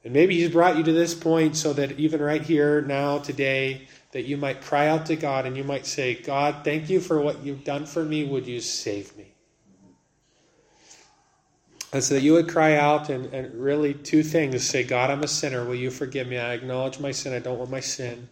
And 0.04 0.12
maybe 0.12 0.36
he's 0.36 0.50
brought 0.50 0.76
you 0.76 0.82
to 0.82 0.92
this 0.92 1.14
point 1.14 1.56
so 1.56 1.72
that 1.74 1.98
even 1.98 2.20
right 2.20 2.42
here, 2.42 2.82
now, 2.82 3.18
today, 3.18 3.86
that 4.12 4.24
you 4.24 4.36
might 4.36 4.60
cry 4.60 4.88
out 4.88 5.06
to 5.06 5.16
God 5.16 5.46
and 5.46 5.56
you 5.56 5.64
might 5.64 5.86
say, 5.86 6.14
God, 6.14 6.64
thank 6.64 6.90
you 6.90 7.00
for 7.00 7.20
what 7.20 7.44
you've 7.44 7.64
done 7.64 7.86
for 7.86 8.04
me. 8.04 8.24
Would 8.24 8.46
you 8.46 8.60
save 8.60 9.16
me? 9.16 9.32
And 11.92 12.02
so 12.02 12.14
that 12.14 12.22
you 12.22 12.32
would 12.32 12.48
cry 12.48 12.76
out 12.76 13.10
and, 13.10 13.26
and 13.34 13.54
really 13.54 13.92
two 13.92 14.22
things 14.22 14.66
say, 14.66 14.82
God, 14.82 15.10
I'm 15.10 15.22
a 15.22 15.28
sinner. 15.28 15.64
Will 15.64 15.74
you 15.74 15.90
forgive 15.90 16.26
me? 16.26 16.38
I 16.38 16.54
acknowledge 16.54 16.98
my 16.98 17.10
sin. 17.10 17.34
I 17.34 17.38
don't 17.38 17.58
want 17.58 17.70
my 17.70 17.80
sin. 17.80 18.28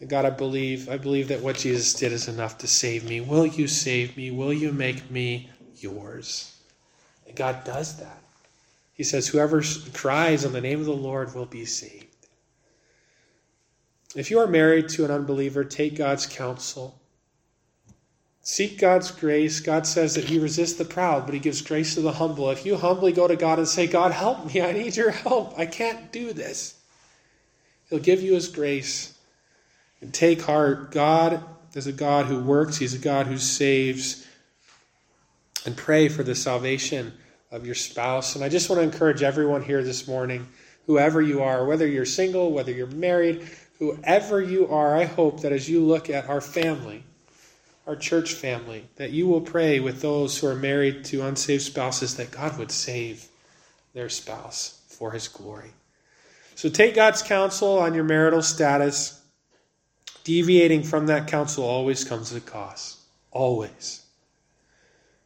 And 0.00 0.10
God, 0.10 0.26
I 0.26 0.30
believe, 0.30 0.88
I 0.88 0.98
believe 0.98 1.28
that 1.28 1.40
what 1.40 1.56
Jesus 1.56 1.94
did 1.94 2.12
is 2.12 2.28
enough 2.28 2.58
to 2.58 2.66
save 2.66 3.08
me. 3.08 3.20
Will 3.22 3.46
you 3.46 3.66
save 3.66 4.16
me? 4.16 4.30
Will 4.30 4.52
you 4.52 4.72
make 4.72 5.10
me 5.10 5.48
yours? 5.76 6.54
And 7.26 7.34
God 7.34 7.64
does 7.64 7.96
that. 7.98 8.20
He 8.94 9.02
says, 9.02 9.28
Whoever 9.28 9.62
cries 9.92 10.44
on 10.44 10.52
the 10.52 10.60
name 10.60 10.80
of 10.80 10.86
the 10.86 10.92
Lord 10.92 11.34
will 11.34 11.46
be 11.46 11.64
saved. 11.64 12.06
If 14.14 14.30
you 14.30 14.38
are 14.38 14.46
married 14.46 14.88
to 14.90 15.04
an 15.04 15.10
unbeliever, 15.10 15.64
take 15.64 15.96
God's 15.96 16.26
counsel. 16.26 17.00
Seek 18.42 18.78
God's 18.78 19.10
grace. 19.10 19.58
God 19.58 19.86
says 19.86 20.14
that 20.14 20.24
He 20.24 20.38
resists 20.38 20.74
the 20.74 20.84
proud, 20.84 21.24
but 21.24 21.34
He 21.34 21.40
gives 21.40 21.60
grace 21.60 21.94
to 21.94 22.02
the 22.02 22.12
humble. 22.12 22.50
If 22.50 22.64
you 22.64 22.76
humbly 22.76 23.10
go 23.10 23.26
to 23.26 23.36
God 23.36 23.58
and 23.58 23.66
say, 23.66 23.88
God, 23.88 24.12
help 24.12 24.46
me, 24.46 24.62
I 24.62 24.70
need 24.72 24.96
your 24.96 25.10
help, 25.10 25.58
I 25.58 25.66
can't 25.66 26.12
do 26.12 26.32
this, 26.32 26.78
He'll 27.90 27.98
give 27.98 28.22
you 28.22 28.34
His 28.34 28.48
grace. 28.48 29.10
And 30.00 30.12
take 30.12 30.42
heart. 30.42 30.90
God 30.90 31.42
is 31.72 31.86
a 31.86 31.92
God 31.92 32.26
who 32.26 32.38
works, 32.38 32.76
He's 32.76 32.92
a 32.92 32.98
God 32.98 33.26
who 33.26 33.38
saves. 33.38 34.26
And 35.64 35.74
pray 35.74 36.10
for 36.10 36.22
the 36.22 36.34
salvation 36.34 37.14
of 37.54 37.64
your 37.64 37.76
spouse. 37.76 38.34
And 38.34 38.44
I 38.44 38.48
just 38.48 38.68
want 38.68 38.80
to 38.80 38.82
encourage 38.82 39.22
everyone 39.22 39.62
here 39.62 39.84
this 39.84 40.08
morning, 40.08 40.48
whoever 40.88 41.22
you 41.22 41.40
are, 41.42 41.64
whether 41.64 41.86
you're 41.86 42.04
single, 42.04 42.50
whether 42.50 42.72
you're 42.72 42.88
married, 42.88 43.48
whoever 43.78 44.42
you 44.42 44.66
are, 44.68 44.96
I 44.96 45.04
hope 45.04 45.40
that 45.42 45.52
as 45.52 45.68
you 45.70 45.80
look 45.80 46.10
at 46.10 46.28
our 46.28 46.40
family, 46.40 47.04
our 47.86 47.94
church 47.94 48.34
family, 48.34 48.84
that 48.96 49.12
you 49.12 49.28
will 49.28 49.40
pray 49.40 49.78
with 49.78 50.02
those 50.02 50.36
who 50.36 50.48
are 50.48 50.56
married 50.56 51.04
to 51.06 51.22
unsaved 51.22 51.62
spouses 51.62 52.16
that 52.16 52.32
God 52.32 52.58
would 52.58 52.72
save 52.72 53.28
their 53.92 54.08
spouse 54.08 54.82
for 54.88 55.12
his 55.12 55.28
glory. 55.28 55.70
So 56.56 56.68
take 56.68 56.96
God's 56.96 57.22
counsel 57.22 57.78
on 57.78 57.94
your 57.94 58.04
marital 58.04 58.42
status. 58.42 59.20
Deviating 60.24 60.82
from 60.82 61.06
that 61.06 61.28
counsel 61.28 61.64
always 61.64 62.02
comes 62.02 62.32
at 62.32 62.38
a 62.38 62.44
cost. 62.44 62.98
Always. 63.30 64.03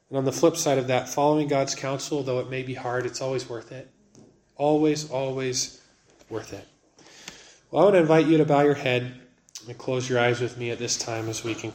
And 0.09 0.19
on 0.19 0.25
the 0.25 0.33
flip 0.33 0.57
side 0.57 0.79
of 0.79 0.87
that, 0.87 1.09
following 1.09 1.49
God's 1.49 1.75
counsel, 1.75 2.23
though 2.23 2.41
it 2.41 2.49
may 2.49 2.63
be 2.63 2.75
hard, 2.75 3.05
it's 3.05 3.21
always 3.21 3.49
worth 3.49 3.73
it. 3.73 3.91
Always, 4.57 5.11
always 5.11 5.83
worth 6.31 6.53
it. 6.53 6.67
Well, 7.71 7.83
I 7.83 7.85
want 7.85 7.95
to 7.97 8.01
invite 8.01 8.27
you 8.27 8.39
to 8.39 8.45
bow 8.45 8.63
your 8.63 8.75
head 8.75 9.21
and 9.67 9.77
close 9.77 10.09
your 10.09 10.19
eyes 10.19 10.41
with 10.41 10.57
me 10.57 10.71
at 10.71 10.79
this 10.79 10.97
time 10.97 11.29
as 11.29 11.45
we 11.45 11.55
conclude. 11.55 11.67